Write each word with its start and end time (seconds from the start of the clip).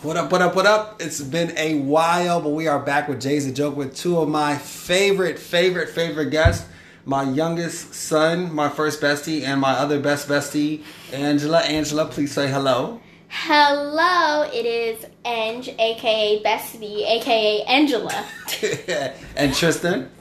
What 0.00 0.16
up, 0.16 0.30
what 0.30 0.40
up, 0.42 0.54
what 0.54 0.64
up? 0.64 1.02
It's 1.02 1.20
been 1.20 1.58
a 1.58 1.74
while, 1.74 2.40
but 2.40 2.50
we 2.50 2.68
are 2.68 2.78
back 2.78 3.08
with 3.08 3.20
Jay's 3.20 3.48
a 3.48 3.52
Joke 3.52 3.74
with 3.74 3.96
two 3.96 4.16
of 4.20 4.28
my 4.28 4.56
favorite, 4.56 5.40
favorite, 5.40 5.88
favorite 5.88 6.30
guests. 6.30 6.68
My 7.04 7.24
youngest 7.24 7.94
son, 7.94 8.54
my 8.54 8.68
first 8.68 9.00
bestie, 9.00 9.42
and 9.42 9.60
my 9.60 9.72
other 9.72 9.98
best 9.98 10.28
bestie, 10.28 10.84
Angela. 11.12 11.58
Angela, 11.62 12.06
please 12.06 12.30
say 12.30 12.48
hello. 12.48 13.00
Hello, 13.26 14.48
it 14.52 14.64
is 14.64 15.04
Ange, 15.24 15.70
aka 15.80 16.44
Bestie, 16.44 17.04
aka 17.04 17.62
Angela. 17.62 18.24
and 19.36 19.52
Tristan. 19.52 20.12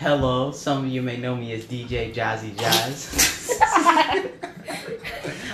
Hello, 0.00 0.52
some 0.52 0.84
of 0.84 0.90
you 0.90 1.00
may 1.00 1.16
know 1.16 1.34
me 1.34 1.54
as 1.54 1.64
DJ 1.64 2.12
Jazzy 2.12 2.54
Jazz. 2.58 3.58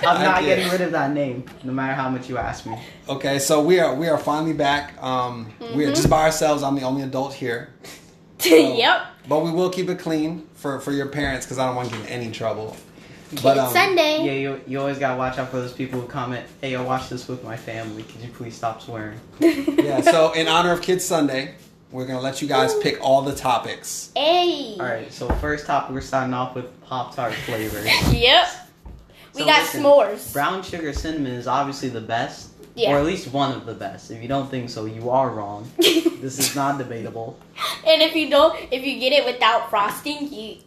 I'm 0.05 0.21
not 0.21 0.41
getting 0.43 0.69
rid 0.69 0.81
of 0.81 0.91
that 0.91 1.13
name, 1.13 1.43
no 1.63 1.73
matter 1.73 1.93
how 1.93 2.09
much 2.09 2.29
you 2.29 2.37
ask 2.37 2.65
me. 2.65 2.77
Okay, 3.07 3.39
so 3.39 3.61
we 3.61 3.79
are 3.79 3.95
we 3.95 4.07
are 4.07 4.17
finally 4.17 4.53
back. 4.53 5.01
Um, 5.01 5.51
We 5.75 5.85
are 5.85 5.89
just 5.93 6.09
by 6.09 6.23
ourselves. 6.23 6.63
I'm 6.63 6.75
the 6.75 6.83
only 6.83 7.03
adult 7.03 7.33
here, 7.33 7.73
yep. 8.43 9.01
but 9.27 9.39
we 9.43 9.51
will 9.51 9.69
keep 9.69 9.89
it 9.89 9.99
clean 9.99 10.47
for 10.55 10.79
for 10.79 10.91
your 10.91 11.07
parents 11.07 11.45
because 11.45 11.59
I 11.59 11.67
don't 11.67 11.75
want 11.75 11.89
to 11.89 11.97
get 11.97 12.05
in 12.07 12.11
any 12.11 12.31
trouble. 12.31 12.75
But 13.43 13.57
it's 13.57 13.67
um, 13.67 13.73
Sunday. 13.73 14.25
Yeah, 14.25 14.31
you, 14.31 14.61
you 14.65 14.79
always 14.79 14.97
gotta 14.97 15.15
watch 15.15 15.37
out 15.37 15.49
for 15.49 15.57
those 15.57 15.73
people 15.73 16.01
who 16.01 16.07
comment, 16.07 16.45
hey, 16.61 16.75
I 16.75 16.81
watch 16.81 17.09
this 17.09 17.27
with 17.27 17.43
my 17.43 17.55
family. 17.55 18.01
Could 18.03 18.21
you 18.21 18.29
please 18.29 18.55
stop 18.55 18.81
swearing? 18.81 19.19
yeah. 19.39 20.01
So 20.01 20.31
in 20.33 20.47
honor 20.47 20.71
of 20.71 20.81
Kids 20.81 21.05
Sunday, 21.05 21.53
we're 21.91 22.05
gonna 22.05 22.21
let 22.21 22.41
you 22.41 22.47
guys 22.47 22.73
pick 22.79 22.99
all 23.01 23.21
the 23.21 23.35
topics. 23.35 24.11
Hey. 24.15 24.75
Alright, 24.79 25.11
so 25.11 25.27
first 25.35 25.65
topic, 25.65 25.93
we're 25.93 26.01
starting 26.01 26.33
off 26.33 26.55
with 26.55 26.65
Pop 26.85 27.15
Tart 27.15 27.33
flavors. 27.33 27.87
Yep. 28.13 28.47
We 29.35 29.41
So 29.41 29.45
got 29.45 29.61
listen, 29.61 29.83
s'mores. 29.83 30.33
Brown 30.33 30.63
sugar 30.63 30.91
cinnamon 30.93 31.33
is 31.33 31.47
obviously 31.47 31.89
the 31.89 32.01
best, 32.01 32.49
Yeah. 32.75 32.93
or 32.93 32.99
at 32.99 33.05
least 33.05 33.31
one 33.31 33.51
of 33.53 33.65
the 33.65 33.73
best. 33.75 34.11
If 34.11 34.21
you 34.21 34.27
don't 34.27 34.49
think 34.49 34.69
so, 34.69 34.85
you 34.85 35.09
are 35.09 35.29
wrong. 35.29 35.69
this 35.77 36.39
is 36.39 36.55
not 36.55 36.77
debatable. 36.77 37.37
and 37.85 38.01
if 38.01 38.15
you 38.15 38.29
don't, 38.29 38.57
if 38.71 38.83
you 38.83 38.99
get 38.99 39.13
it 39.13 39.25
without 39.25 39.69
frosting, 39.69 40.31
you. 40.33 40.57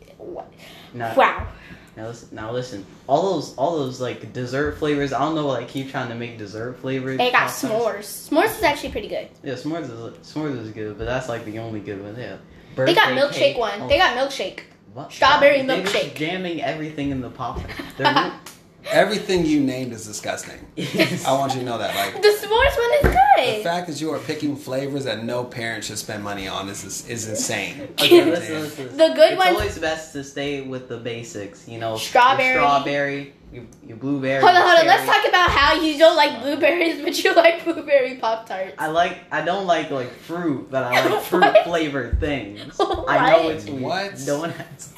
No. 0.94 1.12
Wow. 1.16 1.48
Now 1.96 2.06
listen, 2.06 2.28
now 2.32 2.52
listen. 2.52 2.86
All 3.06 3.34
those, 3.34 3.54
all 3.56 3.77
those 3.78 4.00
like 4.00 4.32
dessert 4.32 4.78
flavors. 4.78 5.12
I 5.12 5.19
don't 5.19 5.34
know. 5.34 5.47
Like 5.47 5.69
keep 5.69 5.91
trying 5.91 6.08
to 6.08 6.14
make 6.14 6.38
dessert 6.38 6.78
flavors. 6.80 7.19
They 7.19 7.30
got 7.30 7.50
s'mores. 7.50 8.28
S'mores 8.30 8.56
is 8.56 8.62
actually 8.62 8.92
pretty 8.92 9.08
good. 9.08 9.28
Yeah, 9.42 9.54
s'mores 9.54 9.84
is 9.84 10.16
s'mores 10.26 10.58
is 10.58 10.70
good, 10.70 10.97
but 10.97 11.04
that's 11.04 11.28
like 11.28 11.44
the 11.44 11.58
only 11.58 11.80
good 11.80 12.02
one. 12.02 12.16
Yeah. 12.19 12.36
They 12.76 12.94
got 12.94 13.08
milkshake 13.10 13.32
cake- 13.32 13.58
one. 13.58 13.82
oh, 13.82 13.88
They 13.88 13.98
got 13.98 14.16
milkshake. 14.16 14.60
What? 14.92 15.12
strawberry 15.12 15.62
They're 15.62 15.82
just 15.82 15.94
milkshake. 15.94 16.14
jamming 16.14 16.62
everything 16.62 17.10
in 17.10 17.20
the 17.20 17.30
pop. 17.30 17.60
They're 17.96 18.32
Everything 18.90 19.46
you 19.46 19.60
named 19.60 19.92
is 19.92 20.04
disgusting. 20.04 20.58
I 20.76 21.32
want 21.34 21.54
you 21.54 21.60
to 21.60 21.64
know 21.66 21.78
that. 21.78 21.94
Like 21.94 22.20
The 22.20 22.28
s'mores 22.28 22.76
one 22.76 23.12
is 23.12 23.16
good. 23.16 23.60
the 23.60 23.62
fact 23.62 23.86
that 23.86 24.00
you 24.00 24.10
are 24.10 24.18
picking 24.18 24.56
flavors 24.56 25.04
that 25.04 25.22
no 25.22 25.44
parent 25.44 25.84
should 25.84 25.98
spend 25.98 26.24
money 26.24 26.48
on 26.48 26.68
is 26.68 26.82
is, 26.82 27.08
is 27.08 27.28
insane. 27.28 27.80
Okay, 27.92 28.24
listen, 28.24 28.60
listen. 28.60 28.96
The 28.96 29.12
good 29.14 29.34
it's 29.34 29.38
ones- 29.38 29.50
always 29.56 29.78
best 29.78 30.12
to 30.14 30.24
stay 30.24 30.62
with 30.62 30.88
the 30.88 30.96
basics. 30.98 31.68
You 31.68 31.78
know, 31.78 31.90
your 31.90 31.98
Strawberry. 32.00 32.54
strawberry, 32.54 33.32
your, 33.53 33.64
your 33.86 33.97
blueberry. 33.98 34.41
Hold 34.42 34.56
on, 34.56 34.62
hold 34.62 34.78
on. 34.81 34.86
Let's 34.86 35.05
talk 35.06 35.28
about 35.28 35.50
how 35.50 35.75
you 35.75 35.98
don't 35.98 36.17
like 36.17 36.41
blueberries, 36.41 37.03
but 37.05 37.22
you 37.22 37.34
like 37.34 37.64
blueberry 37.64 38.17
pop 38.17 38.47
tarts. 38.48 38.75
I 38.78 38.86
like. 38.89 39.19
I 39.31 39.42
don't 39.42 39.67
like 39.67 39.91
like 39.91 40.11
fruit, 40.11 40.70
but 40.70 40.84
I 40.84 41.05
like 41.09 41.22
fruit 41.25 41.55
flavored 41.64 42.19
things. 42.20 42.77
I 42.81 43.31
know 43.31 43.48
it's 43.50 43.67
weird. 43.67 43.83
What? 43.83 44.20
No 44.27 44.39
one 44.41 44.50
has. 44.50 44.92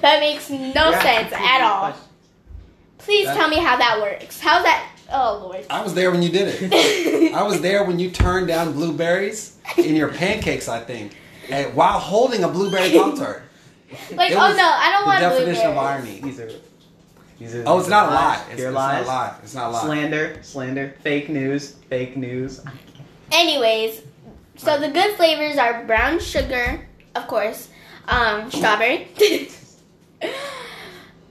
That 0.00 0.20
makes 0.20 0.48
no 0.50 0.56
You're 0.90 1.00
sense 1.00 1.32
at 1.32 1.60
all. 1.62 1.80
questions. 1.90 2.08
Please 2.98 3.26
That- 3.26 3.36
tell 3.36 3.48
me 3.48 3.56
how 3.58 3.76
that 3.76 4.00
works. 4.00 4.40
How's 4.40 4.64
that? 4.64 4.90
Oh 5.12 5.40
lord. 5.42 5.66
I 5.68 5.82
was 5.82 5.92
there 5.92 6.10
when 6.10 6.22
you 6.22 6.30
did 6.30 6.48
it. 6.72 7.34
I 7.34 7.42
was 7.42 7.60
there 7.60 7.84
when 7.84 7.98
you 7.98 8.10
turned 8.10 8.46
down 8.48 8.72
blueberries 8.72 9.58
in 9.76 9.94
your 9.94 10.08
pancakes. 10.08 10.66
I 10.68 10.80
think, 10.80 11.14
and 11.50 11.74
while 11.74 11.98
holding 11.98 12.42
a 12.44 12.48
blueberry 12.48 12.90
pop 12.92 13.16
tart. 13.18 13.42
like, 14.16 14.30
It 14.32 14.36
oh 14.38 14.54
no, 14.56 14.70
I 14.74 14.90
don't 14.92 15.02
The 15.02 15.06
want 15.06 15.20
definition 15.20 15.70
of 15.72 15.76
irony. 15.76 16.20
These 16.22 16.40
are. 16.40 16.50
These 17.38 17.54
are. 17.56 17.64
Oh, 17.66 17.78
it's 17.78 17.86
these 17.86 17.90
not 17.90 18.08
a 18.08 18.14
lie. 18.14 18.14
lies. 18.14 18.40
It's, 18.50 18.52
it's 18.52 18.62
not 18.62 18.70
a 18.70 18.72
lies. 18.72 19.06
lie. 19.06 19.36
It's 19.42 19.54
not 19.54 19.68
a 19.68 19.72
lie. 19.72 19.84
Slander, 19.84 20.38
slander, 20.42 20.94
fake 21.02 21.28
news, 21.28 21.72
fake 21.88 22.16
news. 22.16 22.60
Anyways, 23.32 24.02
so 24.56 24.78
the 24.78 24.88
good 24.88 25.16
flavors 25.16 25.58
are 25.58 25.84
brown 25.84 26.20
sugar, 26.20 26.86
of 27.14 27.26
course, 27.26 27.68
um, 28.06 28.50
strawberry, 28.50 29.08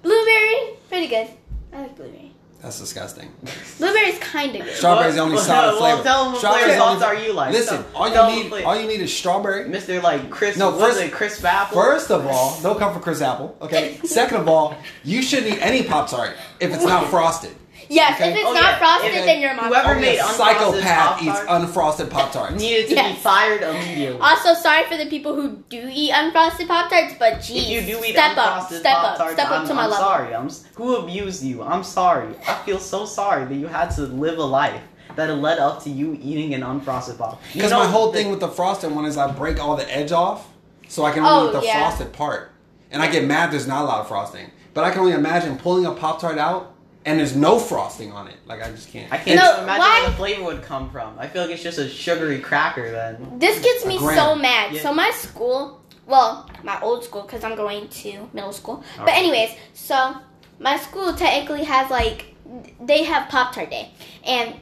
blueberry, 0.01 0.75
pretty 0.89 1.07
good. 1.07 1.29
I 1.71 1.81
like 1.81 1.95
blueberry. 1.95 2.32
That's 2.63 2.79
disgusting. 2.79 3.29
Blueberry's 3.77 4.17
kind 4.19 4.55
of 4.55 4.63
good. 4.63 4.75
Strawberry's 4.77 5.15
the 5.15 5.19
only 5.21 5.35
Well, 5.35 5.43
solid 5.43 5.67
well, 5.73 5.79
flavor. 5.79 6.03
tell 6.03 6.25
'em 6.25 6.31
what 6.31 6.37
Strawberry's 6.39 6.63
flavor 6.77 6.79
the 6.79 6.85
only- 6.85 7.05
are 7.05 7.15
you 7.15 7.33
like? 7.33 7.51
Listen, 7.51 7.83
Tell- 7.83 8.01
all 8.01 8.09
tell 8.09 8.29
you 8.29 8.35
'em 8.37 8.43
need, 8.43 8.49
flavor. 8.49 8.67
all 8.69 8.75
you 8.77 8.87
need 8.87 9.01
is 9.01 9.13
strawberry. 9.15 9.65
Mr. 9.65 10.01
like 10.01 10.29
Chris. 10.29 10.55
No, 10.55 10.71
No, 10.71 10.77
first- 10.79 10.93
first 10.97 11.05
it 11.07 11.11
crisp 11.11 11.43
apple. 11.43 11.81
First 11.81 12.09
of 12.09 12.25
all, 12.25 12.57
don't 12.63 12.79
come 12.79 12.93
for 12.93 13.01
Chris 13.01 13.21
Apple. 13.21 13.53
Okay. 13.61 13.99
Second 14.05 14.37
of 14.37 14.47
all, 14.47 14.75
you 15.03 15.21
shouldn't 15.21 15.53
eat 15.55 15.59
any 15.61 15.83
Pop 15.83 16.09
Tart 16.09 16.37
if 16.61 16.73
it's 16.73 16.85
not 16.85 17.07
frosted. 17.11 17.51
Yes, 17.89 18.19
Okay. 18.19 18.29
if 18.31 18.35
it's 18.37 18.45
Oh, 18.47 18.53
not 18.53 18.63
yeah. 18.63 18.77
frosted, 18.77 19.11
Okay. 19.11 19.25
then 19.25 19.41
you're 19.41 19.53
my 19.53 19.67
Whoever 19.67 19.95
made 19.95 20.19
unfrosted 20.19 20.35
psychopath 20.35 21.21
eats 21.21 21.39
Pop-Tarts. 21.39 21.51
unfrosted 21.65 22.09
Pop 22.09 22.31
Tarts. 22.31 22.55
needed 22.61 22.89
to 22.89 22.95
Yes. 22.95 23.11
be 23.15 23.19
fired 23.21 23.61
immediately. 23.61 24.19
Also, 24.21 24.53
sorry 24.53 24.83
for 24.85 24.97
the 24.97 25.05
people 25.07 25.35
who 25.35 25.57
do 25.69 25.89
eat 25.91 26.11
unfrosted 26.11 26.67
Pop 26.67 26.89
Tarts, 26.89 27.13
but 27.19 27.41
geez, 27.41 27.69
if 27.69 27.87
you 27.87 27.95
do 27.99 28.03
eat 28.05 28.13
step 28.13 28.37
up, 28.37 28.67
step 28.71 28.95
up, 28.97 29.03
Pop-Tarts, 29.17 29.33
step 29.33 29.51
up 29.51 29.61
I'm, 29.61 29.67
to 29.67 29.73
my 29.73 29.83
I'm 29.83 29.89
level. 29.91 30.05
sorry. 30.05 30.35
I'm 30.35 30.45
s- 30.47 30.63
who 30.75 30.95
abused 30.97 31.43
you. 31.43 31.61
I'm 31.63 31.83
sorry. 31.83 32.29
I 32.47 32.53
feel 32.65 32.79
so 32.79 33.05
sorry 33.05 33.45
that 33.45 33.55
you 33.55 33.67
had 33.67 33.91
to 33.95 34.01
live 34.03 34.37
a 34.37 34.43
life 34.43 34.81
that 35.15 35.29
it 35.29 35.33
led 35.35 35.59
up 35.59 35.83
to 35.83 35.89
you 35.89 36.17
eating 36.21 36.53
an 36.53 36.61
unfrosted 36.61 37.17
pop. 37.19 37.39
You 37.53 37.61
Because 37.61 37.71
my 37.71 37.85
whole 37.85 38.11
that- 38.11 38.17
thing 38.17 38.31
with 38.31 38.39
the 38.39 38.47
frosted 38.47 38.91
one 38.95 39.05
is 39.05 39.17
I 39.17 39.27
break 39.27 39.63
all 39.63 39.75
the 39.75 39.89
edge 39.95 40.11
off, 40.11 40.47
so 40.87 41.05
I 41.05 41.11
can 41.11 41.23
only 41.23 41.49
Oh, 41.53 41.57
eat 41.57 41.61
the 41.61 41.65
yeah. 41.67 41.79
frosted 41.87 42.13
part. 42.13 42.51
And 42.91 43.01
I 43.01 43.07
get 43.07 43.23
mad 43.25 43.51
there's 43.51 43.67
not 43.67 43.81
a 43.81 43.85
lot 43.85 43.99
of 44.01 44.07
frosting. 44.07 44.51
But 44.75 44.83
I 44.83 44.89
can 44.91 45.01
only 45.01 45.13
imagine 45.13 45.57
pulling 45.57 45.85
a 45.85 45.91
Pop 45.91 46.19
Tart 46.19 46.37
out 46.39 46.72
and 47.05 47.19
there's 47.19 47.35
no 47.35 47.59
frosting 47.59 48.11
on 48.11 48.27
it. 48.27 48.35
Like 48.45 48.61
I 48.63 48.69
just 48.71 48.89
can't. 48.91 49.11
I 49.11 49.17
can't 49.17 49.39
No, 49.39 49.63
imagine 49.63 49.79
why- 49.79 49.99
where 50.01 50.09
the 50.09 50.15
flavor 50.15 50.43
would 50.43 50.61
come 50.63 50.89
from. 50.89 51.17
I 51.19 51.27
feel 51.27 51.41
like 51.43 51.51
it's 51.51 51.63
just 51.63 51.77
a 51.77 51.89
sugary 51.89 52.39
cracker 52.39 52.91
then. 52.91 53.39
This 53.39 53.61
gets 53.61 53.85
me 53.85 53.97
so 53.99 54.35
mad. 54.35 54.73
Yeah. 54.73 54.81
So 54.81 54.93
my 54.93 55.11
school, 55.11 55.81
well, 56.05 56.49
my 56.63 56.79
old 56.81 57.03
school, 57.03 57.23
because 57.23 57.43
I'm 57.43 57.55
going 57.55 57.87
to 57.89 58.29
middle 58.33 58.53
school. 58.53 58.83
But 58.97 59.01
Alright. 59.09 59.17
anyways, 59.17 59.49
so 59.73 60.15
my 60.59 60.77
school 60.77 61.13
technically 61.13 61.63
has 61.65 61.89
like 61.89 62.33
they 62.79 63.03
have 63.03 63.29
Pop 63.29 63.53
Tart 63.53 63.69
Day, 63.69 63.91
and 64.25 64.55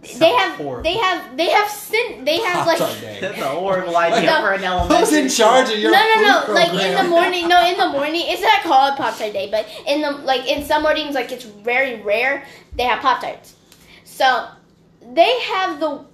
they 0.00 0.30
have 0.32 0.56
horrible. 0.56 0.82
they 0.82 0.96
have 0.96 1.36
they 1.36 1.50
have 1.50 1.70
sin 1.70 2.24
they 2.24 2.38
have 2.40 2.66
like. 2.66 2.78
Pop-Tart 2.78 3.00
day. 3.00 3.18
That's 3.20 3.38
a 3.38 3.44
horrible 3.48 3.96
idea 3.96 4.30
No. 4.30 4.40
for 4.40 4.52
an 4.52 4.64
elementary. 4.64 4.96
Who's 4.98 5.12
in 5.12 5.28
charge 5.28 5.68
of 5.68 5.74
No, 5.76 5.80
your 5.80 5.90
no, 5.92 6.40
food 6.40 6.48
no! 6.48 6.54
Like 6.54 6.72
in 6.72 7.04
the 7.04 7.10
morning, 7.10 7.48
no, 7.48 7.64
in 7.66 7.76
the 7.78 7.88
morning. 7.88 8.22
It's 8.24 8.42
not 8.42 8.62
called 8.62 8.96
Pop 8.96 9.16
Tart 9.18 9.32
Day, 9.32 9.48
but 9.50 9.66
in 9.86 10.00
the 10.00 10.10
like 10.12 10.46
in 10.48 10.64
some 10.64 10.82
mornings, 10.82 11.14
like 11.14 11.30
it's 11.30 11.44
very 11.44 12.00
rare 12.02 12.44
they 12.74 12.84
have 12.84 13.00
Pop 13.00 13.20
Tarts. 13.20 13.54
So 14.04 14.48
they 15.12 15.40
have 15.40 15.78
the. 15.78 16.04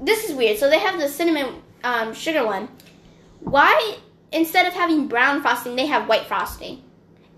This 0.00 0.28
is 0.28 0.34
weird. 0.34 0.58
So 0.58 0.68
they 0.70 0.78
have 0.78 0.98
the 0.98 1.08
cinnamon 1.08 1.62
um, 1.84 2.14
sugar 2.14 2.44
one. 2.46 2.68
Why 3.40 3.98
instead 4.32 4.66
of 4.66 4.72
having 4.72 5.06
brown 5.06 5.42
frosting, 5.42 5.76
they 5.76 5.86
have 5.86 6.08
white 6.08 6.24
frosting, 6.26 6.82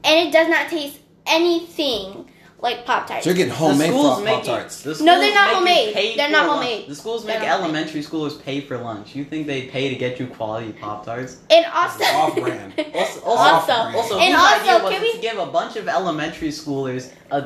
and 0.04 0.28
it 0.28 0.32
does 0.32 0.48
not 0.48 0.68
taste 0.68 1.00
anything 1.26 2.30
like 2.64 2.84
Pop 2.86 3.06
Tarts. 3.06 3.22
So 3.24 3.30
you're 3.30 3.36
getting 3.36 3.52
homemade 3.52 3.92
Pop 3.92 4.42
Tarts. 4.42 4.82
the 4.82 5.04
No, 5.04 5.20
they're 5.20 5.34
not 5.34 5.50
homemade. 5.54 5.94
They're 6.16 6.26
for 6.26 6.32
not 6.32 6.48
lunch. 6.48 6.64
homemade. 6.64 6.88
The 6.88 6.94
schools 6.94 7.24
They're 7.24 7.38
make 7.38 7.46
not 7.48 7.60
elementary 7.60 8.02
schoolers 8.02 8.42
pay 8.42 8.60
for 8.62 8.78
lunch. 8.78 9.14
You 9.14 9.24
think 9.24 9.46
they 9.46 9.62
pay 9.66 9.88
to 9.90 9.94
get 9.94 10.18
you 10.18 10.26
quality 10.26 10.72
Pop 10.72 11.04
Tarts? 11.04 11.36
And 11.50 11.64
also, 11.66 12.02
Off-brand. 12.04 12.72
Also, 12.94 13.20
Also- 13.20 13.26
also, 13.30 13.42
Off-brand. 13.52 13.96
also, 13.96 14.18
And 14.18 14.34
also, 14.34 14.60
idea 14.60 14.82
was 14.82 14.92
can 14.92 15.02
we- 15.02 15.12
to 15.12 15.18
give 15.18 15.38
a 15.38 15.46
bunch 15.46 15.76
of 15.76 15.86
elementary 15.88 16.48
schoolers 16.48 17.12
a 17.30 17.42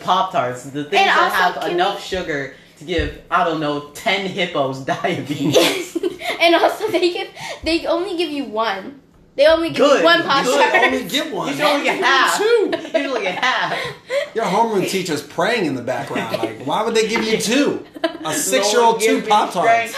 Pop 0.00 0.30
Tarts, 0.32 0.64
the 0.64 0.84
things 0.84 1.00
And 1.00 1.08
that 1.08 1.32
also, 1.50 1.60
have 1.60 1.72
enough 1.72 1.96
we- 1.96 2.02
sugar 2.02 2.54
to 2.78 2.84
give 2.84 3.22
I 3.30 3.42
don't 3.44 3.58
know 3.60 3.88
ten 3.94 4.26
hippos 4.28 4.80
diabetes? 4.94 5.96
And 6.40 6.54
also 6.54 6.86
they 6.88 7.10
give 7.12 7.28
they 7.64 7.86
only 7.86 8.16
give 8.16 8.30
you 8.30 8.44
one. 8.44 9.00
They 9.34 9.46
only 9.46 9.68
give 9.70 9.78
Good, 9.78 9.98
you 10.00 10.04
one. 10.04 10.22
Pop 10.24 10.44
You 10.44 10.52
Tart. 10.52 10.72
should 10.72 10.84
only 10.84 11.08
get 11.08 11.32
one. 11.32 11.48
You 11.48 11.54
should 11.54 11.64
only 11.64 11.84
get 11.84 12.02
half. 12.04 12.38
Two. 12.38 12.44
You 12.72 12.80
should 12.82 13.06
only 13.06 13.22
get 13.22 13.38
half. 13.42 13.72
Your 14.38 14.46
homeroom 14.46 14.88
teacher's 14.88 15.20
praying 15.20 15.64
in 15.64 15.74
the 15.74 15.82
background. 15.82 16.38
Like, 16.38 16.64
why 16.64 16.84
would 16.84 16.94
they 16.94 17.08
give 17.08 17.24
you 17.24 17.38
two? 17.38 17.84
A 18.24 18.32
six-year-old 18.32 19.00
two 19.00 19.20
Pop 19.22 19.52
Tarts. 19.52 19.96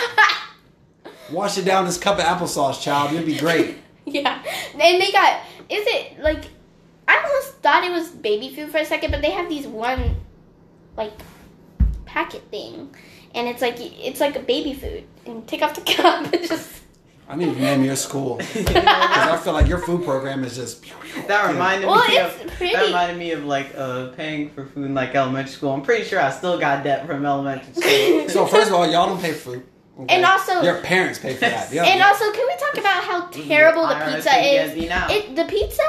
Wash 1.30 1.58
it 1.58 1.66
down 1.66 1.84
this 1.84 1.98
cup 1.98 2.18
of 2.18 2.24
applesauce, 2.24 2.80
child. 2.80 3.12
You'll 3.12 3.26
be 3.26 3.36
great. 3.36 3.76
yeah, 4.06 4.42
and 4.72 4.98
they 4.98 5.12
got. 5.12 5.42
Is 5.68 5.84
it 5.86 6.20
like? 6.20 6.44
I 7.06 7.18
almost 7.18 7.58
thought 7.58 7.84
it 7.84 7.90
was 7.90 8.08
baby 8.08 8.54
food 8.54 8.70
for 8.70 8.78
a 8.78 8.84
second, 8.86 9.10
but 9.10 9.20
they 9.20 9.30
have 9.30 9.50
these 9.50 9.66
one, 9.66 10.16
like, 10.96 11.12
packet 12.06 12.42
thing, 12.50 12.94
and 13.34 13.46
it's 13.46 13.60
like 13.60 13.76
it's 13.78 14.20
like 14.20 14.36
a 14.36 14.40
baby 14.40 14.72
food. 14.72 15.04
And 15.26 15.46
take 15.46 15.60
off 15.60 15.74
the 15.74 15.82
cup 15.82 16.32
and 16.32 16.48
just. 16.48 16.79
I 17.30 17.36
need 17.36 17.54
to 17.54 17.60
name 17.60 17.84
your 17.84 17.96
school 17.96 18.36
because 18.54 18.74
I 18.76 19.36
feel 19.42 19.52
like 19.52 19.68
your 19.68 19.78
food 19.78 20.04
program 20.04 20.42
is 20.44 20.56
just. 20.56 20.84
That 21.28 21.48
reminded 21.50 21.86
Well, 21.88 22.06
me 22.08 22.18
of 22.18 22.36
pretty- 22.56 22.74
that 22.74 22.86
reminded 22.86 23.18
me 23.18 23.30
of 23.32 23.44
like 23.44 23.72
uh 23.76 24.08
paying 24.16 24.50
for 24.50 24.66
food 24.66 24.86
in 24.86 24.94
like 24.94 25.14
elementary 25.14 25.52
school. 25.52 25.70
I'm 25.72 25.82
pretty 25.82 26.04
sure 26.04 26.20
I 26.20 26.30
still 26.30 26.58
got 26.58 26.82
debt 26.84 27.06
from 27.06 27.24
elementary 27.24 27.72
school. 27.74 28.28
So 28.36 28.46
first 28.46 28.68
of 28.68 28.74
all, 28.74 28.86
y'all 28.90 29.06
don't 29.06 29.20
pay 29.22 29.32
for 29.32 29.52
food. 29.52 29.66
okay? 30.00 30.14
And 30.16 30.24
also- 30.24 30.60
your 30.62 30.80
parents 30.82 31.18
pay 31.20 31.34
for 31.34 31.40
that. 31.40 31.72
Yeah, 31.72 31.84
And 31.84 31.98
yeah. 32.00 32.08
also, 32.08 32.30
can 32.32 32.46
we 32.48 32.56
talk 32.56 32.74
about 32.78 33.04
how 33.04 33.26
terrible 33.28 33.86
the 33.86 33.94
pizza 33.94 34.34
is? 34.38 34.70
get 34.70 34.76
me 34.78 34.88
now. 34.88 35.06
It 35.08 35.36
the 35.36 35.44
pizza 35.44 35.82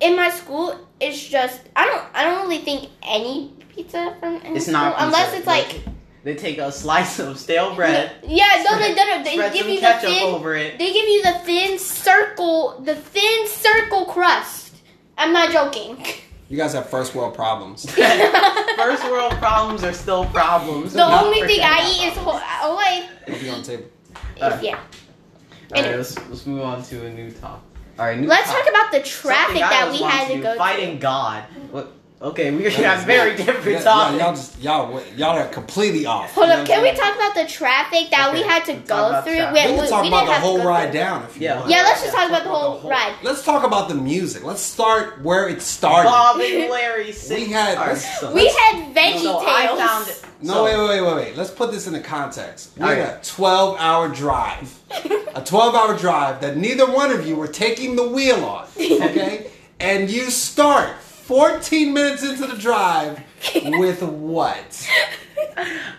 in 0.00 0.14
my 0.14 0.30
school 0.30 0.78
is 1.00 1.20
just 1.28 1.60
I 1.74 1.84
don't 1.86 2.04
I 2.14 2.24
don't 2.24 2.42
really 2.48 2.62
think 2.62 2.90
any 3.02 3.52
pizza 3.74 4.16
from 4.20 4.36
any 4.44 4.56
It's 4.56 4.66
school, 4.66 4.74
not 4.74 4.92
pizza. 4.94 5.06
unless 5.06 5.34
it's 5.34 5.46
like 5.46 5.80
They 6.28 6.34
take 6.34 6.58
a 6.58 6.70
slice 6.70 7.18
of 7.20 7.38
stale 7.38 7.74
bread, 7.74 8.12
yeah 8.22 8.62
no 8.68 8.78
they 8.78 8.94
don't 8.94 9.24
they 9.24 9.36
give 9.36 9.64
some 9.64 9.68
you 9.70 9.80
the 9.80 9.94
thin 9.98 10.22
over 10.34 10.54
it. 10.54 10.78
they 10.78 10.92
give 10.92 11.08
you 11.08 11.22
the 11.22 11.32
thin 11.48 11.78
circle 11.78 12.82
the 12.84 12.94
thin 12.96 13.46
circle 13.48 14.04
crust. 14.04 14.76
I'm 15.16 15.32
not 15.32 15.50
joking. 15.50 15.96
you 16.50 16.58
guys 16.58 16.74
have 16.74 16.90
first 16.90 17.14
world 17.14 17.32
problems. 17.34 17.90
First 18.76 19.04
world 19.10 19.32
problems 19.38 19.82
are 19.84 19.94
still 19.94 20.26
problems. 20.26 20.92
The 20.92 20.98
Not 20.98 21.24
only 21.24 21.40
thing 21.48 21.60
I 21.62 21.80
that 21.80 21.92
eat 21.96 22.06
is 22.08 22.12
problem. 22.12 22.42
whole, 22.42 22.70
all 22.72 22.78
I 22.78 23.08
Hope 23.26 23.42
you 23.42 23.50
on 23.50 23.62
the 23.62 23.66
table. 23.66 23.84
Alright. 24.42 24.62
yeah. 24.62 24.74
Alright, 24.76 24.84
Anyway. 25.72 25.96
let's, 25.96 26.28
let's 26.28 26.46
move 26.46 26.60
on 26.62 26.82
to 26.84 27.06
a 27.06 27.10
new 27.10 27.30
topic. 27.32 27.62
Alright, 27.98 28.18
new 28.20 28.28
Let's 28.28 28.50
topic. 28.50 28.64
talk 28.66 28.74
about 28.74 28.92
the 28.92 29.00
traffic 29.08 29.60
Something 29.60 29.60
that 29.62 29.90
we 29.90 29.98
had 29.98 30.20
wanted 30.20 30.28
to 30.28 30.36
do, 30.36 30.42
go 30.44 30.56
Fighting 30.58 30.98
God. 31.00 31.42
What? 31.72 31.92
Okay, 32.20 32.50
we 32.50 32.64
That 32.64 32.72
have 32.72 33.04
very 33.06 33.30
not- 33.36 33.46
different 33.46 33.78
Yeah, 33.78 33.82
topics. 33.84 34.18
Y'all 34.20 34.34
just 34.34 34.60
y'all 34.60 35.02
y'all 35.16 35.38
are 35.38 35.46
completely 35.46 36.04
off. 36.04 36.32
Hold 36.34 36.48
You 36.48 36.54
up, 36.54 36.66
can 36.66 36.82
we 36.82 36.90
talk 36.92 37.14
about 37.14 37.34
the 37.36 37.46
traffic 37.46 38.10
that 38.10 38.32
we 38.32 38.42
had 38.42 38.64
to 38.64 38.72
let's 38.72 38.88
go 38.88 39.22
through? 39.22 39.36
traffic. 39.36 39.52
We, 39.54 39.58
saying? 39.60 39.68
We 39.68 39.74
we, 39.74 39.80
can 39.82 39.88
talk 39.88 40.02
we 40.02 40.08
about 40.08 40.26
the 40.26 40.32
whole 40.34 40.64
ride 40.64 40.90
through. 40.90 40.92
down 41.00 41.22
if 41.22 41.36
you 41.36 41.42
Yeah. 41.44 41.58
want. 41.60 41.70
Yeah, 41.70 41.82
let's 41.82 42.02
just 42.02 42.12
talk 42.16 42.28
about 42.28 42.42
the 42.42 42.50
Let's 42.50 42.80
whole 42.82 42.90
ride. 42.90 43.14
Let's 43.22 43.44
talk 43.44 43.62
about 43.62 43.88
the 43.88 43.94
music. 43.94 44.42
Let's 44.42 44.62
start 44.62 45.22
where 45.22 45.48
it 45.48 45.62
started. 45.62 46.08
Bob 46.08 46.40
and 46.40 46.70
Larry. 46.72 47.14
We 47.30 47.52
had- 47.52 47.78
Alright, 47.78 47.98
so- 47.98 48.32
We 48.34 48.48
had 48.48 48.92
veggie 48.96 49.22
so 49.22 49.38
tails. 49.38 49.44
I 49.46 49.76
found 49.86 50.08
it. 50.08 50.24
No, 50.42 50.54
so- 50.54 50.64
wait, 50.64 50.76
wait, 50.76 50.88
wait, 50.88 51.00
wait, 51.02 51.14
wait. 51.24 51.36
Let's 51.36 51.50
put 51.52 51.70
this 51.70 51.86
into 51.86 52.00
context. 52.00 52.70
We 52.76 52.82
had 52.84 52.98
Alright. 52.98 53.24
a 53.24 53.30
12 53.30 53.76
hour 53.78 54.08
drive. 54.08 54.76
A 55.36 55.40
12 55.44 55.72
hour 55.76 55.96
drive 55.96 56.40
that 56.40 56.56
neither 56.56 56.90
one 56.90 57.12
of 57.12 57.24
you 57.28 57.36
were 57.36 57.46
taking 57.46 57.94
the 57.94 58.08
wheel 58.08 58.44
on. 58.44 58.66
Okay? 58.76 59.52
and 59.78 60.10
you 60.10 60.28
start 60.30 60.90
14 61.28 61.92
minutes 61.92 62.22
into 62.22 62.46
the 62.46 62.56
drive 62.56 63.20
with 63.54 64.02
what? 64.02 64.88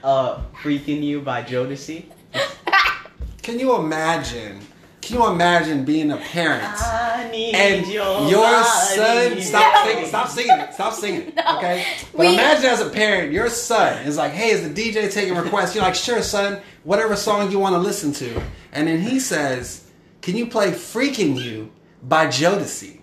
Uh, 0.04 0.42
Freaking 0.64 1.04
You 1.04 1.22
by 1.22 1.44
Jodeci. 1.44 2.06
Can 3.44 3.60
you 3.60 3.76
imagine? 3.76 4.60
Can 5.02 5.18
you 5.18 5.28
imagine 5.28 5.86
being 5.86 6.10
a 6.12 6.18
parent? 6.18 6.64
And 6.64 7.86
your, 7.88 8.64
son 8.64 9.40
stop 9.42 9.86
singing 9.86 10.06
stop 10.08 10.28
singing 10.30 10.60
it 10.60 10.74
stop 10.74 10.94
singing 10.94 11.22
it 11.28 11.36
No. 11.36 11.58
okay 11.58 11.86
but 12.12 12.22
We- 12.26 12.34
imagine 12.34 12.66
as 12.66 12.81
a 12.81 12.90
parent 12.90 13.31
your 13.31 13.50
son 13.50 14.04
is 14.08 14.18
like 14.18 14.31
hey 14.31 14.50
is 14.50 14.68
the 14.68 14.70
dj 14.92 15.12
taking 15.14 15.36
requests 15.36 15.76
you're 15.76 15.84
like 15.84 15.94
sure 15.96 16.22
son 16.24 16.60
whatever 16.84 17.16
song 17.16 17.52
you 17.52 17.60
want 17.60 17.74
to 17.76 17.80
listen 17.80 18.12
to 18.14 18.42
and 18.72 18.88
then 18.88 19.00
he 19.00 19.20
says 19.20 19.90
can 20.22 20.36
you 20.36 20.48
play 20.48 20.72
freaking 20.72 21.40
you 21.40 21.72
by 22.04 22.26
jodeci 22.28 22.99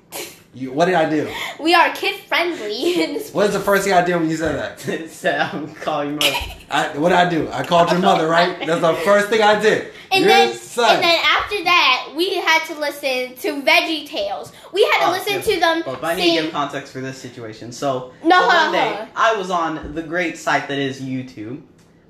you, 0.57 0.73
what 0.73 0.87
did 0.87 0.95
i 0.95 1.09
do 1.09 1.29
we 1.61 1.75
are 1.75 1.93
kid 1.95 2.19
friendly 2.25 3.19
what 3.33 3.47
is 3.47 3.53
the 3.53 3.61
first 3.61 3.85
thing 3.85 3.93
i 3.93 4.03
did 4.05 4.17
when 4.17 4.29
you 4.31 4.37
said 4.37 4.57
that 4.57 4.89
It 4.89 5.11
said, 5.23 5.41
I'm 5.41 5.75
calling 5.75 6.11
you 6.11 6.15
mother. 6.17 6.37
I, 6.71 6.89
what 6.99 7.11
did 7.11 7.19
i 7.19 7.29
do 7.29 7.49
i 7.53 7.63
called 7.65 7.91
your 7.91 8.01
mother 8.01 8.27
right 8.27 8.67
that's 8.67 8.81
the 8.81 8.95
first 9.05 9.29
thing 9.29 9.43
i 9.43 9.61
did 9.61 9.93
And 10.13 10.25
your 10.25 10.33
then, 10.33 10.55
son 10.55 10.95
and 10.97 11.03
then 11.05 11.19
after 11.25 11.63
that, 11.65 12.13
we 12.17 12.37
had 12.37 12.65
to 12.67 12.75
listen 12.79 13.35
to 13.45 13.63
Veggie 13.63 14.07
Tales. 14.07 14.53
We 14.73 14.83
had 14.91 14.99
to 15.03 15.07
Oh, 15.09 15.11
listen 15.13 15.35
yeah. 15.35 15.41
to 15.55 15.61
them 15.61 15.83
Well, 15.87 15.97
if 15.97 16.05
I 16.05 16.15
need 16.15 16.23
to 16.23 16.29
sing. 16.37 16.43
give 16.45 16.53
context 16.53 16.93
for 16.93 17.01
this 17.01 17.19
situation, 17.19 17.71
so, 17.73 18.13
No, 18.25 18.41
so 18.41 18.47
one 18.47 18.73
day 18.73 18.93
on. 18.99 19.09
I 19.17 19.35
was 19.37 19.51
on 19.51 19.95
the 19.95 20.03
great 20.03 20.39
site 20.39 20.67
that 20.69 20.79
is 20.79 21.01
YouTube, 21.01 21.63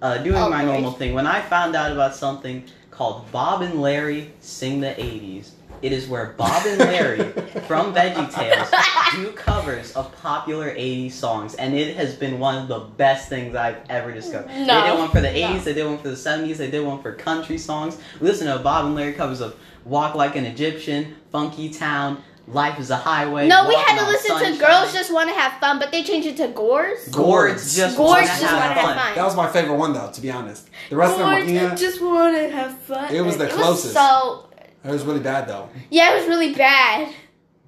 uh, 0.02 0.18
doing 0.18 0.36
Oh, 0.36 0.48
my 0.50 0.62
great. 0.62 0.72
normal 0.72 0.92
thing. 0.92 1.14
When 1.14 1.26
I 1.26 1.40
found 1.40 1.74
out 1.76 1.90
about 1.92 2.14
something 2.14 2.64
called 2.90 3.30
Bob 3.32 3.62
and 3.62 3.80
Larry 3.80 4.30
Sing 4.40 4.80
the 4.80 4.92
80s, 4.94 5.50
it 5.82 5.92
is 5.92 6.06
where 6.08 6.34
Bob 6.36 6.64
and 6.66 6.78
Larry 6.78 7.22
from 7.66 7.92
VeggieTales 7.94 9.12
do 9.14 9.32
covers 9.32 9.92
of 9.92 10.14
popular 10.20 10.70
80s 10.74 11.12
songs, 11.12 11.54
and 11.54 11.74
it 11.74 11.96
has 11.96 12.14
been 12.14 12.38
one 12.38 12.56
of 12.56 12.68
the 12.68 12.80
best 12.80 13.28
things 13.28 13.54
I've 13.54 13.78
ever 13.88 14.12
discovered. 14.12 14.48
No. 14.48 14.80
They 14.80 14.90
did 14.90 14.98
one 14.98 15.10
for 15.10 15.20
the 15.20 15.30
No. 15.32 15.48
80s, 15.48 15.64
they 15.64 15.74
did 15.74 15.86
one 15.86 15.98
for 15.98 16.08
the 16.08 16.14
70s, 16.16 16.56
they 16.56 16.70
did 16.70 16.84
one 16.84 17.02
for 17.02 17.12
country 17.12 17.58
songs. 17.58 17.98
We 18.20 18.28
listened 18.28 18.50
to 18.50 18.58
Bob 18.58 18.86
and 18.86 18.94
Larry 18.94 19.12
covers 19.12 19.40
of 19.40 19.54
Walk 19.84 20.14
Like 20.14 20.36
an 20.36 20.44
Egyptian, 20.46 21.16
Funky 21.30 21.68
Town, 21.70 22.22
Life 22.48 22.78
is 22.78 22.90
a 22.90 22.96
Highway. 22.96 23.48
no, 23.48 23.66
we 23.66 23.74
had 23.74 23.98
to 23.98 24.04
on 24.04 24.12
listen 24.12 24.36
to 24.38 24.58
Girls 24.60 24.92
Just 24.92 25.12
Want 25.12 25.28
to 25.28 25.34
Have 25.34 25.58
Fun, 25.60 25.80
but 25.80 25.90
they 25.90 26.04
changed 26.04 26.28
it 26.28 26.36
to 26.36 26.46
Gores. 26.48 27.08
Gourds 27.08 27.74
just 27.76 27.96
Gourds 27.96 28.10
wanna 28.12 28.26
just 28.26 28.42
have 28.42 28.52
wanna 28.52 28.72
have 28.74 28.84
fun. 28.84 28.96
fun. 28.96 29.14
that 29.16 29.24
was 29.24 29.34
my 29.36 29.48
favorite 29.50 29.74
one 29.74 29.92
though 29.92 30.10
to 30.12 30.20
be 30.20 30.30
honest 30.30 30.68
the 30.88 30.94
rest 30.96 31.14
of 31.14 31.18
them 31.18 31.28
were 31.28 31.40
Gourds 31.40 31.50
yeah, 31.52 31.74
just 31.74 32.00
want 32.00 32.36
to 32.36 32.48
have 32.50 32.78
fun. 32.78 33.12
It 33.12 33.20
was 33.22 33.36
the 33.36 33.48
closest. 33.48 33.94
so 33.94 34.45
it 34.86 34.90
was 34.90 35.04
really 35.04 35.20
bad 35.20 35.48
though 35.48 35.68
yeah, 35.90 36.12
it 36.14 36.18
was 36.20 36.28
really 36.28 36.54
bad. 36.54 37.12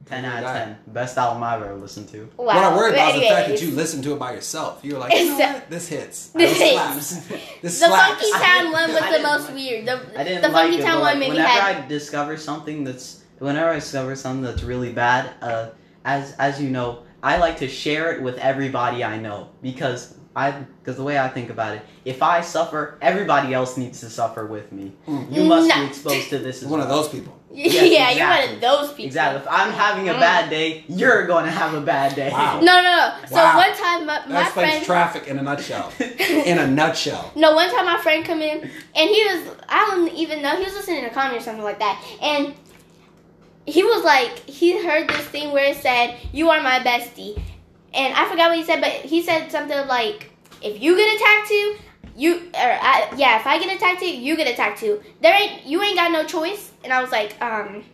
10 0.06 0.24
out 0.24 0.42
of 0.42 0.50
10. 0.52 0.78
Best 0.86 1.18
album 1.18 1.42
I've 1.42 1.62
ever 1.62 1.74
listened 1.74 2.08
to. 2.08 2.30
Wow. 2.38 2.46
What 2.46 2.56
I 2.56 2.74
worry 2.74 2.92
about 2.92 3.14
is 3.14 3.20
the 3.20 3.28
fact 3.28 3.48
that 3.48 3.60
you 3.60 3.70
listened 3.72 4.04
to 4.04 4.14
it 4.14 4.18
by 4.18 4.32
yourself. 4.32 4.80
You 4.82 4.94
were 4.94 5.00
like, 5.00 5.12
you 5.12 5.26
know 5.28 5.36
what? 5.38 5.68
This 5.68 5.88
hits. 5.88 6.28
This 6.34 6.58
This 6.58 6.58
hits. 6.58 6.72
slaps. 6.72 7.28
This 7.62 7.80
The 7.80 7.86
slaps. 7.88 8.30
Funky 8.30 8.44
Town 8.44 8.72
one 8.72 8.92
was 8.94 9.16
the 9.16 9.22
most 9.22 9.44
like- 9.46 9.54
weird. 9.54 9.86
The, 9.86 10.00
I 10.18 10.24
didn't 10.24 10.42
the 10.42 10.48
like 10.48 10.62
Funky 10.70 10.78
it, 10.78 10.82
Town 10.82 10.94
but, 10.94 11.00
one 11.00 11.02
like, 11.02 11.18
maybe 11.18 11.30
whenever 11.32 11.48
had. 11.48 11.76
I 11.84 11.86
discover 11.88 12.36
something 12.38 12.84
that's 12.84 13.22
whenever 13.38 13.68
I 13.68 13.74
discover 13.74 14.16
something 14.16 14.42
that's 14.42 14.62
really 14.62 14.92
bad, 14.94 15.30
uh, 15.42 15.70
as 16.06 16.32
as 16.38 16.58
you 16.60 16.70
know, 16.70 17.02
I 17.22 17.36
like 17.36 17.58
to 17.58 17.68
share 17.68 18.10
it 18.12 18.22
with 18.22 18.38
everybody 18.38 19.04
I 19.04 19.18
know 19.18 19.50
because 19.60 20.16
I 20.38 20.52
because 20.52 20.96
the 20.96 21.02
way 21.04 21.18
I 21.18 21.28
think 21.28 21.50
about 21.50 21.74
it, 21.76 21.82
if 22.04 22.22
I 22.22 22.40
suffer, 22.40 22.96
everybody 23.02 23.52
else 23.52 23.76
needs 23.76 24.00
to 24.00 24.08
suffer 24.10 24.46
with 24.46 24.70
me. 24.72 24.92
Mm. 25.06 25.32
You 25.34 25.42
must 25.44 25.68
No. 25.68 25.74
be 25.80 25.86
exposed 25.86 26.28
to 26.30 26.38
this 26.38 26.62
as 26.62 26.68
One 26.68 26.80
of 26.80 26.88
those 26.88 27.08
people. 27.08 27.34
yeah, 27.52 27.82
Yes, 27.82 28.16
you're 28.16 28.28
one 28.28 28.38
exactly. 28.38 28.54
of 28.54 28.60
those 28.60 28.88
people. 28.90 29.04
Exactly. 29.06 29.40
If 29.42 29.48
I'm 29.50 29.72
having 29.72 30.08
a 30.08 30.14
Mm. 30.14 30.20
bad 30.20 30.50
day, 30.50 30.84
you're 30.88 31.26
going 31.26 31.44
to 31.46 31.50
have 31.50 31.74
a 31.74 31.80
bad 31.80 32.14
day. 32.14 32.30
Wow. 32.30 32.60
No, 32.60 32.74
no, 32.82 32.82
no. 32.82 33.12
So 33.26 33.34
Wow. 33.36 33.56
one 33.56 33.74
time, 33.76 34.06
my, 34.06 34.14
That 34.18 34.28
my 34.28 34.42
explains 34.42 34.70
friend. 34.74 34.84
traffic 34.84 35.26
in 35.26 35.38
a 35.38 35.42
nutshell. 35.42 35.92
In 36.50 36.58
a 36.58 36.66
nutshell. 36.66 37.32
No, 37.34 37.54
one 37.54 37.70
time 37.74 37.86
my 37.86 37.98
friend 37.98 38.24
come 38.24 38.40
in 38.42 38.58
and 38.60 39.06
he 39.10 39.20
was 39.30 39.40
I 39.68 39.86
don't 39.90 40.08
even 40.22 40.40
know 40.42 40.56
he 40.56 40.64
was 40.64 40.74
listening 40.74 41.00
to 41.02 41.10
a 41.10 41.14
comedy 41.14 41.38
or 41.38 41.40
something 41.40 41.64
like 41.64 41.78
that, 41.80 41.96
and 42.22 42.54
he 43.66 43.82
was 43.82 44.04
like 44.04 44.38
he 44.48 44.82
heard 44.86 45.08
this 45.08 45.26
thing 45.26 45.52
where 45.52 45.70
it 45.72 45.76
said 45.78 46.16
"You 46.32 46.48
are 46.50 46.60
my 46.62 46.78
bestie," 46.80 47.40
and 47.92 48.14
I 48.14 48.28
forgot 48.28 48.48
what 48.50 48.58
he 48.58 48.64
said, 48.64 48.80
but 48.80 48.90
he 48.92 49.22
said 49.22 49.50
something 49.50 49.86
like, 49.86 50.27
"If 50.62 50.80
you 50.82 50.96
get 50.96 51.14
a 51.14 51.18
tattoo, 51.18 51.76
you 52.16 52.34
or 52.54 52.78
I, 52.80 53.08
yeah, 53.16 53.40
if 53.40 53.46
I 53.46 53.58
get 53.58 53.74
a 53.74 53.78
tattoo, 53.78 54.06
you 54.06 54.36
get 54.36 54.48
a 54.48 54.54
tattoo. 54.54 55.02
There 55.20 55.34
ain't 55.34 55.64
you 55.64 55.82
ain't 55.82 55.96
got 55.96 56.12
no 56.12 56.24
choice." 56.24 56.72
And 56.84 56.92
I 56.92 57.00
was 57.00 57.12
like, 57.12 57.40
um, 57.40 57.84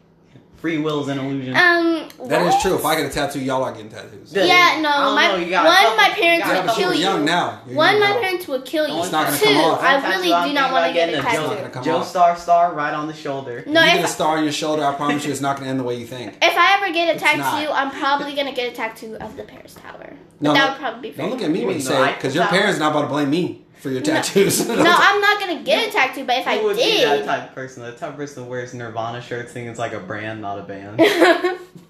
Free 0.64 0.78
will 0.78 1.02
is 1.02 1.09
an 1.09 1.18
illusion. 1.18 1.54
um, 1.54 2.09
That 2.26 2.40
is 2.40 2.54
what? 2.54 2.62
true. 2.62 2.75
If 2.76 2.87
I 2.87 2.97
get 2.97 3.04
a 3.04 3.11
tattoo, 3.11 3.38
y'all 3.38 3.62
are 3.64 3.73
getting 3.73 3.90
tattoos. 3.90 4.33
Yeah. 4.33 4.44
Yeah, 4.44 4.80
no, 4.80 5.14
my 5.14 5.28
know, 5.28 5.37
you 5.37 5.50
got 5.50 5.66
a 5.66 5.68
one, 5.68 5.76
couple- 5.76 5.97
my 5.99 6.09
parents 6.09 6.49
would 6.49 6.75
kill 6.75 6.94
you. 6.94 7.00
young 7.02 7.25
now. 7.26 7.61
You're 7.66 7.76
One, 7.76 7.90
young 7.90 8.00
my 8.00 8.09
now. 8.14 8.21
parents 8.23 8.49
would 8.49 8.64
kill 8.64 8.88
you. 8.88 9.02
It's 9.02 9.12
not 9.12 9.26
gonna 9.26 9.37
Two, 9.37 9.44
come 9.44 9.56
off. 9.59 9.83
I 9.83 9.97
really 10.09 10.28
tattoo 10.30 10.33
I'm 10.33 10.49
do 10.49 10.54
not 10.54 10.73
want 10.73 10.87
to 10.87 10.92
get 10.94 11.09
a 11.11 11.12
getting 11.12 11.14
a 11.16 11.28
It's 11.28 11.37
tattoo. 11.37 11.54
gonna 11.56 11.68
come 11.68 11.85
Joe. 11.85 12.02
Star 12.02 12.35
Star 12.38 12.73
right 12.73 12.94
on 12.94 13.09
the 13.09 13.12
shoulder. 13.12 13.62
No, 13.66 13.83
you 13.83 13.88
if, 13.88 13.94
get 13.97 14.04
a 14.06 14.09
star 14.09 14.38
on 14.38 14.42
your 14.44 14.52
shoulder, 14.54 14.87
I 14.87 14.94
promise 14.94 15.26
you 15.26 15.33
it's 15.33 15.42
not 15.42 15.56
going 15.56 15.64
to 15.66 15.71
end 15.71 15.80
the 15.80 15.85
way 15.85 15.97
you 15.97 16.06
think. 16.06 16.33
if 16.42 16.56
I 16.56 16.78
ever 16.83 16.90
get 16.94 17.09
a 17.09 17.12
It's 17.12 17.23
tattoo, 17.23 17.40
not. 17.68 17.73
I'm 17.75 17.90
probably 17.90 18.35
gonna 18.35 18.54
get 18.54 18.73
a 18.73 18.75
tattoo 18.75 19.16
of 19.21 19.37
the 19.37 19.42
Paris 19.42 19.75
Tower. 19.75 20.14
No, 20.40 20.54
that 20.54 20.71
would 20.71 20.78
probably 20.80 21.11
be 21.11 21.16
Don't 21.18 21.28
look 21.28 21.42
at 21.42 21.50
me 21.50 21.66
when 21.66 21.75
you 21.75 21.83
say 21.83 22.09
it, 22.11 22.14
because 22.16 22.35
your 22.35 22.44
Tower. 22.44 22.52
parents 22.59 22.78
not 22.78 22.92
about 22.92 23.02
to 23.02 23.09
blame 23.09 23.28
me 23.28 23.63
for 23.84 23.90
your 23.90 24.00
tattoos. 24.00 24.66
No, 24.66 24.74
I'm 24.78 25.20
not 25.20 25.38
gonna 25.38 25.62
get 25.62 25.90
a 25.90 25.92
tattoo, 25.92 26.24
but 26.24 26.38
if 26.38 26.46
I 26.46 26.54
you 26.54 26.64
would 26.64 26.76
be 26.76 27.04
that 27.04 27.16
did, 27.18 27.26
type 27.26 27.50
of 27.50 27.54
person. 27.54 27.82
The 27.82 27.92
type 27.92 28.12
of 28.12 28.16
person 28.16 28.42
that 28.42 28.48
wears 28.48 28.72
Nirvana 28.72 29.20
shirts 29.20 29.52
thinking 29.52 29.68
it's 29.70 29.78
like 29.78 29.92
a 29.92 30.00
brand, 30.00 30.40
not 30.40 30.58
a 30.58 30.62
band. 30.62 30.98
hey, 31.00 31.06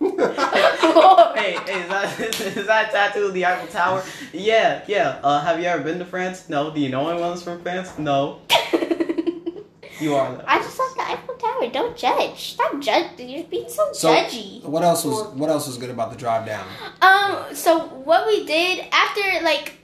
hey, 0.01 1.55
is 1.55 1.89
that, 1.89 2.19
is 2.57 2.67
that 2.67 2.91
tattoo 2.91 3.27
of 3.27 3.33
the 3.33 3.47
Eiffel 3.47 3.69
Tower? 3.69 4.03
Yeah, 4.33 4.83
yeah. 4.89 5.21
Uh, 5.23 5.41
have 5.41 5.61
you 5.61 5.67
ever 5.67 5.85
been 5.85 6.01
to 6.01 6.05
France? 6.05 6.49
No. 6.49 6.75
Do 6.75 6.81
you 6.81 6.89
know 6.89 7.09
anyone 7.09 7.39
from 7.39 7.63
France? 7.63 7.97
No. 7.97 8.41
You 10.01 10.17
are 10.17 10.35
that. 10.35 10.51
I 10.51 10.59
just 10.59 10.77
like 10.77 10.97
the 10.97 11.13
Eiffel 11.13 11.35
Tower. 11.37 11.71
Don't 11.71 11.97
judge. 11.97 12.55
Stop 12.55 12.81
judging. 12.81 13.29
You're 13.29 13.45
being 13.45 13.69
so, 13.69 13.93
So, 13.93 14.13
judgy. 14.13 14.65
what 14.65 14.83
else 14.83 15.05
was 15.05 15.29
what 15.35 15.49
else 15.49 15.69
was 15.69 15.79
good 15.79 15.91
about 15.91 16.11
the 16.11 16.17
drive 16.19 16.45
down? 16.45 16.67
Um. 17.01 17.55
So 17.55 17.79
what 17.79 18.27
we 18.27 18.45
did 18.45 18.85
after 18.91 19.45
like 19.45 19.75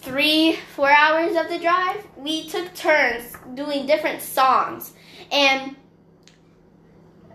three, 0.00 0.56
four 0.74 0.90
hours 0.90 1.36
of 1.36 1.48
the 1.48 1.58
drive, 1.58 2.04
we 2.16 2.48
took 2.48 2.74
turns 2.74 3.34
doing 3.54 3.86
different 3.86 4.22
songs, 4.22 4.92
and 5.32 5.76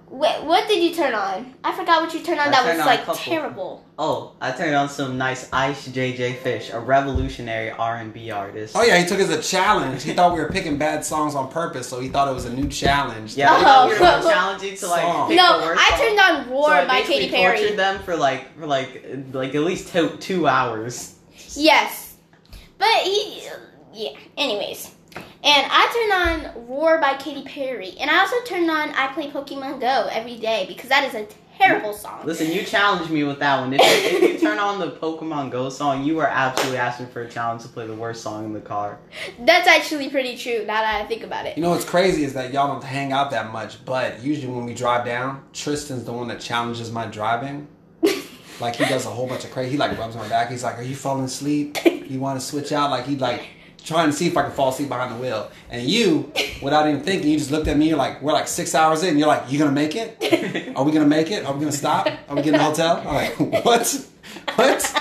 Wait, 0.09 0.43
what 0.43 0.67
did 0.67 0.83
you 0.83 0.93
turn 0.93 1.15
on? 1.15 1.55
I 1.63 1.75
forgot 1.75 2.03
what 2.03 2.13
you 2.13 2.19
turned 2.21 2.39
on. 2.39 2.49
I 2.49 2.51
that 2.51 2.63
turned 2.65 2.77
was 2.77 2.81
on 2.81 3.07
like 3.07 3.17
terrible. 3.17 3.83
Oh, 3.97 4.33
I 4.39 4.51
turned 4.51 4.75
on 4.75 4.87
some 4.87 5.17
nice 5.17 5.49
Ice 5.51 5.87
JJ 5.87 6.37
Fish, 6.37 6.69
a 6.71 6.79
revolutionary 6.79 7.71
R&B 7.71 8.29
artist. 8.29 8.75
Oh 8.77 8.83
yeah, 8.83 8.99
he 8.99 9.07
took 9.07 9.17
it 9.19 9.23
as 9.23 9.31
a 9.31 9.41
challenge. 9.41 10.03
He 10.03 10.13
thought 10.13 10.35
we 10.35 10.39
were 10.39 10.49
picking 10.49 10.77
bad 10.77 11.03
songs 11.03 11.33
on 11.33 11.49
purpose, 11.51 11.87
so 11.89 11.99
he 11.99 12.09
thought 12.09 12.27
it 12.27 12.33
was 12.35 12.45
a 12.45 12.53
new 12.53 12.69
challenge. 12.69 13.35
Yeah, 13.35 13.57
we 13.57 13.63
Oh. 13.65 13.87
were 13.87 13.97
gonna 13.97 14.23
challenge 14.23 14.61
you 14.61 14.75
to 14.77 14.87
like 14.87 15.01
Song. 15.01 15.27
pick 15.29 15.37
no, 15.37 15.59
the 15.61 15.65
worst 15.65 15.81
I 15.83 15.89
song. 15.89 15.99
turned 15.99 16.19
on 16.19 16.49
Roar 16.51 16.67
so 16.69 16.73
I 16.73 16.85
by 16.85 17.01
Katy 17.01 17.29
Perry. 17.31 17.57
tortured 17.57 17.77
them 17.79 17.99
for 18.03 18.15
like 18.15 18.55
for 18.59 18.67
like 18.67 19.03
like 19.31 19.55
at 19.55 19.61
least 19.63 19.87
two 19.91 20.09
two 20.19 20.45
hours. 20.47 21.15
Yes, 21.55 22.12
but 22.83 23.03
he, 23.03 23.47
yeah. 23.93 24.09
Anyways, 24.37 24.93
and 25.15 25.67
I 25.71 26.41
turned 26.41 26.57
on 26.57 26.67
Roar 26.67 26.99
by 26.99 27.15
Katy 27.15 27.43
Perry, 27.43 27.95
and 27.97 28.09
I 28.09 28.19
also 28.19 28.35
turned 28.45 28.69
on 28.69 28.89
I 28.89 29.07
Play 29.13 29.29
Pokemon 29.29 29.79
Go 29.79 30.09
every 30.11 30.37
day 30.37 30.65
because 30.67 30.89
that 30.89 31.05
is 31.05 31.13
a 31.13 31.25
terrible 31.57 31.93
song. 31.93 32.25
Listen, 32.25 32.51
you 32.51 32.63
challenged 32.63 33.09
me 33.09 33.23
with 33.23 33.39
that 33.39 33.61
one. 33.61 33.73
If 33.73 33.79
you, 33.79 34.17
if 34.17 34.33
you 34.33 34.39
turn 34.39 34.57
on 34.57 34.79
the 34.79 34.91
Pokemon 34.91 35.51
Go 35.51 35.69
song, 35.69 36.03
you 36.03 36.19
are 36.19 36.27
absolutely 36.27 36.77
asking 36.77 37.07
for 37.07 37.21
a 37.21 37.29
challenge 37.29 37.61
to 37.61 37.69
play 37.69 37.87
the 37.87 37.95
worst 37.95 38.21
song 38.21 38.43
in 38.43 38.51
the 38.51 38.59
car. 38.59 38.99
That's 39.39 39.67
actually 39.67 40.09
pretty 40.09 40.35
true. 40.35 40.65
Now 40.65 40.81
that 40.81 41.01
I 41.01 41.05
think 41.05 41.23
about 41.23 41.45
it. 41.45 41.55
You 41.55 41.63
know 41.63 41.69
what's 41.69 41.85
crazy 41.85 42.25
is 42.25 42.33
that 42.33 42.51
y'all 42.51 42.67
don't 42.67 42.83
hang 42.83 43.13
out 43.13 43.31
that 43.31 43.53
much, 43.53 43.85
but 43.85 44.21
usually 44.21 44.51
when 44.51 44.65
we 44.65 44.73
drive 44.73 45.05
down, 45.05 45.41
Tristan's 45.53 46.03
the 46.03 46.11
one 46.11 46.27
that 46.27 46.41
challenges 46.41 46.91
my 46.91 47.05
driving. 47.05 47.67
Like 48.59 48.75
he 48.75 48.85
does 48.85 49.05
a 49.05 49.09
whole 49.09 49.27
bunch 49.27 49.43
of 49.45 49.51
crazy. 49.51 49.71
He 49.71 49.77
like 49.77 49.97
rubs 49.97 50.15
my 50.15 50.27
back. 50.27 50.49
He's 50.49 50.63
like, 50.63 50.77
"Are 50.77 50.83
you 50.83 50.95
falling 50.95 51.25
asleep? 51.25 51.77
You 51.85 52.19
want 52.19 52.39
to 52.39 52.45
switch 52.45 52.71
out?" 52.71 52.89
Like 52.91 53.05
he 53.05 53.15
like 53.15 53.47
trying 53.83 54.09
to 54.09 54.13
see 54.15 54.27
if 54.27 54.37
I 54.37 54.43
can 54.43 54.51
fall 54.51 54.69
asleep 54.69 54.87
behind 54.89 55.13
the 55.13 55.17
wheel. 55.19 55.51
And 55.69 55.81
you, 55.85 56.31
without 56.61 56.87
even 56.87 57.01
thinking, 57.01 57.29
you 57.29 57.37
just 57.37 57.51
looked 57.51 57.67
at 57.67 57.77
me. 57.77 57.89
You're 57.89 57.97
like, 57.97 58.21
"We're 58.21 58.33
like 58.33 58.47
six 58.47 58.73
hours 58.75 59.03
in." 59.03 59.17
You're 59.17 59.27
like, 59.27 59.51
"You 59.51 59.59
gonna 59.59 59.71
make 59.71 59.95
it? 59.95 60.17
Are 60.75 60.83
we 60.83 60.91
gonna 60.91 61.05
make 61.05 61.31
it? 61.31 61.45
Are 61.45 61.53
we 61.53 61.59
gonna 61.59 61.71
stop? 61.71 62.07
Are 62.29 62.35
we 62.35 62.41
getting 62.41 62.59
a 62.59 62.63
hotel?" 62.63 62.97
I'm 63.05 63.15
like, 63.15 63.65
"What? 63.65 64.07
What?" 64.55 64.99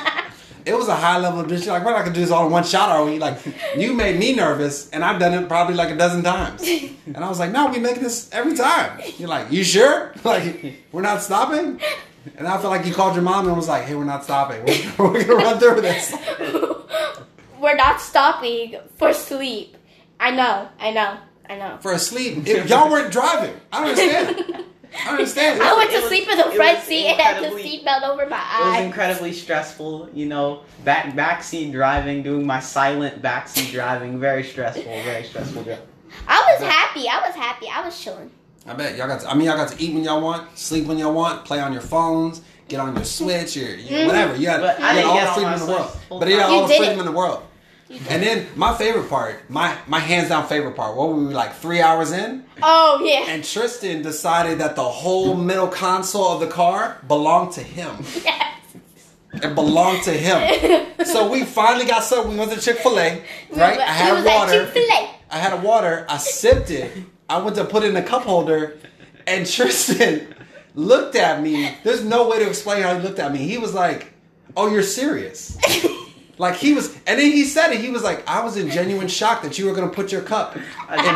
It 0.65 0.75
was 0.75 0.87
a 0.87 0.95
high 0.95 1.19
level 1.19 1.41
of 1.41 1.49
this. 1.49 1.67
Like, 1.67 1.85
we're 1.85 1.91
not 1.91 2.05
gonna 2.05 2.15
do 2.15 2.21
this 2.21 2.31
all 2.31 2.47
in 2.47 2.53
one 2.53 2.63
shot, 2.63 2.89
are 2.89 3.05
we? 3.05 3.19
Like, 3.19 3.39
you 3.77 3.93
made 3.95 4.17
me 4.19 4.33
nervous, 4.37 4.89
and 4.91 5.05
I've 5.05 5.19
done 5.19 5.35
it 5.35 5.49
probably 5.49 5.75
like 5.75 5.91
a 5.91 5.97
dozen 5.97 6.23
times. 6.23 6.63
And 6.63 7.17
I 7.17 7.29
was 7.29 7.41
like, 7.41 7.51
no, 7.51 7.67
we 7.69 7.81
make 7.81 7.99
this 7.99 8.31
every 8.33 8.55
time. 8.55 9.01
You're 9.19 9.29
like, 9.29 9.51
you 9.51 9.65
sure? 9.65 10.13
Like, 10.25 10.85
we're 10.93 11.03
not 11.03 11.21
stopping? 11.21 11.81
And 12.37 12.47
I 12.47 12.53
felt 12.59 12.71
like 12.71 12.87
you 12.87 12.95
called 12.95 13.15
your 13.15 13.23
mom 13.25 13.47
and 13.49 13.57
was 13.57 13.69
like, 13.69 13.85
hey, 13.85 13.95
we're 13.95 14.05
not 14.05 14.25
stopping. 14.25 14.65
We're, 14.65 14.83
we're 15.13 15.25
gonna 15.25 15.45
run 15.45 15.59
through 15.59 15.81
this. 15.81 16.15
We're 17.61 17.77
not 17.77 18.01
stopping 18.01 18.75
for 18.97 19.13
sleep. 19.13 19.77
I 20.19 20.33
know. 20.33 20.69
I 20.81 20.91
know. 20.91 21.17
I 21.49 21.57
know. 21.57 21.79
For 21.81 21.93
a 21.93 21.99
sleep. 21.99 22.45
If 22.45 22.69
y'all 22.69 22.91
weren't 22.91 23.13
driving, 23.13 23.55
I 23.73 23.81
don't 23.81 23.91
understand. 23.91 24.65
I 25.07 25.11
understand. 25.11 25.63
I 25.63 25.77
went 25.77 25.91
it 25.91 25.95
to 25.95 26.01
was- 26.01 26.09
sleep 26.09 26.29
in 26.29 26.39
the 26.39 26.51
front 26.57 26.81
seat 26.83 27.07
and 27.07 27.21
had 27.21 27.37
the 27.41 27.47
incredibly- 27.47 27.79
seatbelt 27.79 28.03
over 28.03 28.27
my 28.29 28.37
eyes. 28.37 28.67
It 28.67 28.79
was 28.79 28.87
incredibly 28.87 29.33
stressful, 29.33 30.11
you 30.13 30.27
know. 30.27 30.65
Back 30.85 31.15
backseat 31.15 31.71
driving, 31.71 32.25
doing 32.25 32.45
my 32.45 32.59
silent 32.59 33.23
backseat 33.23 33.71
driving, 33.71 34.19
very 34.19 34.43
stressful, 34.43 34.83
very 34.83 35.23
stressful 35.23 35.63
job. 35.63 35.79
I 36.27 36.57
was 36.59 36.69
happy. 36.69 37.09
I 37.09 37.21
was 37.25 37.37
happy. 37.37 37.69
I 37.73 37.85
was 37.85 37.99
chilling. 38.03 38.31
I 38.67 38.75
bet 38.75 38.97
y'all 38.97 39.09
got. 39.09 39.21
To, 39.21 39.31
I 39.31 39.35
mean, 39.35 39.47
y'all 39.47 39.57
got 39.57 39.69
to 39.71 39.83
eat 39.83 39.93
when 39.93 40.05
y'all 40.05 40.21
want, 40.21 40.57
sleep 40.57 40.87
when 40.87 40.99
y'all 40.99 41.13
want, 41.13 41.45
play 41.45 41.61
on 41.61 41.73
your 41.73 41.83
phones, 41.83 42.43
get 42.69 42.81
on 42.81 42.95
your 42.95 43.05
Switch, 43.05 43.57
your, 43.57 43.75
your 43.75 44.01
mm. 44.01 44.07
whatever. 44.07 44.37
You 44.37 44.47
got, 44.47 44.61
But 44.61 44.79
you 44.79 44.87
didn't 44.87 45.03
got 45.03 45.19
all 45.19 45.27
the 45.27 45.33
freedom 45.35 45.51
my 45.51 45.55
in 45.55 45.61
the 45.61 45.67
world. 45.67 45.97
But 46.09 46.29
you 46.29 46.37
got 46.37 46.51
all 46.51 46.63
You 46.63 46.69
the 46.69 46.75
freedom 46.75 46.97
it. 46.97 47.01
in 47.01 47.07
the 47.07 47.13
world. 47.13 47.43
And 48.09 48.23
then 48.23 48.47
my 48.57 48.75
favorite 48.75 49.09
part, 49.11 49.51
my 49.51 49.77
my 49.87 49.99
hands 49.99 50.29
down 50.29 50.47
favorite 50.47 50.75
part. 50.77 50.97
What 50.97 51.09
were 51.11 51.17
we 51.17 51.35
like 51.35 51.55
three 51.55 51.81
hours 51.81 52.13
in? 52.13 52.45
Oh 52.63 53.03
yeah. 53.05 53.31
And 53.31 53.45
Tristan 53.45 54.03
decided 54.03 54.59
that 54.59 54.77
the 54.77 54.83
whole 54.83 55.35
middle 55.35 55.69
console 55.69 56.29
of 56.29 56.41
the 56.41 56.47
car 56.47 56.99
belonged 57.07 57.53
to 57.53 57.63
him. 57.63 57.97
Yes. 59.35 59.45
It 59.45 59.55
belonged 59.55 60.03
to 60.03 60.13
him. 60.13 60.89
So 61.07 61.31
we 61.31 61.45
finally 61.45 61.87
got 61.87 62.05
some. 62.05 62.29
We 62.29 62.37
went 62.37 62.53
to 62.53 62.61
Chick-fil-A, 62.61 62.97
right? 62.99 63.23
Remember, 63.51 63.83
I 63.83 63.87
he 63.87 64.03
had 64.05 64.13
was 64.13 64.27
at 64.27 64.39
water. 64.39 64.65
Chick-fil-A. 64.65 65.11
I 65.31 65.39
had 65.39 65.53
a 65.53 65.57
water. 65.57 66.07
I 66.09 66.19
sipped 66.19 66.71
it. 66.71 66.93
I 67.33 67.39
went 67.39 67.57
to 67.57 67.65
put 67.65 67.83
it 67.83 67.89
in 67.89 67.97
a 67.97 68.03
cup 68.03 68.25
holder, 68.25 68.77
and 69.27 69.51
Tristan 69.51 70.35
looked 70.75 71.17
at 71.17 71.43
me. 71.43 71.75
There's 71.83 72.05
no 72.05 72.29
way 72.29 72.39
to 72.41 72.47
explain 72.47 72.83
how 72.83 72.95
he 72.95 73.03
looked 73.03 73.19
at 73.19 73.33
me. 73.33 73.39
He 73.39 73.57
was 73.57 73.73
like, 73.73 74.13
"Oh, 74.55 74.71
you're 74.71 74.83
serious." 74.83 75.59
Like 76.39 76.57
he 76.57 76.73
was, 76.73 76.93
and 77.07 77.21
then 77.21 77.31
he 77.31 77.45
said 77.45 77.73
it. 77.73 77.81
He 77.81 77.91
was 77.91 78.03
like, 78.03 78.27
"I 78.27 78.43
was 78.43 78.57
in 78.57 78.71
genuine 78.71 79.07
shock 79.07 79.43
that 79.43 79.59
you 79.59 79.67
were 79.67 79.75
gonna 79.75 79.91
put 79.91 80.11
your 80.11 80.23
cup 80.23 80.57
in 80.57 80.65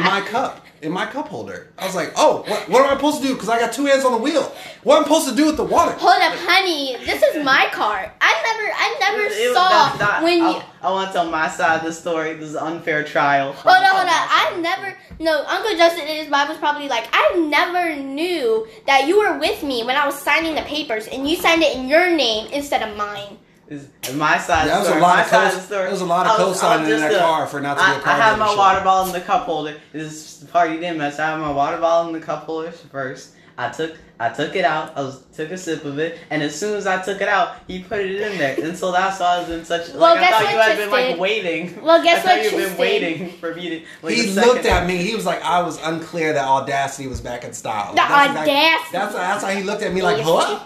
my 0.05 0.21
cup, 0.21 0.65
in 0.83 0.93
my 0.93 1.07
cup 1.07 1.29
holder." 1.29 1.69
I 1.79 1.87
was 1.87 1.95
like, 1.95 2.13
"Oh, 2.17 2.45
what, 2.47 2.69
what 2.69 2.83
am 2.83 2.91
I 2.91 2.95
supposed 2.97 3.21
to 3.23 3.27
do? 3.29 3.35
Because 3.35 3.49
I 3.49 3.59
got 3.59 3.73
two 3.73 3.87
hands 3.87 4.05
on 4.05 4.13
the 4.13 4.19
wheel. 4.19 4.43
What 4.83 4.97
am 4.97 5.03
I 5.05 5.07
supposed 5.07 5.29
to 5.31 5.35
do 5.37 5.47
with 5.47 5.57
the 5.57 5.65
water?" 5.65 5.93
Hold 5.93 6.23
up, 6.23 6.35
honey. 6.39 6.97
This 7.05 7.23
is 7.23 7.45
my 7.45 7.69
car. 7.73 8.13
I 8.21 8.33
never, 8.47 8.73
I 8.75 8.97
never 9.01 9.23
It 9.27 9.49
was- 9.49 9.57
saw 9.57 9.69
that's 9.69 10.01
not- 10.01 10.23
when 10.23 10.43
I, 10.43 10.51
you. 10.51 10.63
I 10.83 10.91
want 10.91 11.09
to 11.09 11.13
tell 11.13 11.31
my 11.31 11.49
side 11.49 11.79
of 11.81 11.85
the 11.85 11.93
story. 11.93 12.35
This 12.35 12.51
is 12.51 12.55
an 12.55 12.63
unfair 12.65 13.03
trial. 13.05 13.53
Hold 13.53 13.77
on, 13.77 13.85
hold 13.85 14.03
on. 14.05 14.09
I 14.09 14.57
never. 14.61 14.97
No, 15.19 15.45
Uncle 15.47 15.77
Justin 15.77 16.07
in 16.07 16.17
his 16.17 16.29
Bible 16.29 16.51
was 16.51 16.59
probably 16.59 16.89
like, 16.89 17.09
I 17.13 17.37
never 17.37 17.97
knew 17.97 18.67
that 18.87 19.07
you 19.09 19.19
were 19.19 19.39
with 19.39 19.63
me 19.63 19.83
when 19.83 19.97
I 19.97 20.05
was 20.05 20.15
signing 20.21 20.55
the 20.55 20.63
papers, 20.63 21.07
and 21.09 21.27
you 21.29 21.37
signed 21.37 21.63
it 21.63 21.75
in 21.75 21.89
your 21.89 22.11
name 22.15 22.49
instead 22.53 22.83
of 22.89 22.97
mine. 22.97 23.39
Is 23.69 23.89
my 24.15 24.39
side 24.39 24.69
Yeah, 24.69 24.75
of 24.75 24.79
was 24.81 24.89
the 24.89 24.95
a 24.95 24.99
story. 24.99 25.01
lot 25.03 25.17
my 25.17 25.23
of 25.23 25.29
side 25.29 25.41
co- 25.41 25.47
of 25.49 25.55
the 25.55 25.61
story. 25.67 25.83
there 25.83 25.91
was 25.91 26.01
a 26.01 26.05
lot 26.07 26.27
of 26.27 26.33
I 26.33 26.35
was- 26.35 26.41
I 26.41 26.49
was 26.49 26.61
co-signing 26.61 26.91
in 26.95 27.01
that 27.01 27.15
a- 27.15 27.19
car 27.19 27.47
for 27.49 27.61
not 27.61 27.79
to 27.79 27.85
be 27.85 27.91
a 27.91 27.95
I, 27.97 27.99
car 27.99 28.13
I 28.13 28.17
had 28.17 28.39
my 28.39 28.47
dealership. 28.47 28.57
water 28.57 28.81
bottle 28.83 29.07
in 29.07 29.13
the 29.13 29.21
cup 29.27 29.43
holder. 29.47 29.75
This 29.93 30.03
is 30.13 30.41
the 30.41 30.47
part 30.47 30.71
you 30.71 30.79
didn't 30.79 30.99
mess. 30.99 31.19
I 31.19 31.31
had 31.31 31.41
my 31.41 31.51
water 31.51 31.79
bottle 31.79 32.15
in 32.15 32.21
the 32.21 32.25
cup 32.25 32.45
holder 32.45 32.71
first. 32.71 33.31
I 33.59 33.71
took 33.71 33.93
I 34.19 34.31
took 34.31 34.55
it 34.57 34.65
out. 34.65 34.93
I 34.97 35.03
was 35.03 35.19
took 35.37 35.51
a 35.51 35.59
sip 35.59 35.85
of 35.85 35.99
it, 35.99 36.19
and 36.31 36.43
as 36.43 36.55
soon 36.59 36.75
as 36.77 36.87
I 36.87 37.03
took 37.03 37.21
it 37.21 37.29
out, 37.29 37.57
he 37.67 37.83
put 37.83 37.99
it 38.01 38.19
in 38.21 38.39
there. 38.39 38.57
And 38.63 38.75
so 38.79 38.91
that's 38.93 39.19
why 39.21 39.27
I 39.37 39.39
was 39.41 39.51
in 39.51 39.65
such. 39.65 39.89
Well, 39.91 40.15
like, 40.15 40.19
I 40.19 40.21
guess 40.21 40.31
thought 40.31 40.43
what, 40.45 40.53
you 40.53 40.59
had 40.59 40.77
been 40.79 40.91
like 40.91 41.19
waiting. 41.19 41.83
Well, 41.83 42.03
guess 42.03 42.19
I 42.19 42.21
thought 42.23 42.37
what, 42.37 42.43
you've 42.45 42.53
been 42.53 42.61
Tristan? 42.61 42.79
waiting 42.81 43.33
for 43.39 43.55
me 43.55 43.69
to. 43.71 43.83
Like, 44.03 44.15
he 44.15 44.31
looked 44.33 44.65
at 44.65 44.87
me. 44.87 44.97
He 44.99 45.15
was 45.15 45.27
like, 45.27 45.43
I 45.45 45.61
was 45.63 45.79
unclear 45.83 46.33
that 46.35 46.45
audacity 46.47 47.09
was 47.09 47.21
back 47.21 47.45
in 47.45 47.53
style. 47.53 47.91
The 47.91 47.97
That's 47.97 48.29
exactly- 48.31 48.53
audacity. 48.55 48.89
that's 48.93 49.15
that's 49.15 49.45
how 49.45 49.51
he 49.51 49.63
looked 49.65 49.83
at 49.83 49.93
me 49.93 50.01
like, 50.03 50.19
Yes. 50.19 50.61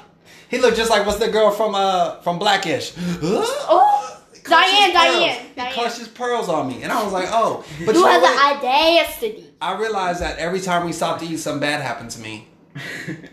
He 0.51 0.59
looked 0.59 0.77
just 0.77 0.91
like 0.91 1.07
what's 1.07 1.19
the 1.19 1.29
girl 1.31 1.51
from 1.51 1.75
uh 1.75 2.21
from 2.23 2.39
Blackish? 2.39 2.93
Oh, 3.23 4.21
He 4.35 4.41
Diane. 4.51 4.93
Diane, 4.93 5.47
He 5.47 5.55
Diane. 5.55 5.73
clutched 5.73 5.99
his 5.99 6.09
pearls 6.09 6.49
on 6.49 6.67
me, 6.69 6.83
and 6.83 6.91
I 6.91 7.03
was 7.05 7.13
like, 7.13 7.29
oh. 7.31 7.65
But 7.87 7.95
who 7.95 8.01
you 8.01 8.05
know 8.07 8.11
has 8.11 8.23
what? 8.23 8.61
the 8.63 8.67
audacity? 8.67 9.47
I 9.63 9.77
realized 9.79 10.21
that 10.23 10.39
every 10.39 10.61
time 10.61 10.85
we 10.87 10.93
stopped 10.93 11.21
to 11.21 11.27
eat, 11.27 11.37
something 11.39 11.61
bad 11.61 11.81
happened 11.81 12.11
to 12.11 12.21
me. 12.21 12.49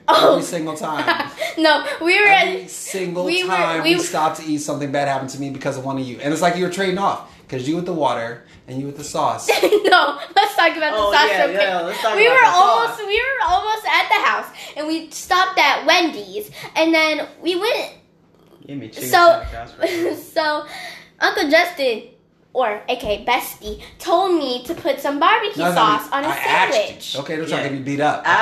Oh. 0.09 0.31
Every 0.33 0.43
single 0.43 0.75
time. 0.75 1.29
no, 1.57 1.85
we 2.01 2.17
were. 2.19 2.25
Every 2.27 2.63
At, 2.63 2.69
single 2.69 3.25
we 3.25 3.43
were- 3.43 3.49
time 3.49 3.83
we 3.83 3.95
we, 3.95 4.01
stopped 4.01 4.39
to 4.39 4.45
eat, 4.45 4.59
something 4.59 4.91
bad 4.91 5.07
happened 5.07 5.29
to 5.31 5.39
me 5.39 5.49
because 5.49 5.77
of 5.77 5.85
one 5.85 5.97
of 5.99 6.05
you. 6.07 6.17
And 6.19 6.33
it's 6.33 6.41
like 6.41 6.55
you 6.55 6.63
were 6.65 6.71
trading 6.71 6.97
off. 6.97 7.33
Because 7.45 7.65
you 7.67 7.75
with 7.77 7.85
the 7.85 7.93
water 7.93 8.43
and 8.67 8.77
you 8.79 8.85
with 8.87 8.97
the 8.97 9.03
sauce. 9.05 9.47
no, 9.63 10.19
let's 10.35 10.55
talk 10.57 10.75
about 10.75 10.91
the 10.91 10.97
Oh, 10.99 11.13
sauce 11.13 11.29
yeah, 11.29 11.45
real 11.45 11.49
quick. 11.55 11.61
yeah, 11.61 11.81
let's 11.81 12.01
talk 12.01 12.15
we 12.17 12.25
about 12.27 12.33
were 12.35 12.39
the 12.41 12.51
sauce. 12.51 12.89
almost 12.89 13.07
we 13.07 13.21
were 13.21 13.47
almost 13.47 13.85
at 13.85 14.07
the 14.09 14.25
house 14.27 14.45
and 14.75 14.87
we 14.87 15.09
stopped 15.11 15.57
at 15.57 15.85
Wendy's 15.85 16.51
and 16.75 16.93
then 16.93 17.25
we 17.41 17.55
went 17.55 17.93
Give 18.67 18.77
me 18.77 18.89
chicken 18.89 19.07
so 19.09 19.43
sandwich. 19.49 20.17
so 20.17 20.65
Uncle 21.21 21.49
Justin 21.49 22.03
or 22.57 22.81
aka 22.89 23.23
Bestie 23.23 23.79
told 23.99 24.35
me 24.35 24.63
to 24.63 24.73
put 24.73 24.99
some 24.99 25.19
barbecue 25.19 25.61
No, 25.61 25.69
no, 25.69 25.75
sauce 25.75 26.09
on 26.11 26.23
a 26.23 26.27
I 26.27 26.31
asked 26.31 26.73
sandwich. 26.73 27.13
you. 27.13 27.19
Okay, 27.21 27.35
don't 27.37 27.47
try 27.47 27.57
to 27.61 27.69
get 27.69 27.73
me 27.73 27.79
beat 27.83 27.99
up. 27.99 28.21
Okay, 28.21 28.31
I 28.31 28.35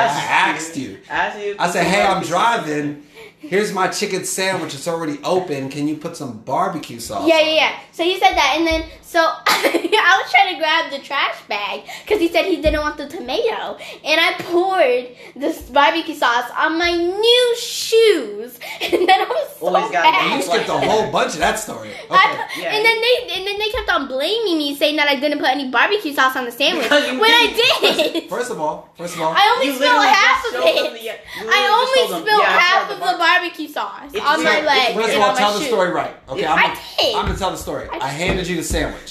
asked 0.53 0.77
you. 0.77 0.97
Asked 1.09 1.39
you. 1.39 1.55
I 1.59 1.69
said, 1.69 1.83
hey, 1.85 2.01
I'm 2.01 2.23
driving. 2.33 3.05
Here's 3.39 3.73
my 3.73 3.89
chicken 3.89 4.23
sandwich. 4.23 4.73
It's 4.73 4.87
already 4.87 5.19
open. 5.23 5.69
Can 5.69 5.87
you 5.89 5.97
put 5.97 6.15
some 6.15 6.39
barbecue 6.39 6.99
sauce? 6.99 7.27
Yeah, 7.27 7.35
on 7.35 7.41
yeah, 7.45 7.51
it?" 7.51 7.55
yeah. 7.55 7.79
So 7.91 8.03
he 8.03 8.17
said 8.17 8.33
that, 8.35 8.53
and 8.57 8.65
then 8.65 8.85
so 9.05 9.19
I 9.47 10.21
was 10.21 10.31
trying 10.31 10.53
to 10.55 10.59
grab 10.59 10.91
the 10.91 10.99
trash 10.99 11.35
bag 11.47 11.83
because 12.03 12.19
he 12.19 12.27
said 12.27 12.45
he 12.45 12.57
didn't 12.61 12.81
want 12.81 12.97
the 12.97 13.07
tomato, 13.07 13.77
and 14.03 14.19
I 14.19 14.33
poured 14.39 15.15
this 15.35 15.61
barbecue 15.69 16.15
sauce 16.15 16.49
on 16.57 16.77
my 16.77 16.91
new 16.91 17.55
shoes, 17.57 18.59
and 18.81 19.07
then 19.07 19.21
I 19.21 19.25
was 19.29 19.55
so 19.59 19.67
Always 19.67 19.91
got 19.91 20.03
mad. 20.03 20.35
You 20.35 20.41
skipped 20.43 20.69
a 20.69 20.77
whole 20.77 21.11
bunch 21.11 21.33
of 21.33 21.39
that 21.39 21.57
story. 21.59 21.89
Okay. 21.89 21.95
I, 22.11 22.49
Yeah. 22.59 22.73
And 22.75 22.85
then 22.85 22.97
they 23.01 23.15
and 23.37 23.47
then 23.47 23.57
they 23.59 23.69
kept 23.69 23.89
on 23.89 24.07
blaming 24.07 24.57
me, 24.57 24.75
saying 24.75 24.95
that 24.97 25.07
I 25.07 25.15
didn't 25.19 25.39
put 25.39 25.49
any 25.49 25.69
barbecue 25.69 26.13
sauce 26.13 26.35
on 26.35 26.45
the 26.45 26.51
sandwich 26.51 26.83
Because 26.85 27.07
you 27.07 27.19
when 27.19 27.31
I 27.31 27.45
didn't. 27.81 28.29
First 28.29 28.51
of 28.51 28.59
all, 28.59 28.89
first 28.97 29.15
of 29.15 29.21
all, 29.21 29.33
I 29.35 29.43
only 29.55 29.75
spilled 29.75 30.05
half 30.05 30.45
of 30.49 30.53
it. 30.55 30.93
the- 31.01 31.49
I 31.49 31.61
only 31.77 32.01
spilled 32.21 32.41
yeah, 32.41 32.59
half 32.59 32.91
of 32.91 32.99
the 32.99 33.05
the 33.05 33.17
barbecue 33.17 33.67
sauce 33.67 34.11
It's 34.13 34.25
on 34.25 34.43
my 34.43 34.55
weird. 34.55 34.65
leg 34.65 34.89
It's 34.89 34.99
first 34.99 35.15
of 35.15 35.21
all, 35.21 35.29
on 35.29 35.33
my 35.35 35.39
tell 35.39 35.53
the 35.59 35.65
story 35.65 35.91
right. 35.91 36.13
Okay, 36.29 36.45
I'm, 36.45 36.57
I 36.57 36.61
gonna, 36.67 36.79
did. 36.99 37.15
I'm 37.15 37.25
gonna 37.27 37.37
tell 37.37 37.51
the 37.51 37.57
story. 37.57 37.87
I 37.91 37.97
I 37.97 38.09
handed 38.09 38.47
you 38.47 38.55
the 38.57 38.63
sandwich. 38.63 39.04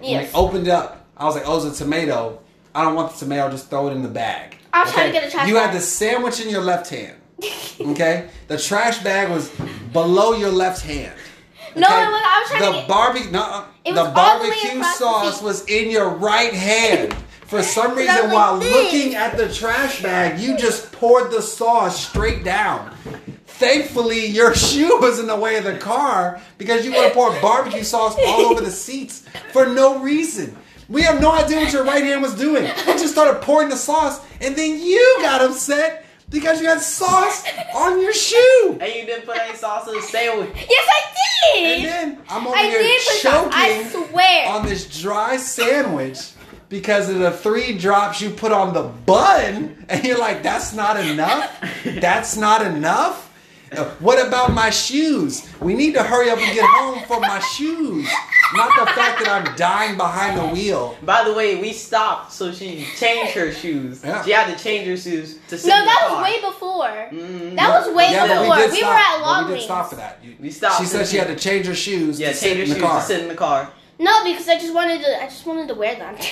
When 0.00 0.10
Yes. 0.10 0.34
I 0.34 0.38
opened 0.38 0.68
up, 0.68 1.04
I 1.16 1.24
was 1.26 1.34
like, 1.34 1.44
"Oh, 1.46 1.64
it's 1.66 1.78
a 1.80 1.84
tomato. 1.84 2.38
I 2.74 2.82
don't 2.84 2.94
want 2.94 3.12
the 3.12 3.18
tomato. 3.18 3.50
Just 3.50 3.68
throw 3.70 3.88
it 3.88 3.92
in 3.92 4.02
the 4.02 4.08
bag." 4.08 4.56
I 4.72 4.84
was 4.84 4.92
trying 4.92 5.08
to 5.08 5.12
get 5.12 5.28
a 5.28 5.30
trash 5.30 5.48
You 5.48 5.54
bag. 5.54 5.66
had 5.70 5.76
the 5.76 5.80
sandwich 5.82 6.40
in 6.40 6.48
your 6.48 6.62
left 6.62 6.88
hand. 6.90 7.16
Okay, 7.80 8.28
the 8.48 8.58
trash 8.58 8.98
bag 8.98 9.30
was 9.30 9.50
below 9.94 10.34
your 10.34 10.50
left 10.50 10.82
hand. 10.84 11.14
No, 11.74 11.86
it 11.86 11.90
was- 11.90 12.22
I 12.24 12.40
was 12.42 12.50
trying 12.50 12.60
the 12.62 12.66
to 12.72 12.78
get- 12.80 12.88
barbecue. 12.88 13.30
No, 13.30 13.40
uh, 13.42 13.62
It 13.84 13.94
the 13.94 14.00
was 14.00 14.00
all 14.00 14.04
the 14.06 14.10
barbecue 14.12 14.78
the 14.78 14.92
sauce 14.94 15.40
was 15.42 15.64
in 15.64 15.88
your 15.90 16.08
right 16.10 16.52
hand. 16.52 17.14
For 17.46 17.62
some 17.76 17.94
reason, 17.96 18.14
like, 18.24 18.32
while 18.32 18.58
"This." 18.58 18.70
looking 18.72 19.14
at 19.14 19.36
the 19.38 19.48
trash 19.52 20.02
bag, 20.02 20.38
you 20.40 20.56
just 20.58 20.92
poured 20.92 21.30
the 21.30 21.40
sauce 21.42 21.98
straight 22.06 22.44
down. 22.44 22.90
Thankfully, 23.60 24.24
your 24.24 24.54
shoe 24.54 24.98
was 25.00 25.18
in 25.18 25.26
the 25.26 25.36
way 25.36 25.56
of 25.56 25.64
the 25.64 25.76
car 25.76 26.40
because 26.56 26.82
you 26.82 26.92
would 26.92 27.04
have 27.04 27.12
poured 27.12 27.38
barbecue 27.42 27.84
sauce 27.84 28.16
all 28.26 28.46
over 28.46 28.62
the 28.62 28.70
seats 28.70 29.26
for 29.52 29.66
no 29.66 29.98
reason. 29.98 30.56
We 30.88 31.02
have 31.02 31.20
no 31.20 31.30
idea 31.32 31.58
what 31.58 31.70
your 31.70 31.84
right 31.84 32.02
hand 32.02 32.22
was 32.22 32.34
doing. 32.34 32.64
You 32.64 32.72
just 32.94 33.12
started 33.12 33.42
pouring 33.42 33.68
the 33.68 33.76
sauce, 33.76 34.18
and 34.40 34.56
then 34.56 34.80
you 34.80 35.18
got 35.20 35.42
upset 35.42 36.06
because 36.30 36.58
you 36.62 36.68
had 36.68 36.80
sauce 36.80 37.46
on 37.76 38.00
your 38.00 38.14
shoe. 38.14 38.78
And 38.80 38.94
you 38.94 39.04
didn't 39.04 39.26
put 39.26 39.36
any 39.36 39.54
sauce 39.54 39.86
on 39.86 39.94
the 39.94 40.00
sandwich. 40.00 40.48
Yes, 40.54 40.88
I 40.88 41.02
did. 41.12 41.64
And 41.66 41.82
did. 41.82 41.90
then 41.92 42.22
I'm 42.30 42.46
over 42.46 42.56
I 42.56 42.62
here 42.62 42.78
did 42.80 43.02
put 43.02 43.16
sauce. 43.18 43.52
I 43.54 43.82
choking 43.84 44.08
swear. 44.08 44.48
on 44.48 44.64
this 44.64 45.00
dry 45.00 45.36
sandwich 45.36 46.18
because 46.70 47.10
of 47.10 47.18
the 47.18 47.30
three 47.30 47.76
drops 47.76 48.22
you 48.22 48.30
put 48.30 48.52
on 48.52 48.72
the 48.72 48.84
bun, 48.84 49.84
and 49.90 50.02
you're 50.02 50.18
like, 50.18 50.42
"That's 50.42 50.72
not 50.72 50.98
enough. 50.98 51.50
That's 51.84 52.38
not 52.38 52.62
enough." 52.62 53.26
What 54.00 54.24
about 54.26 54.52
my 54.52 54.70
shoes? 54.70 55.48
We 55.60 55.74
need 55.74 55.94
to 55.94 56.02
hurry 56.02 56.28
up 56.30 56.38
and 56.38 56.54
get 56.54 56.64
home 56.64 57.04
for 57.06 57.20
my 57.20 57.38
shoes, 57.38 58.08
not 58.54 58.70
the 58.78 58.86
fact 58.92 59.22
that 59.24 59.28
I'm 59.28 59.54
dying 59.56 59.96
behind 59.96 60.36
the 60.38 60.46
wheel. 60.48 60.96
By 61.04 61.22
the 61.22 61.32
way, 61.32 61.60
we 61.60 61.72
stopped 61.72 62.32
so 62.32 62.50
she 62.52 62.84
changed 62.96 63.32
her 63.34 63.52
shoes. 63.52 64.02
Yeah. 64.04 64.24
She 64.24 64.32
had 64.32 64.56
to 64.56 64.60
change 64.62 64.88
her 64.88 64.96
shoes 64.96 65.38
to 65.48 65.56
sit 65.56 65.68
no, 65.68 65.76
in 65.78 65.80
the 65.82 65.86
that 65.86 66.04
car. 66.08 66.16
was 66.16 66.24
way 66.24 66.40
before. 66.40 67.08
Mm, 67.12 67.54
That 67.56 67.86
was 67.86 67.94
way 67.94 68.08
Yeah, 68.10 68.26
but 68.26 68.40
before. 68.42 68.56
we 68.56 68.62
did 68.62 68.70
We 68.72 68.76
stop. 68.78 68.88
were 68.90 68.98
at 68.98 69.18
but 69.18 69.26
Long 69.26 69.48
we 69.48 69.54
did 69.54 69.62
stop 69.62 69.88
for 69.90 69.96
that. 69.96 70.18
You- 70.24 70.36
We 70.40 70.50
stopped. 70.50 70.80
She 70.80 70.86
said 70.86 71.06
she 71.06 71.16
had 71.18 71.28
to 71.28 71.36
change 71.36 71.66
her 71.66 71.74
shoes 71.74 72.18
Yeah, 72.18 72.30
to 72.30 72.34
sit 72.34 72.56
her 72.56 72.62
in 72.64 72.68
the 72.70 72.74
shoes 72.74 72.82
car. 72.82 73.00
to 73.00 73.06
sit 73.06 73.20
in 73.20 73.28
the 73.28 73.34
car. 73.36 73.70
No, 74.00 74.24
because 74.24 74.48
I 74.48 74.58
just 74.58 74.74
wanted 74.74 75.00
to. 75.02 75.22
I 75.22 75.26
just 75.26 75.46
wanted 75.46 75.68
to 75.68 75.74
wear 75.74 75.94
them. 75.94 76.16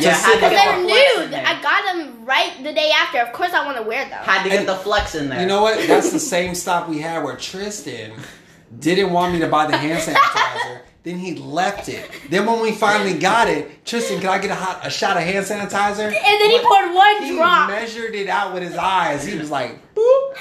Yeah, 0.00 0.10
had 0.12 0.34
Because 0.34 0.50
they're 0.52 0.82
new. 0.84 1.36
I 1.36 1.60
got 1.62 1.84
them 1.94 2.24
right 2.24 2.52
the 2.62 2.72
day 2.72 2.90
after. 2.90 3.18
Of 3.18 3.32
course, 3.32 3.52
I 3.52 3.64
want 3.64 3.76
to 3.76 3.82
wear 3.82 4.08
them. 4.08 4.22
Had 4.24 4.42
to 4.44 4.48
get 4.50 4.58
And- 4.60 4.68
the 4.68 4.76
flex 4.76 5.14
in 5.14 5.28
there. 5.28 5.40
You 5.40 5.46
know 5.46 5.62
what? 5.62 5.86
That's 5.86 6.10
the 6.12 6.20
same 6.20 6.54
stop 6.54 6.88
we 6.88 6.98
had 7.00 7.22
where 7.24 7.36
Tristan 7.36 8.12
didn't 8.78 9.12
want 9.12 9.32
me 9.32 9.38
to 9.40 9.48
buy 9.48 9.66
the 9.66 9.76
hand 9.76 10.00
sanitizer. 10.02 10.80
Then 11.04 11.18
he 11.18 11.36
left 11.36 11.88
it. 11.88 12.10
Then 12.28 12.44
when 12.44 12.60
we 12.60 12.72
finally 12.72 13.14
got 13.18 13.48
it, 13.48 13.84
Tristan, 13.86 14.20
can 14.20 14.28
I 14.28 14.38
get 14.38 14.50
a, 14.50 14.54
hot, 14.54 14.86
a 14.86 14.90
shot 14.90 15.16
of 15.16 15.22
hand 15.22 15.46
sanitizer? 15.46 16.04
And 16.04 16.12
then 16.12 16.50
he 16.50 16.58
poured 16.58 16.92
one 16.94 17.22
He 17.22 17.34
drop. 17.36 17.70
measured 17.70 18.14
it 18.14 18.28
out 18.28 18.52
with 18.52 18.62
his 18.64 18.76
eyes. 18.76 19.24
He 19.24 19.38
was 19.38 19.48
like, 19.50 19.78
boop, 19.94 20.34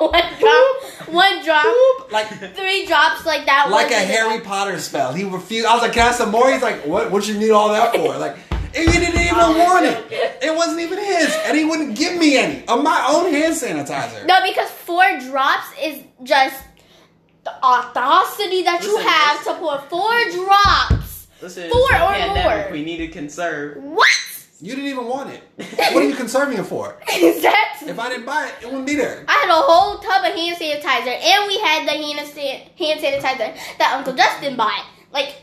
one 0.00 0.22
drop. 0.38 1.08
One 1.08 1.44
drop. 1.44 1.64
boop, 1.64 2.10
like 2.12 2.26
Three 2.54 2.84
drops 2.86 3.24
like 3.24 3.46
that. 3.46 3.68
like 3.70 3.90
a 3.92 3.94
Harry. 3.94 4.40
Potter 4.40 4.78
spell. 4.78 5.12
He 5.14 5.24
refused. 5.24 5.66
I 5.66 5.72
was 5.74 5.82
like, 5.82 5.92
can 5.92 6.02
I 6.02 6.06
have 6.06 6.14
some 6.16 6.30
more? 6.32 6.52
He's 6.52 6.60
like, 6.62 6.84
what? 6.86 7.10
What 7.10 7.26
you 7.26 7.38
need 7.38 7.50
all 7.52 7.70
that 7.70 7.94
for? 7.94 8.16
Like, 8.18 8.36
he 8.74 8.84
didn't 8.86 9.20
even 9.20 9.36
want 9.36 9.84
it. 9.86 10.12
It 10.42 10.54
wasn't 10.56 10.80
even 10.80 10.98
his, 10.98 11.34
and 11.44 11.56
he 11.56 11.64
wouldn't 11.64 11.96
give 11.96 12.16
me 12.16 12.36
any 12.38 12.66
of 12.66 12.82
my 12.82 13.06
own 13.10 13.32
hand 13.32 13.54
sanitizer. 13.54 14.26
No, 14.26 14.36
because 14.46 14.70
four 14.70 15.04
drops 15.20 15.66
is 15.82 16.02
just 16.22 16.62
the 17.44 17.52
audacity 17.64 18.62
that 18.64 18.82
you 18.82 18.96
have 18.98 19.38
listen. 19.38 19.54
to 19.54 19.60
pour 19.60 19.78
four 19.88 20.14
drops. 20.30 21.28
Listen, 21.42 21.70
Four 21.70 21.80
it's 21.90 21.92
a 21.92 22.04
or 22.04 22.12
pandemic. 22.12 22.44
more. 22.44 22.72
We 22.72 22.84
need 22.84 22.98
to 22.98 23.08
conserve. 23.08 23.82
What? 23.82 24.08
You 24.60 24.74
didn't 24.74 24.90
even 24.90 25.06
want 25.06 25.30
it. 25.30 25.42
What 25.94 26.04
are 26.04 26.06
you 26.06 26.14
conserving 26.14 26.58
it 26.58 26.64
for? 26.66 26.98
Exactly. 27.08 27.88
If 27.88 27.98
I 27.98 28.10
didn't 28.10 28.26
buy 28.26 28.46
it, 28.48 28.54
it 28.62 28.66
wouldn't 28.66 28.86
be 28.86 28.94
there. 28.94 29.24
I 29.26 29.32
had 29.32 29.48
a 29.48 29.54
whole 29.54 29.96
tub 29.98 30.22
of 30.22 30.34
hand 30.36 30.56
sanitizer, 30.58 31.16
and 31.16 31.46
we 31.48 31.58
had 31.60 31.88
the 31.88 31.92
hand, 31.92 32.28
san- 32.28 32.68
hand 32.76 33.00
sanitizer 33.00 33.56
that 33.78 33.94
Uncle 33.96 34.12
Justin 34.12 34.54
bought. 34.56 34.84
Like, 35.14 35.36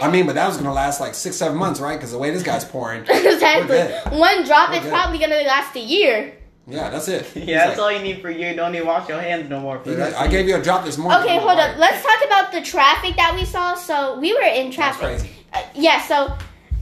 I 0.00 0.10
mean, 0.10 0.26
but 0.26 0.34
that 0.34 0.46
was 0.48 0.56
gonna 0.56 0.72
last 0.72 1.00
like 1.00 1.14
six, 1.14 1.36
seven 1.36 1.56
months, 1.56 1.80
right? 1.80 1.96
Because 1.96 2.12
the 2.12 2.18
way 2.18 2.30
this 2.30 2.42
guy's 2.42 2.64
pouring. 2.64 3.02
exactly. 3.08 3.78
One 4.18 4.44
drop 4.44 4.70
We're 4.70 4.78
is 4.78 4.86
probably 4.86 5.18
gonna 5.18 5.36
last 5.42 5.74
a 5.76 5.80
year. 5.80 6.34
Yeah, 6.66 6.90
that's 6.90 7.08
it. 7.08 7.24
He's 7.34 7.44
Yeah, 7.46 7.66
that's 7.66 7.78
like, 7.78 7.84
all 7.84 7.92
you 7.92 8.02
need 8.02 8.20
for 8.20 8.30
you. 8.30 8.54
Don't 8.54 8.74
even 8.74 8.86
wash 8.86 9.08
your 9.08 9.20
hands 9.20 9.48
no 9.48 9.60
more. 9.60 9.78
For 9.82 9.90
that. 9.92 10.14
I 10.14 10.28
gave 10.28 10.46
you 10.46 10.56
a 10.56 10.62
drop 10.62 10.84
this 10.84 10.98
morning. 10.98 11.20
Okay, 11.22 11.36
hold 11.38 11.56
like, 11.56 11.70
up. 11.72 11.78
Let's 11.78 12.02
talk 12.02 12.26
about 12.26 12.52
the 12.52 12.60
traffic 12.60 13.16
that 13.16 13.34
we 13.34 13.44
saw. 13.44 13.74
So 13.74 14.18
we 14.18 14.34
were 14.34 14.42
in 14.42 14.66
That's 14.66 14.76
traffic. 14.76 15.00
crazy. 15.00 15.30
Uh, 15.52 15.62
yeah. 15.74 16.02
So, 16.02 16.26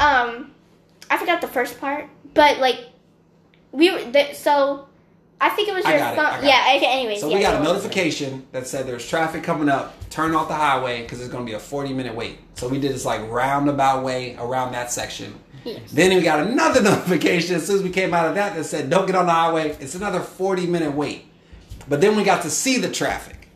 um, 0.01 0.53
I 1.09 1.17
forgot 1.19 1.41
the 1.41 1.47
first 1.49 1.79
part, 1.81 2.09
but 2.35 2.59
like, 2.59 2.81
we 3.73 3.91
were 3.93 4.01
th- 4.11 4.35
so. 4.37 4.89
I 5.41 5.51
think 5.51 5.69
it 5.69 5.75
was 5.75 5.85
your 5.85 5.95
it, 5.95 6.01
phone. 6.01 6.45
Yeah. 6.45 6.73
Okay. 6.77 6.87
Anyways. 6.87 7.21
So 7.21 7.29
yeah, 7.29 7.37
we 7.37 7.43
got 7.43 7.55
a 7.55 7.61
it 7.61 7.65
notification 7.65 8.47
that 8.53 8.67
said 8.67 8.87
there's 8.87 9.07
traffic 9.07 9.43
coming 9.43 9.69
up. 9.69 9.95
Turn 10.09 10.35
off 10.35 10.49
the 10.49 10.55
highway 10.55 11.03
because 11.03 11.21
it's 11.21 11.31
gonna 11.31 11.45
be 11.45 11.53
a 11.53 11.59
40 11.59 11.93
minute 11.93 12.15
wait. 12.15 12.39
So 12.55 12.69
we 12.69 12.79
did 12.79 12.93
this 12.93 13.05
like 13.05 13.29
roundabout 13.31 14.03
way 14.03 14.37
around 14.37 14.73
that 14.73 14.91
section. 14.91 15.39
Yes. 15.65 15.91
Then 15.93 16.17
we 16.17 16.23
got 16.23 16.41
another 16.41 16.81
notification 16.83 17.57
as 17.57 17.67
soon 17.67 17.77
as 17.77 17.83
we 17.83 17.91
came 17.91 18.15
out 18.15 18.27
of 18.27 18.35
that 18.37 18.55
that 18.55 18.65
said 18.65 18.89
don't 18.89 19.07
get 19.07 19.15
on 19.15 19.27
the 19.27 19.33
highway. 19.33 19.77
It's 19.81 19.95
another 19.95 20.21
40 20.21 20.67
minute 20.67 20.95
wait. 20.95 21.27
But 21.89 22.01
then 22.01 22.17
we 22.17 22.25
got 22.25 22.43
to 22.43 22.51
see 22.51 22.79
the 22.79 22.91
traffic, 22.91 23.49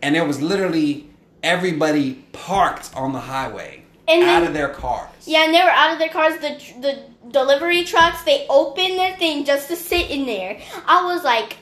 and 0.00 0.14
there 0.14 0.24
was 0.24 0.40
literally 0.40 1.10
everybody 1.42 2.24
parked 2.32 2.94
on 2.94 3.12
the 3.12 3.20
highway 3.20 3.83
And 4.06 4.22
out 4.22 4.26
then- 4.40 4.46
of 4.48 4.54
their 4.54 4.68
cars. 4.68 5.08
Yeah, 5.26 5.44
and 5.44 5.54
they 5.54 5.60
were 5.60 5.70
out 5.70 5.92
of 5.92 5.98
their 5.98 6.08
cars. 6.10 6.34
The 6.40 6.58
the 6.80 7.02
delivery 7.30 7.84
trucks 7.84 8.22
they 8.24 8.46
opened 8.50 8.98
their 8.98 9.16
thing 9.16 9.44
just 9.44 9.68
to 9.68 9.76
sit 9.76 10.10
in 10.10 10.26
there. 10.26 10.60
I 10.86 11.04
was 11.06 11.24
like, 11.24 11.56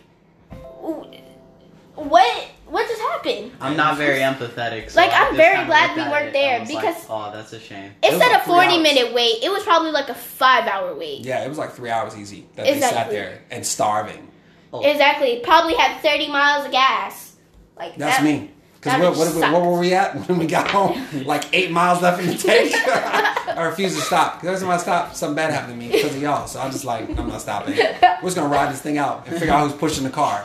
what? 1.94 2.48
What 2.66 2.88
just 2.88 3.02
happened? 3.02 3.52
I'm 3.60 3.76
not 3.76 3.98
very 3.98 4.20
empathetic. 4.20 4.90
So 4.90 4.98
Like, 5.00 5.12
I 5.12 5.28
I'm 5.28 5.36
very 5.36 5.62
glad 5.66 5.94
we 5.94 6.02
weren't 6.10 6.28
it 6.28 6.32
there 6.32 6.54
and 6.54 6.62
was 6.62 6.72
like, 6.72 6.84
because- 6.86 7.06
oh, 7.10 7.30
that's 7.32 7.52
a 7.52 7.60
shame. 7.60 7.92
It 8.02 8.14
It 8.14 8.18
said 8.18 8.32
like 8.32 8.42
a 8.42 8.46
40 8.46 8.66
hours. 8.68 8.82
minute 8.82 9.12
wait. 9.14 9.42
It 9.42 9.52
was 9.52 9.62
probably 9.62 9.90
like 9.90 10.08
a 10.08 10.14
five 10.14 10.66
hour 10.66 10.94
wait. 10.94 11.20
Yeah, 11.20 11.44
it 11.44 11.48
was 11.50 11.58
like 11.58 11.72
three 11.72 11.90
hours 11.90 12.16
easy 12.16 12.46
that 12.56 12.64
they 12.64 12.80
sat 12.80 13.10
there 13.10 13.42
and 13.50 13.64
starving. 13.66 14.28
Oh. 14.72 14.80
Exactly. 14.80 15.40
Probably 15.44 15.74
had 15.74 16.00
30 16.00 16.28
miles 16.28 16.64
of 16.64 16.72
gas. 16.72 17.34
Like 17.76 17.96
That's 17.96 18.16
that, 18.18 18.24
me. 18.24 18.50
Because 18.82 19.00
that 19.00 19.16
what, 19.16 19.34
what, 19.36 19.52
what 19.52 19.62
were 19.70 19.78
we 19.78 19.94
at 19.94 20.28
when 20.28 20.38
we 20.38 20.46
got 20.46 20.68
home? 20.68 21.00
Like 21.24 21.44
eight 21.52 21.70
miles 21.70 22.02
left 22.02 22.20
in 22.20 22.26
the 22.26 22.34
tank. 22.36 22.72
I 23.56 23.62
refuse 23.64 23.94
to 23.94 24.00
stop. 24.00 24.40
Because 24.40 24.56
every 24.56 24.66
time 24.66 24.74
I 24.74 24.76
stop, 24.82 25.14
something 25.14 25.36
bad 25.36 25.52
happened 25.52 25.74
to 25.74 25.78
me 25.78 25.92
because 25.92 26.16
of 26.16 26.20
y'all. 26.20 26.46
So 26.48 26.58
I'm 26.60 26.72
just 26.72 26.84
like, 26.84 27.08
I'm 27.16 27.28
not 27.28 27.40
stopping. 27.40 27.76
We're 27.76 27.90
just 28.22 28.36
going 28.36 28.48
to 28.50 28.54
ride 28.54 28.72
this 28.72 28.82
thing 28.82 28.98
out 28.98 29.26
and 29.28 29.38
figure 29.38 29.54
out 29.54 29.68
who's 29.70 29.78
pushing 29.78 30.02
the 30.02 30.10
car. 30.10 30.44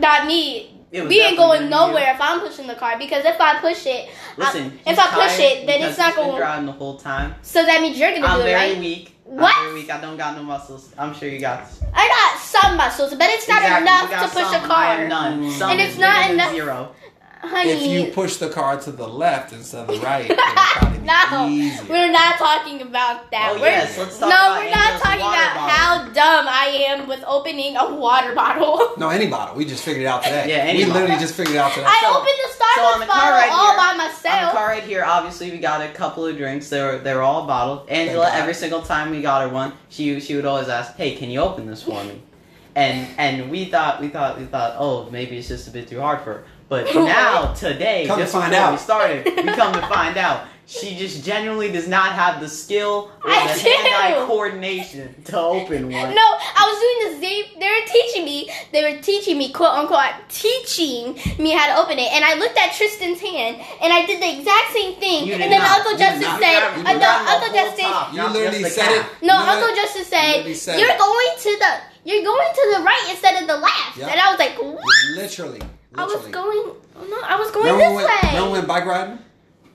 Not 0.00 0.26
me. 0.26 0.72
We 0.90 1.20
ain't 1.20 1.36
going 1.36 1.68
nowhere 1.68 2.04
you. 2.06 2.14
if 2.14 2.20
I'm 2.20 2.40
pushing 2.40 2.66
the 2.66 2.74
car 2.74 2.98
because 2.98 3.24
if 3.24 3.40
I 3.40 3.58
push 3.60 3.86
it, 3.86 4.08
I- 4.08 4.12
Listen, 4.38 4.78
if 4.86 4.98
I 4.98 5.06
push 5.10 5.38
it, 5.38 5.66
then 5.66 5.82
it's 5.82 5.98
not 5.98 6.08
he's 6.08 6.16
been 6.16 6.24
going. 6.26 6.36
driving 6.38 6.66
the 6.66 6.72
whole 6.72 6.96
time. 6.98 7.34
So 7.42 7.64
that 7.64 7.80
means 7.82 7.98
you're 7.98 8.12
gonna 8.12 8.26
I'm 8.26 8.36
do 8.38 8.42
it, 8.42 8.50
very 8.50 8.72
right? 8.72 8.78
weak. 8.80 9.12
What? 9.24 9.52
I'm 9.56 9.64
very 9.70 9.82
weak. 9.82 9.90
I 9.90 10.00
don't 10.00 10.16
got 10.16 10.36
no 10.36 10.42
muscles. 10.42 10.92
I'm 10.96 11.12
sure 11.14 11.28
you 11.28 11.38
got. 11.40 11.68
I 11.92 12.08
got 12.08 12.40
some 12.40 12.76
muscles, 12.76 13.10
but 13.14 13.28
it's 13.28 13.46
not 13.48 13.62
Exactly, 13.62 13.82
enough 13.82 14.10
to 14.30 14.34
push 14.38 14.44
some, 14.44 14.70
a 14.70 14.74
I 14.74 14.84
have 14.94 14.98
car, 14.98 15.08
none. 15.08 15.50
Some 15.52 15.70
And 15.70 15.80
is 15.80 15.88
it's 15.90 15.98
not 15.98 16.30
enough- 16.30 16.52
Zero. 16.52 16.94
Honey. 17.40 17.70
If 17.70 17.82
you 18.06 18.12
push 18.12 18.36
the 18.36 18.48
car 18.48 18.80
to 18.80 18.90
the 18.92 19.06
left 19.08 19.52
instead 19.52 19.88
of 19.88 19.94
the 19.94 20.00
right, 20.04 20.30
it'll 20.30 20.36
probably 20.42 20.98
be 20.98 21.06
no, 21.06 21.48
easier. 21.48 21.84
we're 21.88 22.10
not 22.12 22.36
talking 22.38 22.82
about 22.82 23.30
that. 23.30 23.52
Oh, 23.56 23.60
we're, 23.60 23.66
yes, 23.66 23.96
let's 23.98 24.18
talk 24.18 24.28
no, 24.28 24.34
about 24.34 24.64
we're 24.64 24.70
not 24.70 25.00
talking 25.00 25.20
about 25.20 25.54
bottle. 25.54 25.68
how 25.68 26.04
dumb 26.12 26.46
I 26.48 26.66
am 26.88 27.08
with 27.08 27.22
opening 27.26 27.76
a 27.76 27.94
water 27.94 28.34
bottle. 28.34 28.94
No, 28.98 29.10
any 29.10 29.26
bottle. 29.26 29.54
We 29.56 29.64
just 29.66 29.84
figured 29.84 30.04
it 30.04 30.06
out 30.08 30.22
today. 30.22 30.48
Yeah, 30.48 30.56
any 30.64 30.84
we 30.84 30.90
literally 30.90 31.18
just 31.20 31.34
figured 31.34 31.56
it 31.56 31.58
out 31.58 31.72
today. 31.72 31.86
I 31.86 32.00
So- 32.00 32.18
opened 32.18 32.38
the 32.42 32.56
Starbucks 32.56 32.94
on 32.94 33.00
the 33.00 33.06
car 33.06 33.16
bottle 33.16 33.32
right 33.36 33.50
all 33.52 33.66
here- 33.68 33.76
by 33.76 34.30
On 34.30 34.46
the 34.46 34.52
car 34.52 34.66
right 34.68 34.82
here, 34.82 35.04
obviously 35.04 35.50
we 35.50 35.58
got 35.58 35.82
a 35.82 35.88
couple 35.92 36.24
of 36.26 36.36
drinks. 36.36 36.68
They 36.70 36.80
were 36.82 36.98
they 36.98 37.14
were 37.14 37.22
all 37.22 37.46
bottled. 37.46 37.88
Angela, 37.88 38.30
every 38.32 38.54
single 38.54 38.82
time 38.82 39.10
we 39.10 39.20
got 39.22 39.42
her 39.42 39.48
one, 39.48 39.72
she 39.88 40.18
she 40.20 40.34
would 40.34 40.46
always 40.46 40.68
ask, 40.68 40.96
"Hey, 40.96 41.14
can 41.16 41.30
you 41.30 41.40
open 41.40 41.66
this 41.66 41.82
for 41.82 42.02
me?" 42.04 42.22
And 42.74 43.08
and 43.18 43.50
we 43.50 43.66
thought 43.66 44.00
we 44.02 44.08
thought 44.08 44.38
we 44.38 44.44
thought, 44.44 44.76
oh, 44.78 45.08
maybe 45.10 45.38
it's 45.38 45.48
just 45.48 45.66
a 45.68 45.70
bit 45.70 45.88
too 45.88 46.00
hard 46.00 46.20
for 46.20 46.32
her. 46.34 46.44
But 46.68 46.86
now 46.94 47.52
today, 47.54 48.06
Come 48.06 48.18
to 48.18 48.24
just 48.24 48.32
find 48.34 48.50
before 48.50 48.64
out. 48.66 48.72
we 48.72 48.78
started, 48.78 49.24
we 49.24 49.52
come 49.54 49.72
to 49.72 49.80
find 49.88 50.16
out 50.16 50.46
she 50.68 50.96
just 50.96 51.24
genuinely 51.24 51.70
does 51.70 51.86
not 51.86 52.10
have 52.10 52.40
the 52.40 52.48
skill 52.48 53.12
or 53.22 53.30
I 53.30 53.46
the 53.54 53.62
do. 53.62 53.70
hand-eye 53.70 54.26
coordination 54.26 55.14
to 55.30 55.38
open 55.38 55.84
one. 55.84 56.10
No, 56.10 56.26
I 56.26 56.62
was 56.66 56.76
doing 56.82 56.98
the 57.14 57.22
same. 57.22 57.60
They 57.60 57.70
were 57.70 57.86
teaching 57.86 58.24
me. 58.24 58.50
They 58.72 58.82
were 58.82 59.00
teaching 59.00 59.38
me, 59.38 59.52
quote 59.52 59.70
unquote, 59.78 60.10
teaching 60.28 61.14
me 61.38 61.52
how 61.52 61.70
to 61.70 61.78
open 61.80 62.00
it. 62.00 62.10
And 62.12 62.24
I 62.24 62.34
looked 62.34 62.58
at 62.58 62.72
Tristan's 62.74 63.20
hand, 63.20 63.62
and 63.80 63.92
I 63.92 64.06
did 64.06 64.20
the 64.20 64.26
exact 64.40 64.72
same 64.74 64.96
thing. 64.98 65.26
You 65.28 65.34
and 65.34 65.42
then 65.52 65.60
not. 65.62 65.78
Uncle 65.78 65.92
You 65.92 65.98
Justin 65.98 66.22
not. 66.22 66.40
said, 66.42 66.58
You 66.58 66.82
You 66.82 66.82
uh, 66.82 66.92
did 66.92 66.98
no, 66.98 67.06
not. 67.14 67.28
Uncle 67.30 67.52
Justin. 67.54 67.90
You 68.10 68.22
literally 68.34 68.62
just 68.66 68.74
said 68.74 68.90
it. 68.90 69.06
No, 69.22 69.34
you 69.38 69.50
Uncle 69.54 69.70
Justin 69.76 70.04
said, 70.04 70.56
said 70.56 70.80
you're 70.80 70.90
it. 70.90 70.98
going 70.98 71.30
to 71.46 71.50
the, 71.62 71.72
you're 72.10 72.24
going 72.26 72.50
to 72.58 72.64
the 72.74 72.82
right 72.82 73.06
instead 73.14 73.40
of 73.40 73.46
the 73.46 73.56
left." 73.56 73.98
Yep. 74.02 74.10
And 74.10 74.18
I 74.18 74.30
was 74.34 74.38
like, 74.42 74.58
"What?" 74.58 74.82
Literally. 75.14 75.62
I 75.98 76.04
was 76.04 76.26
going. 76.28 76.72
No, 77.10 77.20
I 77.22 77.36
was 77.38 77.50
going 77.50 77.66
Remember 77.66 78.00
this 78.00 78.08
went, 78.08 78.22
way. 78.22 78.28
remember 78.34 78.50
when 78.52 78.66
bike 78.66 78.86
riding? 78.86 79.18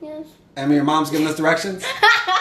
Yes. 0.00 0.26
And 0.56 0.72
your 0.72 0.84
mom's 0.84 1.10
giving 1.10 1.26
us 1.26 1.36
directions? 1.36 1.84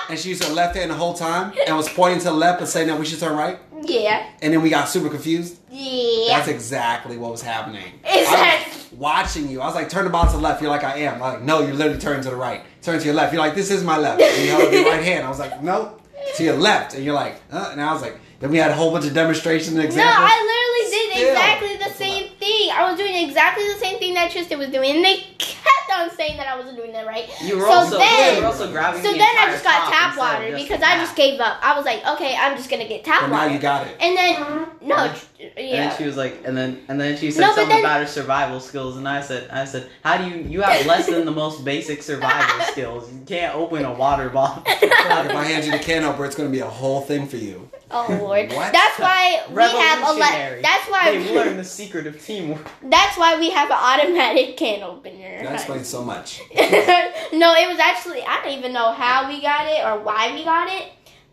And 0.10 0.20
she 0.20 0.28
used 0.30 0.44
her 0.44 0.54
left 0.54 0.76
hand 0.76 0.92
the 0.92 0.96
whole 0.96 1.14
time 1.14 1.54
and 1.66 1.78
was 1.78 1.88
pointing 1.88 2.20
to 2.20 2.26
the 2.26 2.34
left 2.34 2.60
and 2.60 2.68
saying 2.68 2.88
that 2.88 3.00
we 3.00 3.06
should 3.06 3.20
turn 3.22 3.38
right? 3.38 3.58
yeah. 3.84 4.30
And 4.42 4.54
then 4.54 4.62
we 4.62 4.70
got 4.70 4.90
super 4.90 5.08
confused? 5.08 5.58
Yeah. 5.70 6.36
That's 6.38 6.50
exactly 6.50 7.16
what 7.16 7.32
was 7.32 7.42
happening. 7.42 7.94
Exactly. 8.04 8.74
Was 8.74 8.92
watching 8.92 9.48
you. 9.48 9.62
I 9.62 9.68
was 9.68 9.76
like, 9.76 9.88
turn 9.88 10.04
the 10.04 10.10
bottle 10.10 10.32
to 10.32 10.38
the 10.38 10.44
left. 10.44 10.62
You're 10.62 10.70
like, 10.70 10.84
I 10.84 10.98
am. 10.98 11.14
I'm 11.16 11.20
like, 11.22 11.42
no, 11.44 11.62
you're 11.62 11.74
literally 11.74 11.98
turn 11.98 12.22
to 12.24 12.30
the 12.30 12.36
right. 12.36 12.62
Turn 12.82 13.00
to 13.00 13.06
your 13.06 13.14
left. 13.14 13.32
You're 13.32 13.42
like, 13.42 13.56
this 13.56 13.72
is 13.72 13.86
my 13.86 13.98
left. 13.98 14.22
And 14.22 14.44
you 14.44 14.50
held 14.52 14.74
your 14.74 14.84
right 14.84 15.02
hand. 15.02 15.26
I 15.26 15.30
was 15.30 15.40
like, 15.40 15.64
nope. 15.64 16.02
To 16.32 16.38
to 16.38 16.44
your 16.44 16.58
left, 16.58 16.94
and 16.94 17.04
you're 17.04 17.16
like, 17.16 17.42
uh, 17.52 17.70
and 17.72 17.82
I 17.82 17.92
was 17.94 18.02
like, 18.02 18.20
then 18.40 18.52
we 18.52 18.58
had 18.58 18.70
a 18.70 18.76
whole 18.76 18.92
bunch 18.92 19.06
of 19.06 19.14
demonstrations 19.14 19.76
and 19.76 19.84
examples. 19.84 20.16
No. 20.20 20.26
I 20.28 20.36
literally 20.52 20.92
did 20.92 21.18
Still. 21.18 21.30
exactly 21.32 21.78
the 21.78 21.94
same 21.98 22.21
thing. 22.42 22.72
I 22.74 22.90
was 22.90 22.98
doing 23.00 23.16
exactly 23.16 23.64
the 23.72 23.80
same 23.80 23.98
thing 24.00 24.14
that 24.16 24.32
Tristan 24.32 24.60
was 24.60 24.68
doing, 24.70 24.96
and 24.98 25.06
they 25.06 25.24
kept 25.38 25.88
on 25.96 26.10
saying 26.18 26.38
that 26.38 26.48
I 26.48 26.58
wasn't 26.58 26.76
doing 26.76 26.92
that 26.92 27.06
right. 27.08 27.30
You 27.42 27.58
were 27.58 27.64
So 27.64 27.72
also 27.72 27.98
then- 27.98 28.36
you 28.36 28.42
were 28.42 28.48
also 28.48 28.70
grabbing. 28.72 29.02
So 29.02 29.12
the 29.12 29.18
then 29.18 29.36
I 29.38 29.46
just 29.52 29.64
got 29.64 29.92
tap 29.92 30.18
water 30.18 30.52
because 30.56 30.82
I 30.82 30.98
just 30.98 31.16
gave 31.16 31.40
up. 31.40 31.58
I 31.62 31.76
was 31.78 31.86
like, 31.86 32.06
okay, 32.06 32.36
I'm 32.36 32.58
just 32.58 32.70
gonna 32.70 32.88
get 32.88 33.06
tap 33.06 33.22
but 33.22 33.28
now 33.28 33.44
water. 33.44 33.54
you 33.54 33.60
got 33.60 33.88
it. 33.88 33.96
and 34.02 34.18
then 34.18 34.36
uh-huh. 34.42 34.66
no, 34.82 35.14
And 35.42 35.58
And 35.58 35.74
then 35.92 35.98
she 35.98 36.06
was 36.06 36.18
like, 36.18 36.42
and 36.46 36.56
then 36.56 36.84
and 36.88 37.00
then 37.02 37.18
she 37.18 37.32
said 37.32 37.42
No, 37.42 37.48
something 37.48 37.70
then- 37.70 37.80
about 37.80 38.02
her 38.02 38.08
survival 38.08 38.60
skills, 38.60 38.98
and 38.98 39.08
I 39.08 39.22
said, 39.22 39.50
I 39.50 39.66
said, 39.66 39.90
how 40.04 40.18
do 40.18 40.26
you 40.30 40.44
you 40.44 40.62
have 40.62 40.86
less 40.94 41.08
than 41.08 41.26
the 41.26 41.32
most 41.32 41.66
basic 41.66 42.04
survival 42.04 42.64
skills? 42.72 43.12
You 43.12 43.22
can't 43.26 43.56
open 43.56 43.84
a 43.86 43.94
water 43.94 44.30
bottle. 44.30 44.64
Like, 45.12 45.26
if 45.26 45.36
I 45.36 45.44
hand 45.44 45.66
you 45.66 45.72
the 45.72 45.80
can 45.80 46.04
opener, 46.04 46.26
it's 46.26 46.36
gonna 46.36 46.50
be 46.50 46.60
a 46.60 46.66
whole 46.66 47.02
thing 47.02 47.28
for 47.28 47.36
you. 47.38 47.70
Oh 47.94 48.06
lord, 48.22 48.50
that's 48.50 48.98
why 49.00 49.44
we 49.50 49.62
have 49.62 50.00
a 50.00 50.02
Revolutionary. 50.06 50.56
le- 50.58 50.62
That's 50.62 50.86
They 50.86 50.92
why 50.92 51.34
learned 51.36 51.60
the 51.60 51.64
secret 51.66 52.08
of 52.08 52.24
teamwork. 52.24 52.66
that's 52.84 53.18
why 53.18 53.38
we 53.38 53.50
have 53.50 53.70
an 53.70 53.78
automatic 53.78 54.56
can 54.56 54.82
opener. 54.84 55.44
That 55.44 55.54
explains 55.56 55.88
so 55.90 56.04
much. 56.06 56.40
no, 56.56 57.54
it 57.56 57.68
was 57.70 57.80
actually 57.80 58.22
I 58.22 58.42
don't 58.44 58.58
even 58.58 58.72
know 58.74 58.94
how 58.94 59.28
we 59.28 59.42
got 59.42 59.66
it 59.68 59.84
or 59.86 60.00
why 60.00 60.34
we 60.34 60.44
got 60.46 60.70
it, 60.72 60.86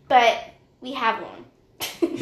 but 0.09 0.37
we 0.81 0.91
have 0.93 1.21
one. 1.21 1.45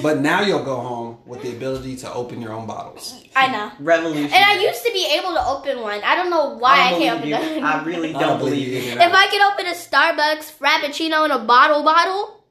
But 0.02 0.20
now 0.20 0.41
you'll 0.41 0.63
go 0.63 0.76
home 0.76 1.17
with 1.26 1.41
the 1.41 1.50
ability 1.52 1.96
to 1.98 2.13
open 2.13 2.39
your 2.41 2.54
own 2.54 2.67
bottles. 2.67 3.24
I 3.36 3.48
know. 3.48 3.72
Revolutionary. 3.80 4.32
And 4.32 4.43
I 4.46 4.60
used 4.62 4.84
to 4.86 4.91
be 4.91 5.06
able 5.17 5.34
to 5.34 5.43
open 5.48 5.82
one. 5.82 6.02
I 6.04 6.15
don't 6.15 6.30
know 6.30 6.50
why 6.58 6.74
I, 6.80 6.91
don't 6.91 7.02
can't 7.02 7.17
open 7.20 7.30
believe 7.32 7.48
you. 7.50 7.56
them. 7.56 7.65
I 7.65 7.84
really 7.84 8.13
I 8.15 8.20
don't 8.20 8.38
believe 8.39 8.67
you. 8.67 8.78
if. 8.91 9.00
I 9.13 9.28
could 9.28 9.41
open 9.41 9.65
a 9.65 9.74
Starbucks 9.76 10.58
Frappuccino 10.60 11.26
in 11.26 11.32
a 11.32 11.39
bottle 11.39 11.84
bottle, 11.84 12.43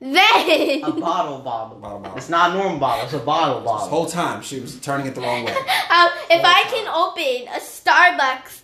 then 0.00 0.18
A 0.82 0.90
bottle 0.92 1.38
bottle. 1.40 1.78
Bottle 1.78 1.78
bottle. 2.00 2.16
It's 2.16 2.28
not 2.30 2.50
a 2.50 2.54
normal 2.54 2.78
bottle. 2.78 3.04
It's 3.04 3.12
a 3.14 3.18
bottle 3.18 3.60
This 3.60 3.66
bottle. 3.66 3.88
whole 3.88 4.06
time 4.06 4.42
she 4.42 4.58
was 4.60 4.80
turning 4.80 5.06
it 5.06 5.14
the 5.14 5.20
wrong 5.20 5.44
way. 5.44 5.52
um, 5.56 6.08
if 6.30 6.42
I 6.44 6.64
can 6.70 6.88
open 6.88 7.48
a 7.54 7.60
Starbucks 7.60 8.62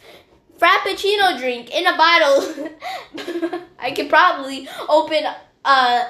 Frappuccino 0.58 1.38
drink 1.38 1.70
in 1.72 1.86
a 1.86 1.96
bottle, 1.96 3.60
I 3.78 3.90
could 3.92 4.08
probably 4.08 4.66
open 4.88 5.24
a 5.64 6.02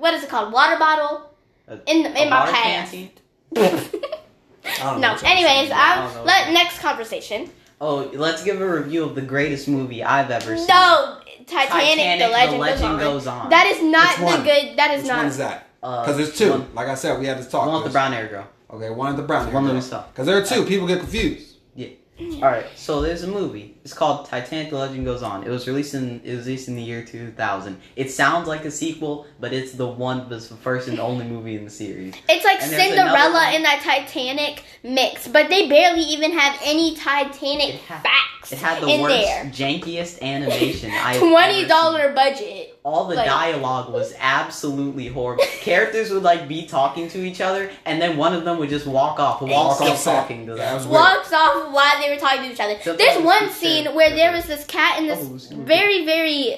what 0.00 0.14
is 0.14 0.22
it 0.24 0.28
called 0.28 0.52
water 0.52 0.78
bottle 0.78 1.30
A- 1.68 1.78
in 1.86 2.02
the, 2.02 2.10
a 2.18 2.22
in 2.24 2.30
my 2.30 2.40
water 2.40 2.52
past. 2.52 2.94
I 3.56 4.90
don't 4.90 5.00
know 5.00 5.14
no. 5.14 5.18
Anyways, 5.24 5.68
saying. 5.68 5.72
I 5.72 5.96
don't 5.96 6.14
know 6.14 6.20
I'm 6.20 6.26
let 6.26 6.52
next 6.52 6.78
conversation. 6.80 7.50
Oh, 7.80 8.10
let's 8.12 8.44
give 8.44 8.60
a 8.60 8.68
review 8.80 9.04
of 9.04 9.14
the 9.14 9.22
greatest 9.22 9.66
movie 9.68 10.04
I've 10.04 10.30
ever 10.30 10.56
seen. 10.56 10.66
No, 10.66 11.18
Titanic, 11.46 11.70
Titanic, 11.70 12.20
the 12.20 12.28
legend, 12.28 12.54
the 12.54 12.58
legend 12.58 12.98
goes, 12.98 13.24
goes 13.24 13.26
on. 13.26 13.40
on. 13.42 13.50
That 13.50 13.66
is 13.66 13.82
not 13.82 14.08
Which 14.10 14.18
the 14.18 14.24
one? 14.24 14.42
good. 14.44 14.76
That 14.78 14.90
is 14.92 15.02
Which 15.02 15.08
not. 15.08 15.16
one 15.18 15.26
is 15.26 15.36
that? 15.38 15.66
Uh, 15.82 16.02
Because 16.02 16.16
there's 16.18 16.36
two. 16.36 16.50
One, 16.50 16.74
Like 16.74 16.88
I 16.88 16.94
said, 16.94 17.18
we 17.18 17.24
had 17.26 17.38
to 17.42 17.44
talk. 17.48 17.66
one 17.66 17.76
with 17.76 17.84
the 17.84 17.90
brown 17.90 18.12
hair 18.12 18.28
girl. 18.28 18.46
Okay, 18.70 18.90
one 18.90 19.10
at 19.10 19.16
the 19.16 19.22
brown. 19.22 19.50
One 19.52 19.64
that 19.66 19.74
we 19.74 19.80
saw. 19.80 20.02
Because 20.08 20.26
there 20.26 20.36
are 20.36 20.44
two. 20.44 20.64
People 20.66 20.86
get 20.86 20.98
confused. 21.00 21.56
Yeah. 21.74 21.88
All 22.34 22.40
right, 22.42 22.66
so 22.76 23.00
there's 23.00 23.22
a 23.22 23.26
movie. 23.28 23.69
It's 23.82 23.94
called 23.94 24.26
Titanic: 24.26 24.70
The 24.70 24.76
Legend 24.76 25.04
Goes 25.06 25.22
On. 25.22 25.42
It 25.42 25.48
was 25.48 25.66
released 25.66 25.94
in 25.94 26.20
it 26.24 26.36
was 26.36 26.46
released 26.46 26.68
in 26.68 26.76
the 26.76 26.82
year 26.82 27.02
2000. 27.04 27.80
It 27.96 28.10
sounds 28.10 28.46
like 28.46 28.64
a 28.66 28.70
sequel, 28.70 29.26
but 29.40 29.52
it's 29.54 29.72
the 29.72 29.86
one 29.86 30.28
that's 30.28 30.48
the 30.48 30.56
first 30.56 30.88
and 30.88 31.00
only 31.00 31.24
movie 31.26 31.56
in 31.56 31.64
the 31.64 31.70
series. 31.70 32.14
It's 32.28 32.44
like 32.44 32.60
And 32.60 32.70
Cinderella 32.70 33.42
and 33.54 33.64
that 33.64 33.80
Titanic 33.82 34.62
mix, 34.82 35.28
but 35.28 35.48
they 35.48 35.68
barely 35.68 36.02
even 36.02 36.32
have 36.32 36.58
any 36.62 36.94
Titanic 36.94 37.74
It 37.76 37.80
ha- 37.82 38.02
facts 38.02 38.52
It 38.52 38.58
had 38.58 38.82
the 38.82 38.88
in 38.88 39.00
worst, 39.00 39.14
there. 39.16 39.44
jankiest 39.46 40.20
animation 40.22 40.90
Twenty 41.18 41.66
dollar 41.66 42.12
budget. 42.12 42.78
All 42.82 43.04
the 43.08 43.14
like- 43.16 43.26
dialogue 43.26 43.92
was 43.92 44.14
absolutely 44.18 45.08
horrible. 45.08 45.44
Characters 45.60 46.10
would 46.10 46.22
like 46.22 46.48
be 46.48 46.66
talking 46.66 47.08
to 47.10 47.18
each 47.18 47.40
other, 47.40 47.70
and 47.84 48.00
then 48.00 48.16
one 48.16 48.32
of 48.34 48.44
them 48.44 48.58
would 48.58 48.70
just 48.70 48.86
walk 48.86 49.20
off 49.20 49.42
Walk 49.42 49.80
off 49.80 50.02
talking 50.02 50.46
to 50.46 50.54
them. 50.54 50.72
it 50.72 50.74
was 50.74 50.84
weird. 50.86 50.94
Walks 50.94 51.32
off 51.32 51.72
while 51.72 52.00
they 52.00 52.08
were 52.10 52.18
talking 52.18 52.44
to 52.44 52.52
each 52.52 52.60
other. 52.60 52.78
So 52.82 52.96
There's 52.96 53.22
one 53.22 53.50
scene 53.50 53.84
shit. 53.84 53.94
where 53.94 54.10
there 54.10 54.32
was 54.32 54.46
this 54.46 54.64
cat 54.64 54.94
and 54.98 55.08
this 55.10 55.18
Oh, 55.20 55.26
it 55.26 55.32
was 55.32 55.42
stupid. 55.44 55.66
very, 55.66 56.04
very 56.06 56.56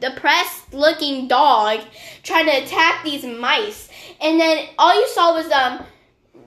depressed 0.00 0.72
looking 0.74 1.28
dog 1.28 1.80
trying 2.22 2.46
to 2.46 2.52
attack 2.62 3.04
these 3.04 3.24
mice. 3.24 3.88
And 4.20 4.40
then 4.40 4.66
all 4.78 4.94
you 4.94 5.06
saw 5.08 5.34
was 5.34 5.48
them 5.48 5.84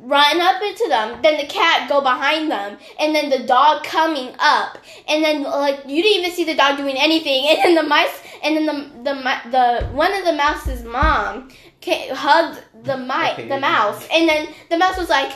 run 0.01 0.39
up 0.41 0.61
into 0.61 0.85
them, 0.87 1.21
then 1.21 1.37
the 1.37 1.45
cat 1.47 1.89
go 1.89 2.01
behind 2.01 2.49
them, 2.49 2.77
and 2.99 3.13
then 3.15 3.29
the 3.29 3.39
dog 3.45 3.83
coming 3.83 4.33
up. 4.39 4.77
And 5.07 5.23
then 5.23 5.43
like 5.43 5.79
you 5.85 6.01
didn't 6.01 6.19
even 6.19 6.31
see 6.31 6.43
the 6.45 6.55
dog 6.55 6.77
doing 6.77 6.95
anything. 6.97 7.45
And 7.49 7.59
then 7.63 7.75
the 7.75 7.89
mice 7.89 8.21
and 8.43 8.55
then 8.55 8.65
the 8.65 8.75
the 9.03 9.49
the 9.51 9.85
one 9.93 10.13
of 10.13 10.25
the 10.25 10.33
mouse's 10.33 10.83
mom 10.83 11.49
hugged 11.85 12.59
the 12.83 12.97
mice, 12.97 13.33
Okay. 13.33 13.47
the 13.47 13.59
mouse. 13.59 14.07
And 14.13 14.27
then 14.29 14.47
the 14.69 14.77
mouse 14.77 14.97
was 14.97 15.09
like, 15.09 15.31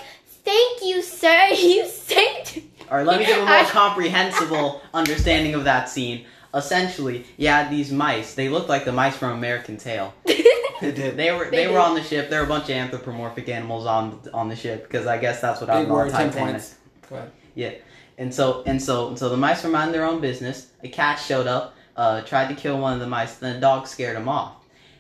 "Thank 0.46 0.84
you, 0.84 1.02
sir. 1.02 1.50
You 1.52 1.86
saved 1.88 2.62
All 2.90 2.98
right, 2.98 3.06
let 3.06 3.20
me 3.20 3.26
give 3.26 3.38
a 3.38 3.46
more 3.54 3.64
comprehensible 3.66 4.82
understanding 4.94 5.56
of 5.56 5.64
that 5.66 5.90
scene. 5.90 6.26
Essentially, 6.54 7.26
yeah, 7.38 7.68
these 7.70 7.92
mice. 7.92 8.36
They 8.36 8.48
look 8.48 8.70
like 8.70 8.86
the 8.86 8.92
mice 8.92 9.16
from 9.18 9.32
American 9.32 9.78
Tail. 9.78 10.14
It 10.84 10.96
did. 10.96 11.18
They 11.18 11.32
were 11.32 11.46
They 11.50 11.66
they, 11.66 11.68
were 11.72 11.80
on 11.80 11.96
the 11.96 12.04
ship. 12.04 12.30
There 12.30 12.40
were 12.40 12.46
a 12.46 12.50
bunch 12.50 12.66
of 12.66 12.72
anthropomorphic 12.72 13.50
animals 13.50 13.86
on 13.86 14.20
on 14.34 14.50
the 14.50 14.56
ship 14.56 14.84
because 14.84 15.08
I 15.08 15.18
guess 15.18 15.42
that's 15.42 15.62
what 15.62 15.70
I 15.70 15.82
Big 15.82 15.90
was 15.90 15.92
on 15.92 16.08
word, 16.08 16.12
ten 16.12 16.30
Titanic. 16.30 16.54
points. 16.54 16.76
Go 17.10 17.16
ahead. 17.18 17.82
And 18.18 18.34
so 18.34 18.64
and 18.66 18.82
so 18.82 19.08
and 19.10 19.18
so 19.20 19.30
the 19.30 19.38
mice 19.38 19.64
were 19.64 19.70
minding 19.70 19.94
their 19.94 20.06
own 20.06 20.22
business. 20.22 20.68
A 20.84 20.88
cat 20.90 21.20
showed 21.20 21.48
up, 21.48 21.74
uh, 21.98 22.22
tried 22.22 22.48
to 22.50 22.56
kill 22.56 22.80
one 22.80 22.94
of 22.94 23.00
the 23.00 23.08
mice. 23.08 23.36
Then 23.36 23.56
the 23.56 23.60
dog 23.62 23.88
scared 23.88 24.16
him 24.16 24.28
off. 24.30 24.56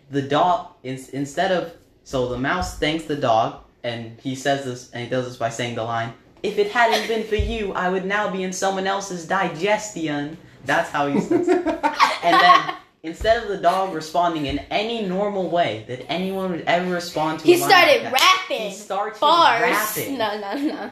The 0.09 0.21
dog 0.21 0.69
in, 0.83 0.99
instead 1.13 1.51
of 1.51 1.73
so 2.03 2.27
the 2.29 2.37
mouse 2.37 2.77
thanks 2.79 3.05
the 3.05 3.15
dog, 3.15 3.63
and 3.83 4.19
he 4.21 4.35
says 4.35 4.65
this 4.65 4.91
and 4.91 5.03
he 5.03 5.09
does 5.09 5.25
this 5.27 5.37
by 5.37 5.49
saying 5.49 5.75
the 5.75 5.83
line, 5.83 6.13
"If 6.41 6.57
it 6.57 6.71
hadn't 6.71 7.07
been 7.07 7.23
for 7.25 7.35
you, 7.35 7.71
I 7.73 7.89
would 7.89 8.05
now 8.05 8.29
be 8.29 8.43
in 8.43 8.51
someone 8.53 8.87
else's 8.87 9.27
digestion." 9.27 10.37
That's 10.65 10.89
how 10.89 11.07
he 11.07 11.19
says. 11.19 11.47
it. 11.47 11.65
And 12.23 12.39
then 12.39 12.75
instead 13.03 13.43
of 13.43 13.49
the 13.49 13.57
dog 13.57 13.93
responding 13.93 14.45
in 14.45 14.59
any 14.71 15.05
normal 15.05 15.49
way 15.49 15.83
that 15.89 16.09
anyone 16.09 16.51
would 16.51 16.61
ever 16.61 16.89
respond 16.91 17.39
to, 17.39 17.45
He 17.45 17.55
a 17.55 17.57
started 17.57 18.03
like 18.03 18.13
rapping. 18.13 18.69
He 18.69 18.73
started 18.73 19.19
Bars. 19.19 19.61
rapping. 19.61 20.17
No, 20.17 20.39
no, 20.39 20.55
no. 20.57 20.91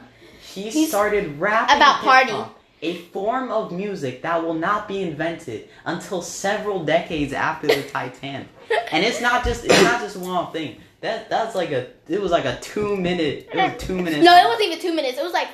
He 0.54 0.68
He's- 0.68 0.88
started 0.90 1.40
rapping 1.40 1.76
About 1.76 2.02
party. 2.02 2.34
a 2.82 2.96
form 3.12 3.50
of 3.50 3.72
music 3.72 4.20
that 4.22 4.44
will 4.44 4.52
not 4.54 4.86
be 4.86 5.00
invented 5.02 5.68
until 5.86 6.20
several 6.20 6.84
decades 6.84 7.32
after 7.32 7.66
the 7.68 7.82
Titanic. 7.92 8.48
And 8.90 9.04
it's 9.04 9.20
not 9.20 9.44
just 9.44 9.64
it's 9.64 9.82
not 9.82 10.00
just 10.00 10.16
one 10.16 10.30
off 10.30 10.52
thing. 10.52 10.76
That 11.00 11.28
that's 11.30 11.54
like 11.56 11.70
a 11.72 11.86
it 12.08 12.20
was 12.20 12.30
like 12.30 12.44
a 12.44 12.60
two 12.60 12.96
minute 12.96 13.48
it 13.52 13.56
was 13.56 13.82
two 13.82 13.96
minutes. 13.96 14.22
No, 14.24 14.36
it 14.36 14.44
wasn't 14.46 14.68
even 14.68 14.78
two 14.80 14.94
minutes. 14.94 15.18
It 15.18 15.24
was 15.24 15.32
like 15.32 15.48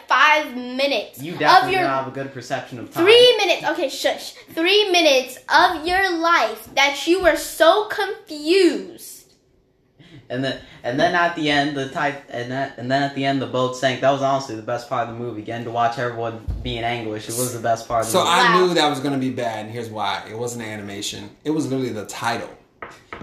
five 0.44 0.57
minutes 0.57 1.22
You 1.22 1.35
of 1.35 1.40
your 1.40 1.48
don't 1.51 1.90
have 1.90 2.09
a 2.09 2.11
good 2.11 2.33
perception 2.33 2.79
of 2.79 2.92
time. 2.92 3.05
three 3.05 3.37
minutes. 3.37 3.64
Okay, 3.70 3.88
shush. 3.88 4.33
Three 4.55 4.90
minutes 4.90 5.38
of 5.48 5.87
your 5.87 6.18
life 6.18 6.68
that 6.74 7.07
you 7.07 7.22
were 7.22 7.37
so 7.37 7.87
confused. 7.88 9.14
And 10.31 10.44
then 10.44 10.61
and 10.83 11.01
then 11.01 11.14
at 11.14 11.35
the 11.37 11.48
end 11.51 11.74
the 11.74 11.88
type 11.88 12.22
and 12.29 12.51
then 12.53 12.72
and 12.77 12.90
then 12.90 13.03
at 13.03 13.14
the 13.14 13.24
end 13.24 13.40
the 13.40 13.46
boat 13.46 13.77
sank. 13.77 14.03
That 14.03 14.11
was 14.11 14.20
honestly 14.20 14.57
the 14.57 14.62
best 14.62 14.88
part 14.88 15.09
of 15.09 15.14
the 15.14 15.18
movie. 15.20 15.40
Getting 15.40 15.64
to 15.64 15.70
watch 15.70 15.98
everyone 15.98 16.44
be 16.62 16.77
in 16.77 16.85
anguish. 16.85 17.29
It 17.31 17.37
was 17.38 17.55
the 17.55 17.61
best 17.61 17.88
part 17.88 18.03
of 18.05 18.07
the 18.07 18.12
So 18.12 18.18
movie. 18.18 18.31
I 18.31 18.42
Wow. 18.55 18.66
knew 18.66 18.74
that 18.74 18.90
was 18.90 19.01
going 19.01 19.14
to 19.14 19.18
be 19.20 19.31
bad, 19.31 19.64
and 19.64 19.70
here's 19.70 19.88
why. 19.88 20.24
It 20.31 20.38
wasn't 20.38 20.64
animation. 20.64 21.31
It 21.44 21.51
was 21.51 21.66
literally 21.70 21.92
the 21.92 22.05
title. 22.05 22.51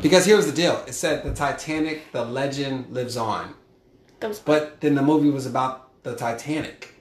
Because 0.01 0.25
here's 0.25 0.47
the 0.47 0.51
deal. 0.51 0.83
It 0.87 0.93
said 0.93 1.23
the 1.23 1.33
Titanic, 1.33 2.11
the 2.11 2.25
legend 2.25 2.91
lives 2.91 3.17
on. 3.17 3.53
Goes 4.19 4.39
But 4.39 4.81
then 4.81 4.95
the 4.95 5.01
movie 5.03 5.29
was 5.29 5.45
about 5.45 6.01
the 6.03 6.15
Titanic. 6.15 6.94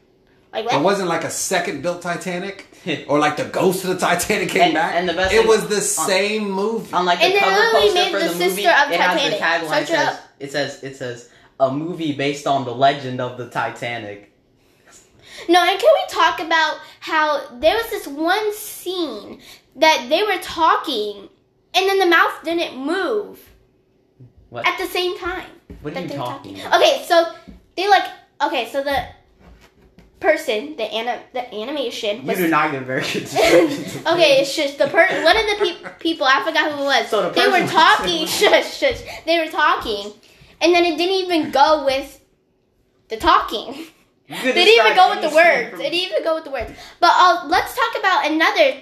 Like 0.63 0.73
It 0.75 0.83
wasn't 0.83 1.09
like 1.09 1.25
a 1.25 1.31
second 1.31 1.83
built 1.83 2.03
Titanic 2.03 2.67
or 3.09 3.19
like 3.19 3.37
the 3.37 3.45
ghost 3.45 3.85
of 3.85 3.91
the 3.91 3.99
Titanic 3.99 4.49
came 4.51 4.63
And- 4.63 4.75
back. 4.75 4.95
and 4.95 5.09
the 5.09 5.15
best 5.15 5.33
it 5.35 5.39
thing- 5.39 5.49
was 5.49 5.69
the 5.69 5.77
uh, 5.77 5.81
same 5.81 6.51
movie. 6.51 6.93
On 6.93 7.05
like 7.05 7.19
the 7.19 7.25
And 7.27 7.35
they 7.35 7.39
cover 7.41 7.57
literally 7.57 7.87
poster 7.87 7.95
made 7.95 8.13
for 8.13 8.19
the 8.21 8.25
the, 8.27 8.33
movie, 8.35 8.45
sister 8.63 8.71
of 8.71 8.91
it 8.93 9.01
has 9.01 9.23
the 9.23 9.31
Titanic. 9.31 9.41
tagline 9.41 9.69
Search 9.69 9.83
it 9.83 9.87
says 9.89 10.09
up. 10.09 10.21
it 10.41 10.53
says 10.53 10.83
it 10.85 10.97
says 10.97 11.29
a 11.61 11.71
movie 11.73 12.13
based 12.13 12.47
on 12.47 12.65
the 12.65 12.75
legend 12.75 13.21
of 13.21 13.37
the 13.39 13.49
Titanic. 13.49 14.31
No, 15.49 15.61
and 15.61 15.79
can 15.79 15.91
we 15.95 16.15
talk 16.15 16.41
about 16.41 16.79
how 17.01 17.43
there 17.59 17.75
was 17.77 17.91
this 17.91 18.07
one 18.07 18.55
scene 18.55 19.41
that 19.77 20.07
they 20.09 20.23
were 20.23 20.39
talking 20.41 21.29
and 21.75 21.89
then 21.89 21.99
the 21.99 22.07
mouth 22.07 22.33
didn't 22.45 22.77
move 22.79 23.41
What? 24.51 24.67
at 24.67 24.79
the 24.79 24.87
same 24.87 25.19
time. 25.19 25.47
What 25.83 25.97
are 25.97 26.01
you 26.01 26.07
they 26.09 26.17
were 26.19 26.25
talking 26.25 26.61
about? 26.61 26.81
Okay, 26.81 27.05
so 27.07 27.33
they 27.77 27.89
like 27.89 28.09
okay, 28.43 28.69
so 28.71 28.83
the 28.85 29.05
person, 30.25 30.77
the 30.77 30.85
ana- 30.85 31.23
the 31.33 31.45
animation 31.55 32.23
You 32.23 32.29
was 32.29 32.39
do 32.39 32.49
not 32.49 32.73
get 32.73 32.83
very 32.83 33.03
good 33.03 33.25
okay, 34.13 34.41
it's 34.41 34.55
just 34.57 34.79
the 34.79 34.87
per 34.89 35.07
one 35.23 35.37
of 35.37 35.47
the 35.51 35.57
pe- 35.65 35.91
people 36.01 36.27
I 36.27 36.43
forgot 36.45 36.73
who 36.73 36.83
it 36.83 36.87
was. 36.87 37.09
So 37.09 37.23
the 37.23 37.31
they 37.31 37.47
were 37.47 37.53
person- 37.61 37.69
talking, 37.69 38.27
shush, 38.39 38.79
shush. 38.79 39.01
They 39.27 39.39
were 39.39 39.51
talking, 39.51 40.13
and 40.61 40.75
then 40.75 40.85
it 40.85 40.97
didn't 40.97 41.17
even 41.27 41.51
go 41.51 41.85
with 41.85 42.21
the 43.09 43.17
talking. 43.19 43.87
They 44.29 44.53
didn't 44.53 44.69
even 44.87 44.97
go 44.97 45.11
with 45.11 45.21
the 45.29 45.35
words. 45.37 45.71
from- 45.71 45.81
It 45.83 45.91
didn't 45.91 46.09
even 46.11 46.25
go 46.25 46.35
with 46.37 46.45
the 46.45 46.51
words. 46.51 46.71
But 46.99 47.11
uh, 47.13 47.47
let's 47.49 47.75
talk 47.77 47.99
about 48.01 48.27
another 48.31 48.81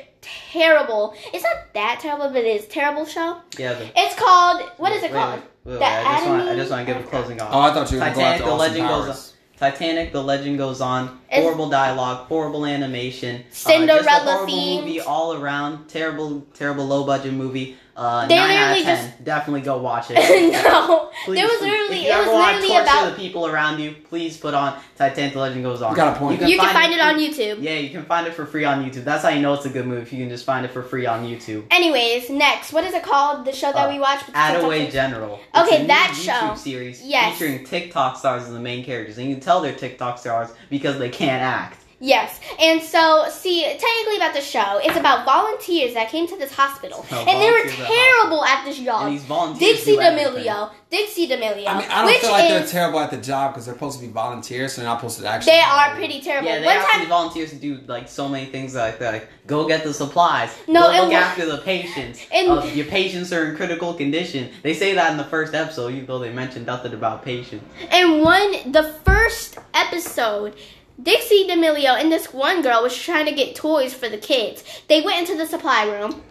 terrible. 0.53 1.15
It's 1.35 1.43
not 1.43 1.57
that 1.75 1.99
terrible, 2.01 2.29
but 2.29 2.45
it 2.45 2.57
is 2.63 2.67
terrible 2.69 3.05
show. 3.07 3.41
Yeah. 3.59 3.75
The, 3.75 3.91
It's 3.97 4.15
called 4.15 4.63
what 4.77 4.93
is 4.93 5.03
it 5.03 5.11
wait, 5.11 5.19
called? 5.19 5.41
wait, 5.41 5.45
wait, 5.65 5.73
The 5.75 5.79
wait, 5.81 5.83
I 5.83 6.15
just 6.19 6.27
want 6.29 6.49
I 6.49 6.55
just 6.57 6.71
want 6.71 6.87
to 6.87 6.95
give 6.95 7.05
a 7.05 7.07
closing 7.09 7.41
off. 7.41 7.51
Oh, 7.53 7.61
I 7.61 7.75
thought 7.75 7.91
you 7.91 7.99
were 7.99 8.05
going 8.05 8.15
to 8.15 8.19
go 8.21 8.25
out 8.25 8.39
Titanic, 8.39 8.39
to 8.39 8.45
the 8.45 8.51
Austin 8.53 8.69
legend 8.73 8.89
goes 8.89 9.05
Powers. 9.07 9.32
Titanic, 9.63 10.13
the 10.13 10.21
legend 10.21 10.59
goes 10.59 10.81
on. 10.81 11.05
It's- 11.31 11.41
horrible 11.41 11.69
dialogue, 11.69 12.27
horrible 12.27 12.67
animation, 12.67 13.37
uh, 13.37 13.43
Cinderella 13.53 14.01
a 14.01 14.21
horrible 14.25 14.77
movie 14.81 15.01
all 15.01 15.35
around. 15.35 15.87
Terrible, 15.87 16.45
terrible 16.53 16.85
low 16.85 17.05
budget 17.05 17.33
movie. 17.33 17.77
Uh, 17.95 18.27
They 18.27 18.37
nine 18.37 18.51
out 18.57 18.71
of 18.73 18.77
literally 18.79 19.01
ten. 19.01 19.15
Definitely 19.23 19.61
go 19.61 19.79
watch 19.83 20.07
it. 20.11 20.15
no, 20.53 21.11
Please, 21.27 21.37
there 21.37 21.47
was 21.47 21.59
please. 21.59 21.71
literally 21.71 21.97
if 21.99 22.05
you 22.07 22.11
it 22.13 22.17
was 22.19 22.27
ever 22.27 22.33
want 22.33 22.57
to 22.57 22.63
literally 22.63 22.69
torture 22.69 22.83
about. 22.83 23.11
the 23.11 23.17
people 23.23 23.47
around 23.47 23.81
you, 23.81 23.95
please 24.09 24.37
put 24.39 24.55
on 24.55 24.81
Titanic: 24.97 25.35
The 25.35 25.41
Legend 25.41 25.63
Goes 25.63 25.83
On. 25.83 25.91
You 25.91 25.97
got 25.97 26.17
a 26.17 26.19
point. 26.19 26.41
You 26.41 26.59
can 26.59 26.73
find 26.73 26.93
it 26.93 27.01
on 27.01 27.17
YouTube. 27.17 27.63
Yeah, 27.63 27.75
you 27.75 27.91
can 27.91 28.05
find 28.05 28.27
it 28.27 28.33
for 28.33 28.47
free 28.47 28.65
on 28.65 28.83
YouTube. 28.83 29.05
That's 29.05 29.23
how 29.23 29.29
you 29.29 29.43
know 29.43 29.53
it's 29.55 29.67
a 29.67 29.71
good 29.71 29.87
movie. 29.87 30.01
If 30.03 30.13
you 30.13 30.21
can 30.21 30.31
just 30.31 30.47
find 30.47 30.65
it 30.65 30.71
for 30.71 30.83
free 30.83 31.05
on 31.05 31.25
YouTube. 31.27 31.65
Anyways, 31.71 32.31
next, 32.31 32.73
what 32.73 32.85
is 32.85 32.95
it 32.95 33.03
called? 33.03 33.45
The 33.45 33.53
show 33.53 33.73
that 33.73 33.87
Uh, 33.89 33.93
we 33.93 33.99
watched. 33.99 34.27
with 34.27 34.37
Attaway 34.37 34.79
TikTok- 34.87 34.93
General. 34.93 35.41
Okay, 35.55 35.65
it's 35.65 35.73
a 35.75 35.79
new 35.81 35.87
that 35.89 36.15
YouTube 36.17 36.49
show. 36.49 36.55
series 36.55 37.03
Yes. 37.05 37.37
featuring 37.39 37.65
TikTok 37.67 38.17
stars 38.17 38.45
as 38.45 38.53
the 38.53 38.59
main 38.59 38.85
characters, 38.85 39.19
and 39.19 39.29
you 39.29 39.35
can 39.35 39.45
tell 39.45 39.61
they're 39.61 39.73
TikTok 39.75 40.19
stars 40.19 40.49
because 40.71 40.99
they 40.99 41.11
can't 41.11 41.43
act. 41.43 41.79
Yes, 42.05 42.41
and 42.59 42.83
so 42.83 43.27
see, 43.31 43.63
technically 43.63 44.17
about 44.17 44.35
the 44.35 44.41
show, 44.41 44.81
it's 44.83 44.97
about 44.99 45.25
volunteers 45.25 45.95
that 45.95 46.09
came 46.11 46.27
to 46.27 46.37
this 46.37 46.53
hospital, 46.53 47.07
Oh, 47.13 47.17
and 47.29 47.41
they 47.41 47.49
were 47.49 47.59
volunteers 47.59 47.81
at 47.81 47.87
terrible 47.87 48.45
at 48.45 48.65
this 48.65 48.77
And 48.79 48.87
job. 48.87 49.09
these 49.09 49.23
volunteers 49.23 49.85
Don't 49.85 49.95
do 49.95 50.01
everything. 50.01 50.43
D'Amelio, 50.43 50.71
Dixie 50.91 51.27
D'Amelio, 51.29 51.69
I 51.69 51.79
mean, 51.79 51.89
I 51.89 52.03
don't 52.03 52.21
feel 52.21 52.31
like 52.33 52.49
they're 52.49 52.67
terrible 52.67 52.99
at 52.99 53.13
the 53.13 53.19
job 53.19 53.53
because 53.53 53.67
they're 53.67 53.75
supposed 53.77 54.01
to 54.01 54.05
be 54.07 54.11
volunteers, 54.13 54.73
so 54.73 54.81
they're 54.81 54.91
not 54.91 54.99
supposed 54.99 55.21
to 55.21 55.27
actually. 55.29 55.53
they 55.53 55.61
are 55.61 55.93
it. 55.93 55.97
pretty 55.97 56.21
terrible. 56.21 56.49
Yeah, 56.49 56.59
they 56.59 56.67
One 56.67 56.77
ask 56.77 56.91
time, 56.91 57.07
volunteers 57.09 57.51
to 57.51 57.57
do 57.57 57.79
like 57.87 58.09
so 58.09 58.29
many 58.29 58.47
things 58.47 58.75
like 58.75 58.99
that. 58.99 59.13
Like, 59.13 59.29
go 59.47 59.69
get 59.69 59.85
the 59.85 59.95
supplies. 59.95 60.51
No, 60.67 60.81
go 60.91 61.03
look 61.05 61.11
wha- 61.13 61.19
after 61.19 61.47
the 61.47 61.59
patients. 61.59 62.27
and- 62.35 62.51
Uh, 62.51 62.65
your 62.65 62.87
patients 62.87 63.33
are 63.33 63.51
in 63.51 63.57
critical 63.57 63.95
condition. 63.95 64.51
They 64.63 64.75
say 64.75 64.95
that 64.95 65.13
in 65.13 65.19
the 65.19 65.25
first 65.25 65.55
episode, 65.55 65.93
even 65.95 66.07
though 66.07 66.19
they 66.19 66.33
mentioned 66.33 66.67
nothing 66.67 66.95
about 66.95 67.25
patients. 67.25 67.65
and 67.93 68.23
one 68.23 68.73
the 68.73 68.83
first 69.05 69.59
episode. 69.73 70.55
Dixie 71.01 71.47
D'Amelio 71.47 71.99
and 71.99 72.11
this 72.11 72.33
one 72.33 72.63
girl 72.63 72.83
was 72.83 72.97
trying 72.97 73.27
to 73.27 73.33
get 73.33 73.55
toys 73.55 73.95
for 73.95 74.09
the 74.09 74.19
kids. 74.19 74.65
They 74.89 75.01
went 75.01 75.21
into 75.21 75.37
the 75.37 75.47
supply 75.47 75.85
room, 75.85 76.23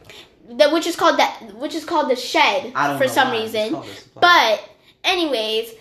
the, 0.50 0.70
which 0.70 0.88
is 0.88 0.96
called 0.96 1.20
that, 1.20 1.56
which 1.56 1.76
is 1.76 1.86
called 1.86 2.10
the 2.10 2.16
shed 2.16 2.74
for 2.98 3.08
some 3.08 3.32
reason. 3.32 3.78
But 4.20 4.64
anyways, 5.04 5.74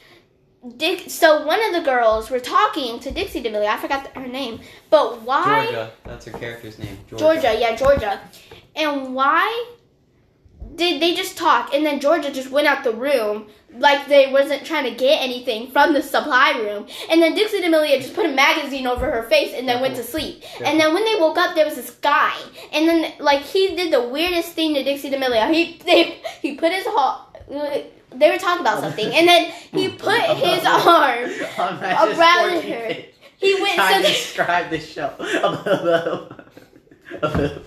Dick. 0.77 1.09
So 1.09 1.47
one 1.47 1.63
of 1.65 1.73
the 1.73 1.81
girls 1.81 2.31
were 2.31 2.41
talking 2.41 3.01
to 3.01 3.11
Dixie 3.11 3.41
D'Amelio. 3.41 3.67
I 3.67 3.77
forgot 3.79 4.09
her 4.09 4.29
name, 4.29 4.61
but 4.91 5.23
why 5.23 5.65
Georgia, 5.65 5.91
that's 6.05 6.27
her 6.27 6.39
character's 6.39 6.79
name. 6.79 6.99
Georgia. 7.09 7.25
Georgia? 7.25 7.57
Yeah, 7.59 7.77
Georgia. 7.77 8.21
And 8.77 9.15
why 9.15 9.75
did 10.81 11.01
they 11.01 11.15
just 11.15 11.37
talk? 11.37 11.75
And 11.75 11.85
then 11.85 12.01
Georgia 12.01 12.33
just 12.33 12.51
went 12.51 12.67
out 12.67 12.85
the 12.85 12.93
room 12.93 13.47
like 13.77 14.09
they 14.09 14.33
wasn't 14.33 14.65
trying 14.65 14.85
to 14.85 14.91
get 14.91 15.23
anything 15.23 15.71
from 15.71 15.93
the 15.93 16.03
supply 16.03 16.53
room. 16.53 16.87
And 17.11 17.21
then 17.21 17.35
Dixie 17.35 17.61
D'Amelio 17.61 18.01
just 18.01 18.15
put 18.15 18.25
a 18.25 18.33
magazine 18.33 18.87
over 18.87 19.11
her 19.11 19.25
face 19.25 19.53
and 19.55 19.69
then 19.69 19.83
went 19.83 19.95
to 19.97 20.03
sleep. 20.03 20.43
And 20.65 20.81
then 20.81 20.95
when 20.95 21.05
they 21.05 21.21
woke 21.21 21.37
up, 21.37 21.55
there 21.55 21.67
was 21.67 21.75
this 21.77 21.91
guy. 21.91 22.35
And 22.73 22.89
then 22.89 23.13
like 23.21 23.43
he 23.43 23.77
did 23.77 23.93
the 23.93 24.09
weirdest 24.09 24.53
thing 24.53 24.73
to 24.75 24.83
Dixie 24.83 25.11
D'Amelio. 25.11 25.53
He 25.53 25.79
they, 25.85 26.23
he 26.41 26.55
put 26.55 26.73
his 26.73 26.87
ho- 26.89 27.27
they 28.17 28.31
were 28.31 28.39
talking 28.39 28.63
about 28.63 28.81
something, 28.81 29.07
and 29.07 29.29
then 29.29 29.53
he 29.73 29.89
put 29.89 30.21
his 30.21 30.65
arm. 30.65 31.31
around 31.59 32.19
around 32.19 32.63
her. 32.63 32.97
He 33.37 33.61
went 33.61 33.75
Trying 33.75 34.03
so 34.03 34.09
to 34.09 34.15
describe 34.15 34.71
the 34.71 34.81
show. 37.21 37.61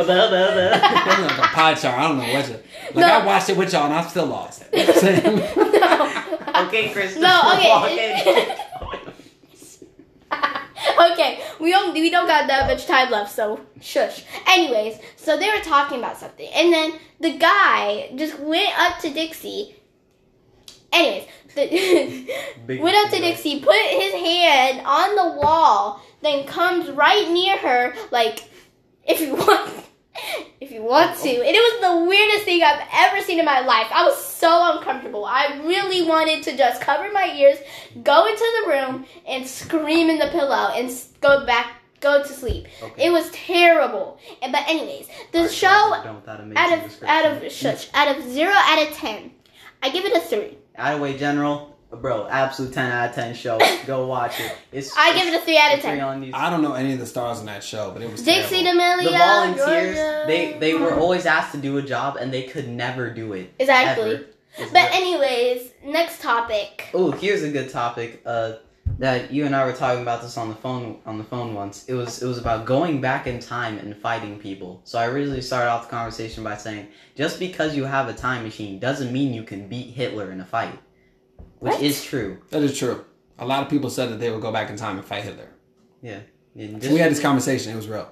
It's 0.00 0.08
like 0.08 1.38
a 1.38 1.48
pie 1.48 1.74
chart. 1.74 1.98
I 1.98 2.08
don't 2.08 2.18
know 2.18 2.32
what 2.32 2.48
you. 2.48 2.54
Like 2.94 3.06
No. 3.06 3.06
I 3.06 3.26
watched 3.26 3.50
it 3.50 3.56
with 3.56 3.72
y'all 3.72 3.84
and 3.84 3.94
I'm 3.94 4.08
still 4.08 4.26
lost. 4.26 4.64
no. 4.72 6.66
okay, 6.66 6.90
Chris. 6.92 7.16
No, 7.16 7.52
okay. 7.54 8.56
okay, 11.12 11.40
we 11.60 11.70
don't 11.70 11.92
we 11.94 12.10
don't 12.10 12.26
got 12.26 12.46
that 12.48 12.66
much 12.66 12.86
time 12.86 13.10
left, 13.10 13.32
so 13.34 13.60
shush. 13.80 14.24
Anyways, 14.46 14.98
so 15.16 15.36
they 15.36 15.48
were 15.50 15.62
talking 15.62 15.98
about 15.98 16.18
something, 16.18 16.48
and 16.54 16.72
then 16.72 16.92
the 17.20 17.38
guy 17.38 18.10
just 18.16 18.38
went 18.38 18.78
up 18.78 18.98
to 19.00 19.10
Dixie. 19.10 19.76
Anyways, 20.92 21.26
the 21.54 22.78
went 22.80 22.96
up 22.96 23.10
to. 23.10 23.20
Dixie, 23.20 23.60
put 23.60 23.76
his 23.76 24.14
hand 24.14 24.82
on 24.84 25.14
the 25.16 25.40
wall, 25.40 26.02
then 26.22 26.46
comes 26.46 26.88
right 26.90 27.28
near 27.30 27.56
her, 27.58 27.94
like 28.10 28.44
if 29.06 29.20
you 29.20 29.34
want. 29.34 29.84
If 30.60 30.72
you 30.72 30.82
want 30.82 31.16
to. 31.20 31.28
And 31.28 31.54
it 31.56 31.80
was 31.80 31.80
the 31.80 32.04
weirdest 32.04 32.44
thing 32.44 32.62
I've 32.62 32.82
ever 32.92 33.22
seen 33.22 33.38
in 33.38 33.44
my 33.44 33.60
life. 33.60 33.86
I 33.94 34.04
was 34.04 34.22
so 34.22 34.76
uncomfortable. 34.76 35.24
I 35.24 35.60
really 35.64 36.02
wanted 36.06 36.42
to 36.44 36.56
just 36.56 36.80
cover 36.82 37.10
my 37.12 37.32
ears, 37.36 37.58
go 38.02 38.26
into 38.26 38.44
the 38.64 38.70
room, 38.70 39.06
and 39.26 39.46
scream 39.46 40.10
in 40.10 40.18
the 40.18 40.26
pillow 40.28 40.72
and 40.74 40.90
go 41.20 41.46
back, 41.46 41.80
go 42.00 42.22
to 42.22 42.28
sleep. 42.28 42.66
Okay. 42.82 43.06
It 43.06 43.10
was 43.10 43.30
terrible. 43.30 44.18
And- 44.42 44.50
But 44.52 44.68
anyways, 44.68 45.06
the 45.32 45.38
Alright, 45.38 45.54
show 45.54 45.90
we're 45.92 46.02
done 46.04 46.16
with 46.16 46.26
that 46.26 46.40
amazing 46.40 46.58
out 46.58 46.72
of 46.84 47.02
out 47.04 47.44
of 47.44 47.52
shush 47.52 47.88
out 47.94 48.16
of 48.18 48.24
zero 48.24 48.52
out 48.52 48.82
of 48.88 48.94
ten, 48.94 49.30
I 49.82 49.90
give 49.90 50.04
it 50.04 50.12
a 50.16 50.20
three. 50.20 50.58
Attaway 50.76 51.16
General, 51.18 51.77
bro, 51.90 52.26
absolute 52.28 52.72
ten 52.72 52.90
out 52.90 53.10
of 53.10 53.14
ten 53.14 53.34
show. 53.34 53.58
Go 53.86 54.06
watch 54.06 54.40
it. 54.40 54.56
It's 54.72 54.96
I 54.96 55.14
give 55.16 55.32
it 55.32 55.40
a 55.40 55.44
three 55.44 55.58
out 55.58 55.74
of 55.74 55.80
ten. 55.80 56.00
on 56.00 56.22
YouTube. 56.22 56.34
I 56.34 56.50
don't 56.50 56.62
know 56.62 56.74
any 56.74 56.92
of 56.92 56.98
the 56.98 57.06
stars 57.06 57.40
in 57.40 57.46
that 57.46 57.62
show, 57.64 57.90
but 57.92 58.02
it 58.02 58.10
was 58.10 58.22
Dixie 58.22 58.62
terrible. 58.62 58.80
D'Amelio, 58.80 59.04
the 59.04 59.18
volunteers, 59.18 59.96
Georgia. 59.96 60.24
they 60.26 60.52
they 60.58 60.74
were 60.74 60.94
always 60.94 61.26
asked 61.26 61.52
to 61.52 61.58
do 61.58 61.78
a 61.78 61.82
job 61.82 62.16
and 62.16 62.32
they 62.32 62.44
could 62.44 62.68
never 62.68 63.10
do 63.10 63.32
it. 63.32 63.52
exactly. 63.58 64.14
Ever. 64.14 64.24
But 64.72 64.72
re- 64.72 64.88
anyways, 64.92 65.70
next 65.84 66.20
topic. 66.20 66.88
Oh, 66.92 67.10
here's 67.12 67.42
a 67.42 67.50
good 67.50 67.70
topic. 67.70 68.22
Uh, 68.26 68.54
that 68.98 69.30
you 69.32 69.46
and 69.46 69.54
I 69.54 69.64
were 69.64 69.72
talking 69.72 70.02
about 70.02 70.22
this 70.22 70.36
on 70.36 70.48
the 70.48 70.56
phone 70.56 70.98
on 71.06 71.18
the 71.18 71.24
phone 71.24 71.54
once. 71.54 71.84
It 71.84 71.94
was 71.94 72.20
it 72.22 72.26
was 72.26 72.38
about 72.38 72.64
going 72.66 73.00
back 73.00 73.26
in 73.28 73.38
time 73.38 73.78
and 73.78 73.96
fighting 73.96 74.38
people. 74.38 74.80
So 74.84 74.98
I 74.98 75.06
originally 75.06 75.42
started 75.42 75.70
off 75.70 75.84
the 75.84 75.90
conversation 75.90 76.42
by 76.42 76.56
saying, 76.56 76.88
just 77.14 77.38
because 77.38 77.76
you 77.76 77.84
have 77.84 78.08
a 78.08 78.14
time 78.14 78.42
machine 78.42 78.78
doesn't 78.80 79.12
mean 79.12 79.32
you 79.32 79.44
can 79.44 79.68
beat 79.68 79.94
Hitler 79.94 80.32
in 80.32 80.40
a 80.40 80.44
fight, 80.44 80.76
which 81.60 81.72
What? 81.74 81.82
is 81.82 82.04
true. 82.04 82.38
That 82.50 82.62
is 82.62 82.78
true. 82.78 83.04
A 83.38 83.46
lot 83.46 83.62
of 83.62 83.68
people 83.68 83.90
said 83.90 84.10
that 84.10 84.18
they 84.20 84.30
would 84.30 84.42
go 84.42 84.50
back 84.52 84.70
in 84.70 84.76
time 84.76 84.96
and 84.98 85.04
fight 85.06 85.24
Hitler. 85.24 85.48
And 86.02 86.80
we 86.82 86.98
had 86.98 87.10
this 87.10 87.20
conversation. 87.20 87.72
It 87.72 87.76
was 87.76 87.88
real. 87.88 88.10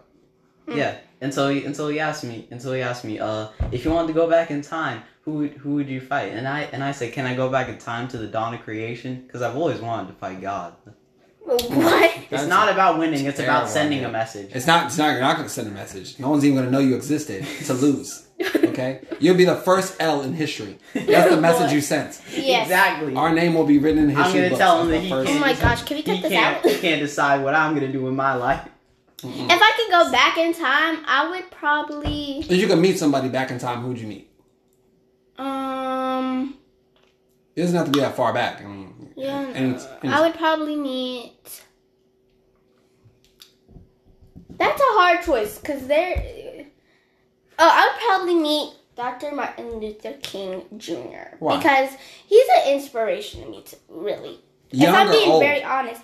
Yeah. 0.68 0.96
Until 1.20 1.48
he, 1.48 1.64
until 1.64 1.88
he 1.88 1.98
asked 1.98 2.24
me 2.24 2.46
until 2.50 2.72
he 2.72 2.82
asked 2.82 3.04
me, 3.04 3.18
uh, 3.18 3.48
if 3.72 3.84
you 3.84 3.90
wanted 3.90 4.08
to 4.08 4.12
go 4.12 4.28
back 4.28 4.50
in 4.50 4.60
time, 4.62 5.02
who 5.22 5.32
would 5.32 5.52
who 5.54 5.74
would 5.76 5.88
you 5.88 6.00
fight? 6.00 6.32
And 6.32 6.46
I 6.46 6.62
and 6.72 6.84
I 6.84 6.92
said, 6.92 7.12
can 7.12 7.24
I 7.26 7.34
go 7.34 7.48
back 7.48 7.68
in 7.68 7.78
time 7.78 8.06
to 8.08 8.18
the 8.18 8.26
dawn 8.26 8.54
of 8.54 8.60
creation? 8.62 9.22
Because 9.26 9.40
I've 9.42 9.56
always 9.56 9.80
wanted 9.80 10.08
to 10.08 10.14
fight 10.14 10.40
God. 10.40 10.74
What? 11.40 12.12
It's 12.28 12.30
That's 12.42 12.48
not 12.48 12.68
a 12.68 12.72
about 12.72 12.98
winning. 12.98 13.24
It's 13.24 13.38
about 13.38 13.68
sending 13.68 14.00
idea. 14.00 14.08
a 14.08 14.12
message. 14.12 14.50
It's 14.52 14.66
not. 14.66 14.86
It's 14.86 14.98
not. 14.98 15.12
You're 15.12 15.20
not 15.20 15.36
going 15.36 15.46
to 15.46 15.54
send 15.54 15.68
a 15.68 15.70
message. 15.70 16.18
No 16.18 16.28
one's 16.30 16.44
even 16.44 16.56
going 16.56 16.66
to 16.66 16.72
know 16.72 16.80
you 16.80 16.96
existed 16.96 17.46
to 17.66 17.72
lose. 17.72 18.25
Okay. 18.40 19.00
You'll 19.18 19.36
be 19.36 19.44
the 19.46 19.56
first 19.56 19.96
L 19.98 20.20
in 20.22 20.34
history. 20.34 20.78
That's 20.94 21.30
the 21.34 21.40
message 21.40 21.72
you 21.72 21.80
sent. 21.80 22.20
Yes. 22.32 22.64
Exactly. 22.66 23.14
Our 23.14 23.32
name 23.32 23.54
will 23.54 23.64
be 23.64 23.78
written 23.78 24.04
in 24.04 24.08
history. 24.10 24.24
I'm 24.44 24.50
gonna 24.50 24.56
tell 24.58 24.82
him 24.82 24.88
that 24.88 24.94
the 24.96 25.00
he 25.00 25.08
first- 25.10 25.30
Oh 25.32 25.38
my 25.38 25.54
gosh, 25.54 25.82
can 25.84 25.96
we 25.96 26.02
cut 26.02 26.20
this 26.22 26.32
out? 26.32 26.64
He 26.64 26.76
can't 26.78 27.00
decide 27.00 27.42
what 27.42 27.54
I'm 27.54 27.74
gonna 27.74 27.90
do 27.92 28.02
with 28.02 28.12
my 28.14 28.34
life. 28.34 28.60
Mm-mm. 29.18 29.46
If 29.50 29.60
I 29.62 29.72
could 29.76 29.90
go 29.90 30.12
back 30.12 30.36
in 30.36 30.52
time, 30.52 30.98
I 31.06 31.30
would 31.30 31.50
probably 31.50 32.40
If 32.40 32.52
you 32.52 32.66
could 32.66 32.78
meet 32.78 32.98
somebody 32.98 33.30
back 33.30 33.50
in 33.50 33.58
time, 33.58 33.80
who'd 33.80 33.98
you 33.98 34.06
meet? 34.06 34.30
um 35.38 36.56
It 37.54 37.62
doesn't 37.62 37.76
have 37.76 37.86
to 37.86 37.92
be 37.92 38.00
that 38.00 38.14
far 38.16 38.34
back. 38.34 38.60
I 38.62 38.66
mean, 38.66 39.12
yeah 39.16 39.50
any- 39.54 39.74
any- 40.02 40.12
I 40.12 40.20
would 40.20 40.34
probably 40.34 40.76
meet 40.76 41.32
That's 44.58 44.80
a 44.80 44.84
hard 44.98 45.22
choice 45.24 45.58
cuz 45.58 45.86
they're 45.86 46.22
Oh, 47.58 47.70
I 47.72 47.88
would 47.88 48.00
probably 48.06 48.34
meet 48.42 48.72
Dr. 48.96 49.34
Martin 49.34 49.78
Luther 49.80 50.14
King 50.22 50.62
Jr. 50.76 51.36
Why? 51.38 51.56
because 51.58 51.90
he's 52.26 52.46
an 52.64 52.72
inspiration 52.74 53.42
to 53.42 53.48
me 53.50 53.62
to, 53.62 53.76
really. 53.88 54.40
young 54.70 54.94
if 54.94 55.00
I'm 55.00 55.08
or 55.08 55.12
being 55.12 55.30
old? 55.30 55.42
very 55.42 55.62
honest. 55.62 56.02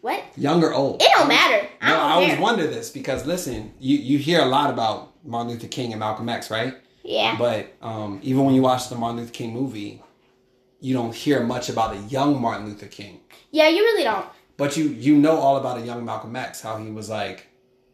What? 0.00 0.22
young 0.36 0.62
or 0.64 0.72
old? 0.74 1.00
It 1.00 1.08
don't 1.16 1.28
matter. 1.28 1.68
I 1.80 1.88
No, 1.90 1.96
don't 1.96 2.06
I 2.06 2.12
always 2.14 2.38
wonder 2.38 2.66
this 2.66 2.90
because 2.90 3.24
listen, 3.26 3.72
you 3.78 3.96
you 3.98 4.18
hear 4.18 4.40
a 4.40 4.46
lot 4.46 4.70
about 4.70 5.12
Martin 5.24 5.52
Luther 5.52 5.68
King 5.68 5.92
and 5.92 6.00
Malcolm 6.00 6.28
X, 6.28 6.50
right? 6.50 6.74
yeah. 7.04 7.36
But 7.38 7.72
um, 7.82 8.18
even 8.22 8.44
when 8.44 8.54
you 8.54 8.62
watch 8.62 8.88
the 8.88 8.96
Martin 8.96 9.20
Luther 9.20 9.32
King 9.32 9.52
movie, 9.52 10.02
you 10.80 10.92
don't 10.94 11.14
hear 11.14 11.44
much 11.44 11.68
about 11.68 11.94
a 11.94 12.00
young 12.00 12.40
Martin 12.40 12.66
Luther 12.66 12.86
King. 12.88 13.20
Yeah, 13.52 13.68
you 13.68 13.82
really 13.82 14.02
don't. 14.02 14.26
But 14.56 14.76
you 14.76 14.84
you 14.88 15.16
know 15.16 15.36
all 15.36 15.56
about 15.56 15.78
a 15.78 15.82
young 15.82 16.04
Malcolm 16.04 16.34
X, 16.34 16.60
how 16.60 16.76
he 16.78 16.90
was 16.90 17.08
like 17.08 17.46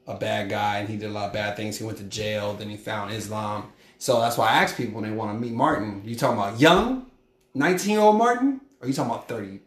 a 0.09 0.15
bad 0.17 0.49
guy 0.51 0.79
and 0.79 0.89
he 0.89 0.97
did 0.97 1.11
a 1.11 1.13
lot 1.13 1.27
of 1.27 1.33
bad 1.33 1.55
things. 1.57 1.79
He 1.79 1.85
went 1.85 1.99
to 1.99 2.05
jail, 2.05 2.55
then 2.55 2.69
he 2.69 2.77
found 2.77 3.13
Islam. 3.13 3.71
So 3.99 4.21
that's 4.21 4.37
why 4.37 4.49
I 4.49 4.63
ask 4.63 4.77
people 4.77 5.01
when 5.01 5.09
they 5.09 5.17
want 5.17 5.33
to 5.33 5.39
meet 5.39 5.53
Martin, 5.55 6.03
you 6.05 6.17
talking 6.17 6.39
about 6.39 6.59
young, 6.59 7.07
19 7.55 7.91
year 7.93 8.01
old 8.01 8.17
Martin, 8.17 8.61
or 8.81 8.89
you 8.89 8.95
talking 8.95 9.11
about 9.13 9.29
30, 9.29 9.61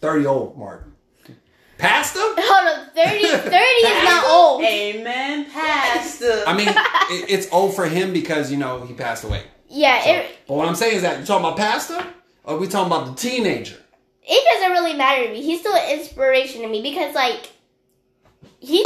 30 0.00 0.26
old 0.26 0.56
Martin? 0.56 0.92
Pasta? 1.78 2.18
Hold 2.20 2.78
on, 2.78 2.94
30, 2.94 3.26
30 3.26 3.56
is 3.56 4.04
not 4.04 4.24
old. 4.26 4.62
Amen, 4.62 5.46
Pastor. 5.50 6.44
I 6.46 6.54
mean, 6.56 6.68
it, 6.68 7.30
it's 7.30 7.48
old 7.52 7.74
for 7.74 7.86
him 7.86 8.12
because 8.12 8.50
you 8.52 8.58
know 8.58 8.82
he 8.84 8.92
passed 8.94 9.24
away. 9.24 9.44
Yeah, 9.68 10.02
So- 10.04 10.10
it, 10.10 10.26
but 10.46 10.54
what 10.54 10.68
I'm 10.68 10.74
saying 10.74 10.96
is 10.96 11.02
that 11.02 11.20
you 11.20 11.24
talking 11.26 11.44
about 11.46 11.56
pastor, 11.56 12.04
or 12.44 12.58
we 12.58 12.66
talking 12.68 12.92
about 12.92 13.06
the 13.06 13.14
teenager? 13.14 13.76
it 14.32 14.60
doesn't 14.60 14.72
really 14.72 14.94
matter 14.94 15.26
to 15.26 15.32
me. 15.32 15.42
He's 15.42 15.58
still 15.60 15.74
an 15.74 15.98
inspiration 15.98 16.60
to 16.62 16.68
me 16.68 16.82
because, 16.82 17.14
like, 17.16 17.50
he, 18.60 18.84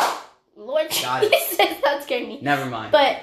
Lord 0.57 0.87
Got. 1.03 1.23
Jesus, 1.23 1.57
that 1.85 2.01
scared 2.03 2.29
me. 2.29 2.39
Never 2.43 2.67
mind. 2.67 2.93
But 2.93 3.21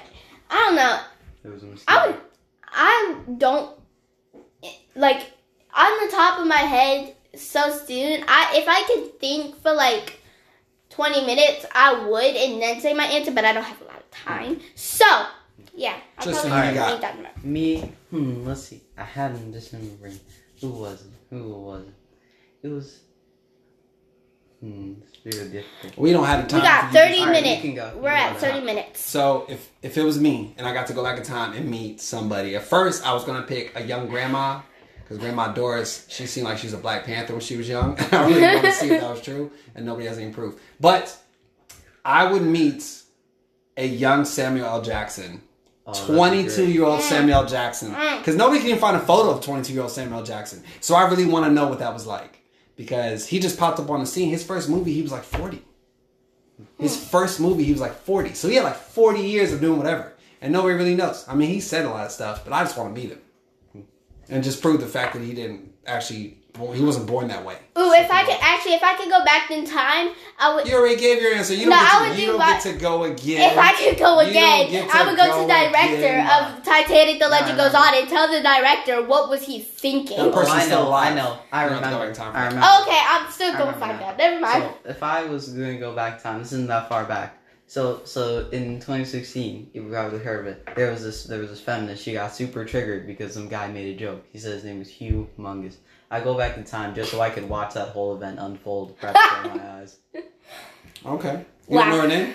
I 0.50 0.54
don't 0.56 0.76
know. 0.76 1.00
it 1.44 1.52
was 1.52 1.62
a 1.62 1.66
mistake. 1.66 1.84
I 1.88 2.06
would, 2.08 2.16
I 2.66 3.16
don't 3.38 3.78
like 4.94 5.30
on 5.74 6.06
the 6.06 6.12
top 6.12 6.40
of 6.40 6.46
my 6.46 6.56
head 6.56 7.14
so 7.34 7.70
soon. 7.70 8.24
I 8.28 8.52
if 8.56 8.68
I 8.68 8.82
could 8.86 9.18
think 9.18 9.56
for 9.62 9.72
like 9.72 10.20
twenty 10.90 11.24
minutes, 11.24 11.64
I 11.74 12.04
would 12.06 12.36
and 12.36 12.60
then 12.60 12.80
say 12.80 12.94
my 12.94 13.04
answer, 13.06 13.32
but 13.32 13.44
I 13.44 13.52
don't 13.52 13.64
have 13.64 13.80
a 13.80 13.84
lot 13.84 13.96
of 13.98 14.10
time. 14.10 14.60
So 14.74 15.04
yeah, 15.74 15.96
I 16.18 16.24
Just 16.24 16.46
probably 16.46 16.68
would 16.68 16.74
got? 16.74 16.94
need 16.94 17.02
that 17.02 17.14
number. 17.14 17.30
Me, 17.42 17.92
hmm, 18.10 18.46
let's 18.46 18.64
see. 18.64 18.82
I 18.98 19.04
had 19.04 19.32
in 19.36 19.50
this 19.52 19.72
memory. 19.72 20.20
Who 20.60 20.68
was 20.70 21.02
it? 21.02 21.10
Who 21.30 21.48
was 21.54 21.86
it? 21.86 21.94
It 22.66 22.68
was. 22.68 23.00
Hmm, 24.62 24.92
it's 25.24 25.36
really 25.36 25.50
difficult. 25.50 25.96
We 25.98 26.12
don't 26.12 26.24
have 26.24 26.42
the 26.44 26.48
time. 26.50 26.60
We 26.60 26.66
got 26.66 26.80
for 26.80 26.86
you 26.86 26.92
to- 26.92 26.98
thirty 27.08 27.20
you 27.20 27.26
minutes. 27.26 27.60
can 27.62 27.74
go. 27.74 27.92
We're 27.96 28.10
can 28.10 28.18
at 28.18 28.32
go. 28.34 28.38
thirty 28.46 28.64
minutes. 28.64 29.00
So 29.00 29.44
if 29.48 29.68
if 29.82 29.98
it 29.98 30.04
was 30.04 30.20
me 30.20 30.54
and 30.56 30.66
I 30.68 30.72
got 30.72 30.86
to 30.86 30.92
go 30.92 31.02
back 31.02 31.18
in 31.18 31.24
time 31.24 31.52
and 31.54 31.68
meet 31.68 32.00
somebody, 32.00 32.54
at 32.54 32.62
first 32.62 33.04
I 33.06 33.12
was 33.12 33.24
gonna 33.24 33.42
pick 33.42 33.72
a 33.74 33.82
young 33.82 34.06
grandma 34.06 34.60
because 35.02 35.18
Grandma 35.18 35.48
Doris 35.52 36.06
she 36.08 36.26
seemed 36.26 36.46
like 36.46 36.58
she 36.58 36.66
was 36.68 36.74
a 36.74 36.78
Black 36.78 37.04
Panther 37.04 37.32
when 37.32 37.40
she 37.40 37.56
was 37.56 37.68
young. 37.68 37.98
I 38.12 38.26
really 38.28 38.40
want 38.40 38.62
to 38.66 38.72
see 38.72 38.90
if 38.92 39.00
that 39.00 39.10
was 39.10 39.20
true, 39.20 39.50
and 39.74 39.84
nobody 39.84 40.06
has 40.06 40.16
any 40.18 40.32
proof. 40.32 40.60
But 40.78 41.16
I 42.04 42.30
would 42.30 42.42
meet 42.42 42.84
a 43.76 43.86
young 43.86 44.24
Samuel 44.24 44.66
L. 44.66 44.82
Jackson. 44.82 45.42
Oh, 45.84 45.92
22 46.06 46.54
great. 46.54 46.68
year 46.74 46.84
old 46.84 47.00
Samuel 47.00 47.40
L. 47.40 47.46
Jackson. 47.46 47.90
Because 48.18 48.36
nobody 48.36 48.60
can 48.60 48.68
even 48.68 48.80
find 48.80 48.96
a 48.96 49.00
photo 49.00 49.30
of 49.30 49.44
22 49.44 49.72
year 49.72 49.82
old 49.82 49.90
Samuel 49.90 50.18
L. 50.20 50.24
Jackson. 50.24 50.62
So 50.80 50.94
I 50.94 51.08
really 51.08 51.24
want 51.24 51.46
to 51.46 51.50
know 51.50 51.66
what 51.66 51.80
that 51.80 51.92
was 51.92 52.06
like. 52.06 52.38
Because 52.76 53.26
he 53.26 53.38
just 53.38 53.58
popped 53.58 53.78
up 53.78 53.90
on 53.90 54.00
the 54.00 54.06
scene. 54.06 54.30
His 54.30 54.44
first 54.44 54.68
movie, 54.68 54.92
he 54.92 55.02
was 55.02 55.12
like 55.12 55.24
40. 55.24 55.62
His 56.78 56.96
hmm. 56.96 57.04
first 57.10 57.40
movie, 57.40 57.64
he 57.64 57.72
was 57.72 57.80
like 57.80 57.94
40. 57.94 58.34
So 58.34 58.48
he 58.48 58.56
had 58.56 58.64
like 58.64 58.76
40 58.76 59.20
years 59.20 59.52
of 59.52 59.60
doing 59.60 59.78
whatever. 59.78 60.12
And 60.40 60.52
nobody 60.52 60.74
really 60.74 60.94
knows. 60.94 61.24
I 61.28 61.34
mean, 61.34 61.50
he 61.50 61.60
said 61.60 61.84
a 61.84 61.90
lot 61.90 62.06
of 62.06 62.12
stuff, 62.12 62.44
but 62.44 62.52
I 62.52 62.64
just 62.64 62.76
want 62.76 62.94
to 62.94 63.00
meet 63.00 63.10
him. 63.10 63.84
And 64.28 64.42
just 64.42 64.62
prove 64.62 64.80
the 64.80 64.86
fact 64.86 65.12
that 65.14 65.22
he 65.22 65.34
didn't 65.34 65.72
actually, 65.86 66.41
well, 66.58 66.72
he 66.72 66.82
wasn't 66.84 67.06
born 67.06 67.28
that 67.28 67.44
way. 67.44 67.56
Ooh, 67.78 67.92
if 67.92 68.10
I 68.10 68.24
could 68.24 68.36
actually, 68.40 68.74
if 68.74 68.82
I 68.82 68.94
could 68.96 69.08
go 69.08 69.24
back 69.24 69.50
in 69.50 69.64
time, 69.64 70.12
I 70.38 70.54
would. 70.54 70.68
You 70.68 70.74
already 70.76 70.96
gave 70.96 71.22
your 71.22 71.32
answer. 71.34 71.54
You 71.54 71.66
don't, 71.66 71.70
No, 71.70 71.76
get, 71.76 71.92
I 71.94 71.98
to, 72.04 72.08
would 72.10 72.18
you 72.18 72.26
do 72.26 72.32
don't 72.32 72.40
get 72.40 72.62
to 72.62 72.72
go 72.74 73.04
again. 73.04 73.50
If 73.52 73.58
I 73.58 73.72
could 73.72 73.98
go 73.98 74.18
again, 74.18 74.88
I 74.92 75.06
would 75.06 75.16
go, 75.16 75.24
go 75.26 75.40
to 75.40 75.46
the 75.46 75.48
director 75.48 75.96
again. 75.96 76.26
of 76.58 76.62
Titanic: 76.62 77.18
The 77.20 77.28
Legend 77.28 77.56
No, 77.56 77.64
no, 77.64 77.70
Goes. 77.70 77.74
On 77.74 77.94
and 77.94 78.08
tell 78.08 78.30
the 78.30 78.40
director 78.42 79.02
what 79.02 79.30
was 79.30 79.42
he 79.42 79.60
thinking. 79.60 80.18
That 80.18 80.34
Oh, 80.34 80.40
I 80.40 80.60
still 80.64 80.82
know, 80.82 80.88
alive. 80.88 81.12
I 81.12 81.16
know. 81.16 81.38
I 81.52 81.64
You 81.64 81.70
don't 81.70 81.82
have 81.82 81.90
to 81.92 81.96
go 81.96 82.00
remember. 82.02 82.06
back 82.06 82.14
time 82.16 82.36
I 82.36 82.46
remember. 82.46 82.66
Oh, 82.68 82.82
okay, 82.86 83.02
I'm 83.08 83.30
still 83.32 83.52
gonna 83.54 83.72
find 83.78 83.98
now. 84.00 84.06
out. 84.08 84.18
Never 84.18 84.40
mind. 84.40 84.62
So 84.84 84.90
if 84.90 85.02
I 85.02 85.24
was 85.24 85.48
going 85.48 85.72
to 85.74 85.78
go 85.80 85.94
back 85.94 86.16
in 86.18 86.22
time, 86.22 86.38
this 86.40 86.52
isn't 86.52 86.66
that 86.68 86.88
far 86.90 87.04
back. 87.06 87.38
So 87.66 88.02
so 88.04 88.48
in 88.50 88.80
2016, 88.80 89.70
you 89.72 89.84
probably 89.84 90.18
heard 90.18 90.46
of 90.46 90.52
it. 90.52 90.68
There 90.76 90.90
was 90.90 91.02
this 91.02 91.24
there 91.24 91.38
was 91.40 91.48
this 91.48 91.60
feminist. 91.60 92.02
She 92.02 92.12
got 92.12 92.34
super 92.34 92.66
triggered 92.66 93.06
because 93.06 93.32
some 93.32 93.48
guy 93.48 93.68
made 93.68 93.94
a 93.94 93.98
joke. 93.98 94.24
He 94.30 94.38
said 94.38 94.52
his 94.52 94.64
name 94.64 94.78
was 94.80 94.90
Hugh 94.90 95.26
Mungus. 95.38 95.76
I 96.12 96.20
go 96.20 96.36
back 96.36 96.56
in 96.58 96.64
time 96.64 96.94
just 96.94 97.10
so 97.10 97.20
I 97.20 97.30
can 97.30 97.48
watch 97.48 97.74
that 97.74 97.88
whole 97.88 98.14
event 98.14 98.38
unfold 98.38 98.96
right 99.02 99.14
before 99.14 99.54
my 99.56 99.70
eyes. 99.78 99.96
Okay. 101.04 101.44
You 101.68 101.78
don't 101.78 101.88
Wow. 101.88 101.96
know 101.96 102.02
her 102.02 102.08
name? 102.08 102.34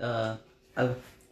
Uh, 0.00 0.36
I, 0.76 0.90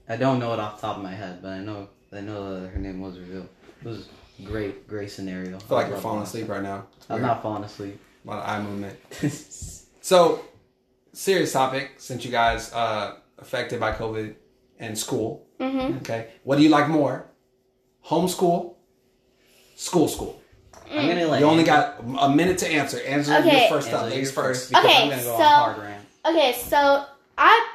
I 0.08 0.16
don't 0.16 0.38
know 0.38 0.54
it 0.54 0.58
off 0.60 0.76
the 0.80 0.86
top 0.86 0.96
of 0.96 1.02
my 1.02 1.12
head, 1.12 1.40
but 1.42 1.50
I 1.50 1.58
know 1.60 1.88
I 2.12 2.20
know 2.20 2.60
that 2.62 2.68
her 2.70 2.78
name 2.78 3.00
was 3.02 3.18
revealed. 3.18 3.48
It 3.82 3.86
was 3.88 4.08
a 4.40 4.42
great 4.42 4.88
great 4.88 5.10
scenario. 5.10 5.56
I 5.56 5.60
feel 5.60 5.76
like 5.76 5.88
you're 5.88 5.98
falling 5.98 6.22
asleep 6.22 6.48
right 6.48 6.62
now. 6.62 6.86
It's 6.96 7.06
I'm 7.10 7.16
weird. 7.16 7.26
not 7.26 7.42
falling 7.42 7.64
asleep. 7.64 8.00
A 8.24 8.28
lot 8.28 8.38
of 8.42 8.48
eye 8.48 8.62
movement. 8.62 8.98
So, 10.00 10.40
serious 11.12 11.52
topic 11.52 11.94
since 11.98 12.24
you 12.24 12.30
guys 12.30 12.72
uh 12.72 13.16
affected 13.38 13.78
by 13.80 13.92
COVID 13.92 14.36
and 14.78 14.96
school. 14.96 15.46
Mm-hmm. 15.60 15.98
Okay. 15.98 16.28
What 16.44 16.56
do 16.56 16.62
you 16.62 16.70
like 16.70 16.88
more? 16.88 17.26
Homeschool, 18.06 18.76
school, 19.74 20.08
school. 20.08 20.40
I'm 20.90 21.08
gonna 21.08 21.26
let 21.26 21.40
You 21.40 21.46
only 21.46 21.64
got 21.64 21.96
a 22.20 22.28
minute 22.28 22.58
to 22.58 22.68
answer. 22.72 23.00
Answer 23.00 23.34
Okay. 23.36 23.60
you're 23.60 23.68
first 23.68 23.88
Angela, 23.88 24.04
up. 24.06 24.10
Ladies 24.10 24.30
first. 24.32 24.68
because 24.70 24.84
Okay, 24.84 25.02
I'm 25.02 25.10
gonna 25.10 25.22
go 25.22 25.36
so- 25.36 25.42
a 25.42 25.46
hard 25.46 25.78
rant. 25.78 26.04
Okay, 26.26 26.52
so 26.54 27.04
I 27.38 27.68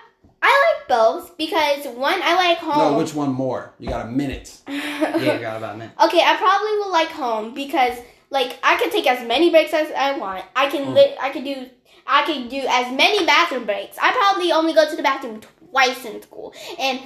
I 0.44 0.74
like 0.80 0.88
both 0.88 1.38
because 1.38 1.86
one 1.96 2.20
I 2.24 2.36
like 2.36 2.58
home. 2.58 2.78
No, 2.94 2.98
which 2.98 3.14
one 3.14 3.32
more? 3.32 3.74
You 3.80 3.90
got 3.90 4.06
a 4.06 4.10
minute. 4.10 4.58
Yeah, 4.68 5.18
you 5.36 5.40
got 5.40 5.58
about 5.58 5.76
a 5.76 5.78
minute. 5.78 5.94
Okay, 6.06 6.22
I 6.22 6.36
probably 6.38 6.72
will 6.80 6.92
like 6.92 7.10
home 7.10 7.54
because 7.54 7.98
like 8.32 8.58
I 8.64 8.76
can 8.78 8.90
take 8.90 9.06
as 9.08 9.26
many 9.28 9.50
breaks 9.52 9.74
as 9.74 9.92
I 9.92 10.18
want. 10.18 10.44
I 10.56 10.68
can 10.70 10.86
Mm. 10.88 10.96
li- 10.96 11.16
I 11.22 11.30
can 11.30 11.44
do 11.44 11.70
I 12.08 12.24
can 12.24 12.48
do 12.50 12.64
as 12.68 12.92
many 12.92 13.26
bathroom 13.26 13.66
breaks. 13.66 13.98
I 14.02 14.12
probably 14.12 14.52
only 14.52 14.74
go 14.74 14.90
to 14.90 14.96
the 14.96 15.04
bathroom 15.04 15.42
twice 15.72 16.04
in 16.06 16.22
school. 16.24 16.54
And 16.80 17.00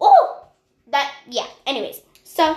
oh, 0.00 0.46
that 0.88 1.12
yeah. 1.30 1.46
Anyways, 1.66 2.02
so 2.24 2.56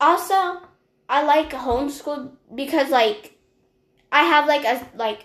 also 0.00 0.60
I 1.08 1.22
like 1.22 1.50
homeschool 1.50 2.32
because 2.54 2.90
like 2.90 3.38
I 4.10 4.22
have 4.24 4.46
like 4.46 4.64
a 4.64 4.86
like 4.96 5.24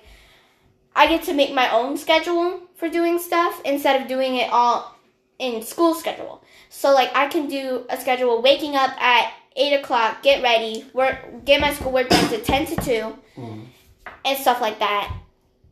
I 0.95 1.07
get 1.07 1.23
to 1.23 1.33
make 1.33 1.53
my 1.53 1.69
own 1.73 1.97
schedule 1.97 2.61
for 2.75 2.89
doing 2.89 3.17
stuff 3.19 3.61
instead 3.65 4.01
of 4.01 4.07
doing 4.07 4.35
it 4.35 4.49
all 4.51 4.95
in 5.39 5.63
school 5.63 5.93
schedule. 5.95 6.43
So 6.69 6.93
like 6.93 7.15
I 7.15 7.27
can 7.27 7.47
do 7.47 7.85
a 7.89 7.97
schedule 7.99 8.41
waking 8.41 8.75
up 8.75 8.91
at 9.01 9.33
eight 9.55 9.73
o'clock, 9.73 10.21
get 10.23 10.43
ready, 10.43 10.85
work, 10.93 11.17
get 11.45 11.59
my 11.61 11.73
schoolwork 11.73 12.09
done 12.09 12.29
to 12.29 12.37
ten 12.39 12.65
to 12.67 12.75
two, 12.77 13.17
Mhm. 13.37 13.65
and 14.23 14.37
stuff 14.37 14.61
like 14.61 14.79
that. 14.79 15.11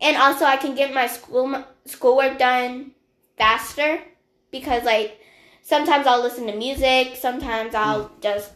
And 0.02 0.18
also 0.18 0.46
I 0.46 0.58
can 0.58 0.76
get 0.76 0.94
my 0.94 1.08
school 1.08 1.64
schoolwork 1.86 2.38
done 2.40 2.92
faster 3.38 4.02
because 4.52 4.84
like 4.84 5.20
sometimes 5.62 6.08
I'll 6.08 6.22
listen 6.22 6.48
to 6.48 6.56
music, 6.56 7.16
sometimes 7.16 7.76
I'll 7.76 8.12
just 8.22 8.52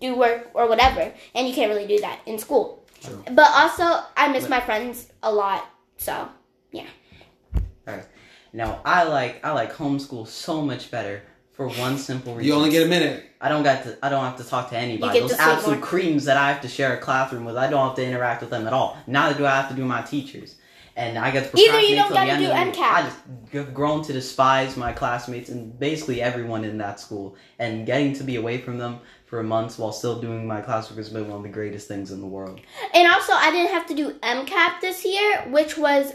do 0.00 0.16
work 0.16 0.50
or 0.54 0.68
whatever, 0.68 1.12
and 1.34 1.48
you 1.48 1.54
can't 1.54 1.70
really 1.70 1.86
do 1.86 2.00
that 2.00 2.20
in 2.26 2.38
school. 2.38 2.84
True. 3.02 3.22
But 3.32 3.50
also 3.52 4.04
I 4.16 4.28
miss 4.28 4.48
my 4.48 4.60
friends 4.60 5.12
a 5.22 5.32
lot, 5.32 5.68
so 5.96 6.28
yeah. 6.72 6.86
Right. 7.86 8.04
Now 8.52 8.80
I 8.84 9.04
like 9.04 9.44
I 9.44 9.52
like 9.52 9.72
homeschool 9.74 10.26
so 10.26 10.62
much 10.62 10.90
better 10.90 11.22
for 11.52 11.68
one 11.68 11.96
simple 11.98 12.34
reason. 12.34 12.46
You 12.46 12.54
only 12.54 12.70
get 12.70 12.86
a 12.86 12.88
minute. 12.88 13.24
I 13.40 13.48
don't 13.48 13.62
got 13.62 13.84
to 13.84 13.98
I 14.02 14.08
don't 14.08 14.24
have 14.24 14.36
to 14.36 14.44
talk 14.44 14.70
to 14.70 14.76
anybody. 14.76 15.20
get 15.20 15.28
Those 15.28 15.36
to 15.36 15.42
absolute 15.42 15.78
more. 15.78 15.86
creams 15.86 16.24
that 16.24 16.36
I 16.36 16.50
have 16.52 16.62
to 16.62 16.68
share 16.68 16.94
a 16.94 16.98
classroom 16.98 17.44
with, 17.44 17.56
I 17.56 17.68
don't 17.68 17.86
have 17.86 17.96
to 17.96 18.04
interact 18.04 18.40
with 18.42 18.50
them 18.50 18.66
at 18.66 18.72
all. 18.72 18.96
Neither 19.06 19.38
do 19.38 19.46
I 19.46 19.56
have 19.56 19.68
to 19.70 19.74
do 19.74 19.84
my 19.84 20.02
teachers. 20.02 20.56
And 20.98 21.18
I 21.18 21.30
get 21.30 21.52
to 21.52 21.60
Either 21.60 21.80
you 21.80 21.94
don't 21.94 22.12
gotta 22.12 22.38
do 22.38 22.50
of 22.50 22.72
the. 22.72 22.72
MCAP. 22.72 22.78
I 22.80 23.02
just 23.02 23.18
have 23.52 23.74
grown 23.74 24.02
to 24.04 24.14
despise 24.14 24.78
my 24.78 24.92
classmates 24.94 25.50
and 25.50 25.78
basically 25.78 26.22
everyone 26.22 26.64
in 26.64 26.78
that 26.78 26.98
school. 26.98 27.36
And 27.58 27.84
getting 27.84 28.14
to 28.14 28.24
be 28.24 28.36
away 28.36 28.58
from 28.58 28.78
them 28.78 29.00
for 29.26 29.42
months 29.42 29.76
while 29.78 29.92
still 29.92 30.20
doing 30.20 30.46
my 30.46 30.62
classwork 30.62 30.96
has 30.96 31.10
been 31.10 31.28
one 31.28 31.38
of 31.38 31.42
the 31.42 31.48
greatest 31.48 31.88
things 31.88 32.10
in 32.12 32.20
the 32.20 32.26
world. 32.26 32.60
And 32.94 33.06
also, 33.12 33.32
I 33.32 33.50
didn't 33.50 33.72
have 33.72 33.86
to 33.88 33.94
do 33.94 34.12
MCAP 34.22 34.80
this 34.80 35.04
year, 35.04 35.42
which 35.48 35.76
was 35.76 36.12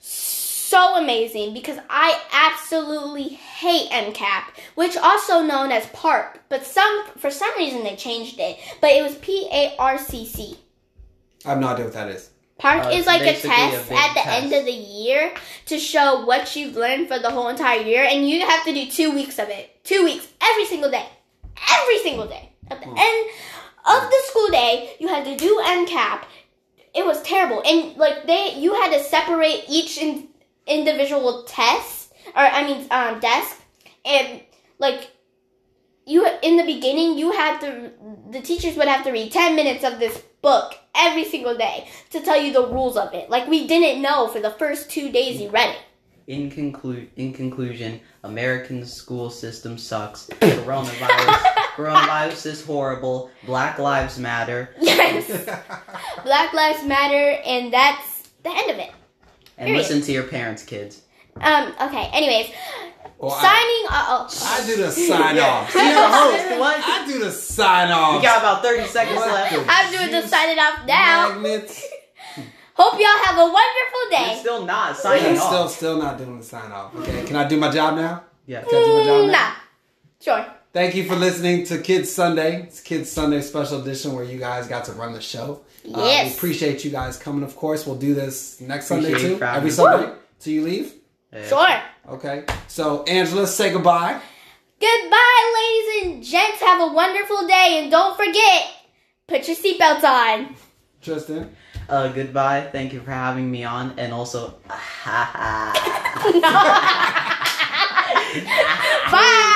so 0.00 0.96
amazing 0.96 1.54
because 1.54 1.78
I 1.90 2.20
absolutely 2.32 3.28
hate 3.28 3.90
MCAP, 3.90 4.42
which 4.74 4.96
also 4.96 5.42
known 5.42 5.72
as 5.72 5.86
PARCC, 5.86 6.38
but 6.48 6.64
some 6.64 7.04
for 7.16 7.30
some 7.30 7.50
reason 7.56 7.82
they 7.84 7.96
changed 7.96 8.38
it. 8.38 8.58
But 8.80 8.90
it 8.92 9.02
was 9.02 9.16
P 9.16 9.48
A 9.52 9.74
R 9.78 9.98
C 9.98 10.26
C. 10.26 10.58
I 11.44 11.50
have 11.50 11.60
no 11.60 11.68
idea 11.68 11.84
what 11.86 11.94
that 11.94 12.08
is. 12.08 12.30
PARCC 12.60 12.86
Uh, 12.86 12.90
is 12.90 13.06
like 13.06 13.20
a 13.22 13.24
basically 13.24 13.50
a 13.50 13.54
test 13.54 13.92
at 13.92 14.14
the 14.14 14.20
test. 14.20 14.42
end 14.42 14.52
of 14.52 14.64
the 14.64 14.72
year 14.72 15.32
to 15.66 15.78
show 15.78 16.24
what 16.24 16.56
you've 16.56 16.74
learned 16.76 17.08
for 17.08 17.18
the 17.18 17.30
whole 17.30 17.48
entire 17.48 17.80
year, 17.82 18.04
and 18.04 18.28
you 18.28 18.44
have 18.46 18.64
to 18.64 18.72
do 18.72 18.86
two 18.90 19.12
weeks 19.12 19.38
of 19.38 19.48
it. 19.48 19.82
Two 19.84 20.04
weeks 20.04 20.26
every 20.42 20.66
single 20.66 20.90
day, 20.90 21.06
every 21.78 21.98
single 21.98 22.26
day. 22.26 22.52
At 22.70 22.80
the 22.80 22.86
Hmm. 22.86 22.98
end 22.98 23.30
of 23.86 24.10
the 24.10 24.22
school 24.26 24.48
day, 24.48 24.94
you 24.98 25.08
had 25.08 25.24
to 25.24 25.36
do 25.36 25.60
MCAP. 25.64 26.24
It 26.94 27.06
was 27.06 27.22
terrible, 27.22 27.62
and 27.66 27.96
like 27.96 28.26
they, 28.26 28.54
you 28.56 28.74
had 28.74 28.92
to 28.92 29.02
separate 29.02 29.64
each 29.68 29.98
in, 29.98 30.28
individual 30.66 31.44
test, 31.44 32.12
or 32.34 32.42
I 32.42 32.64
mean, 32.66 32.86
um, 32.90 33.20
desk, 33.20 33.60
and 34.04 34.40
like 34.78 35.10
you 36.06 36.26
in 36.42 36.56
the 36.56 36.64
beginning, 36.64 37.18
you 37.18 37.32
had 37.32 37.60
to. 37.60 37.92
The 38.30 38.40
teachers 38.40 38.76
would 38.76 38.88
have 38.88 39.04
to 39.04 39.12
read 39.12 39.32
ten 39.32 39.54
minutes 39.54 39.84
of 39.84 39.98
this 39.98 40.18
book 40.42 40.74
every 40.94 41.24
single 41.24 41.56
day 41.56 41.88
to 42.10 42.20
tell 42.20 42.40
you 42.40 42.52
the 42.52 42.66
rules 42.66 42.96
of 42.96 43.12
it. 43.14 43.30
Like 43.30 43.46
we 43.48 43.66
didn't 43.66 44.02
know 44.02 44.28
for 44.28 44.40
the 44.40 44.50
first 44.50 44.90
two 44.90 45.10
days 45.10 45.40
you 45.40 45.50
read 45.50 45.70
it. 45.70 45.78
In 46.28 46.50
conclu- 46.50 47.08
in 47.16 47.32
conclusion, 47.32 48.00
American 48.22 48.84
school 48.84 49.30
system 49.30 49.78
sucks. 49.78 50.26
Coronavirus 50.40 51.42
coronavirus 51.74 52.46
is 52.46 52.64
horrible. 52.66 53.30
Black 53.46 53.78
lives 53.78 54.18
matter. 54.18 54.68
Yes, 54.78 55.26
Black 56.24 56.52
Lives 56.52 56.84
Matter, 56.84 57.40
and 57.46 57.72
that's 57.72 58.28
the 58.42 58.50
end 58.50 58.70
of 58.72 58.76
it. 58.76 58.90
And 59.56 59.68
Period. 59.68 59.78
listen 59.78 60.02
to 60.02 60.12
your 60.12 60.24
parents, 60.24 60.62
kids. 60.64 61.00
Um. 61.40 61.72
Okay. 61.80 62.10
Anyways, 62.12 62.50
Well, 63.18 63.30
signing. 63.30 63.86
off. 63.88 64.28
oh. 64.30 64.60
I 64.62 64.66
do 64.66 64.76
the 64.76 64.90
sign 64.90 65.38
off. 65.38 65.74
You're 65.74 65.84
the 65.84 66.08
host. 66.08 66.60
What? 66.60 66.76
I 66.84 67.06
do 67.06 67.18
the 67.20 67.30
sign 67.32 67.90
off. 67.90 68.16
We 68.16 68.22
got 68.22 68.38
about 68.40 68.62
30 68.62 68.86
seconds 68.86 69.16
What 69.16 69.32
left. 69.32 69.56
I'm 69.66 69.92
doing 69.92 70.10
the 70.10 70.28
signing 70.28 70.58
off 70.58 70.84
now. 70.86 71.30
Magnets. 71.38 71.86
Hope 72.78 72.94
y'all 72.94 73.24
have 73.24 73.36
a 73.36 73.52
wonderful 73.52 74.02
You're 74.10 74.34
day. 74.34 74.38
still 74.40 74.64
not 74.64 74.90
I'm 74.90 74.94
signing 74.94 75.36
still 75.36 75.42
off. 75.42 75.48
still 75.48 75.68
still 75.68 75.98
not 75.98 76.16
doing 76.18 76.38
the 76.38 76.44
sign 76.44 76.70
off. 76.70 76.94
Okay, 76.94 77.24
can 77.24 77.36
I 77.36 77.48
do 77.48 77.56
my 77.56 77.70
job 77.70 77.96
now? 77.96 78.22
Yeah. 78.46 78.62
Can 78.62 78.68
I 78.80 78.84
do 78.84 78.98
my 78.98 79.04
job 79.04 79.26
now? 79.26 79.32
nah. 79.32 79.52
Sure. 80.20 80.46
Thank 80.72 80.94
you 80.94 81.04
for 81.04 81.16
listening 81.16 81.64
to 81.66 81.78
Kids 81.78 82.12
Sunday. 82.12 82.62
It's 82.62 82.80
Kids 82.80 83.10
Sunday 83.10 83.40
special 83.40 83.80
edition 83.82 84.12
where 84.12 84.24
you 84.24 84.38
guys 84.38 84.68
got 84.68 84.84
to 84.84 84.92
run 84.92 85.12
the 85.12 85.20
show. 85.20 85.62
Uh, 85.92 86.20
we 86.24 86.30
appreciate 86.30 86.84
you 86.84 86.90
guys 86.90 87.16
coming. 87.18 87.42
Of 87.42 87.56
course, 87.56 87.86
we'll 87.86 87.96
do 87.96 88.14
this 88.14 88.60
next 88.60 88.86
Sunday 88.86 89.08
Appreciate 89.08 89.30
you 89.32 89.38
too. 89.38 89.44
Every. 89.44 89.70
Sunday 89.70 90.12
till 90.38 90.52
you 90.52 90.62
leave. 90.62 90.92
Yeah. 91.32 91.46
Sure. 91.48 91.80
Okay. 92.14 92.44
So 92.68 93.02
Angela, 93.04 93.46
say 93.46 93.72
goodbye. 93.72 94.20
Goodbye, 94.80 95.54
ladies 95.56 96.04
and 96.14 96.22
gents. 96.24 96.60
Have 96.60 96.80
a 96.88 96.92
wonderful 96.92 97.46
day, 97.48 97.80
and 97.82 97.90
don't 97.90 98.16
forget, 98.16 98.68
put 99.26 99.48
your 99.48 99.56
seatbelts 99.56 100.04
on. 100.04 100.54
Tristan. 101.02 101.56
Uh, 101.88 102.08
goodbye. 102.08 102.68
Thank 102.70 102.92
you 102.92 103.00
for 103.00 103.10
having 103.10 103.50
me 103.50 103.64
on. 103.64 103.98
And 103.98 104.12
also, 104.12 104.58
Bye. 109.10 109.54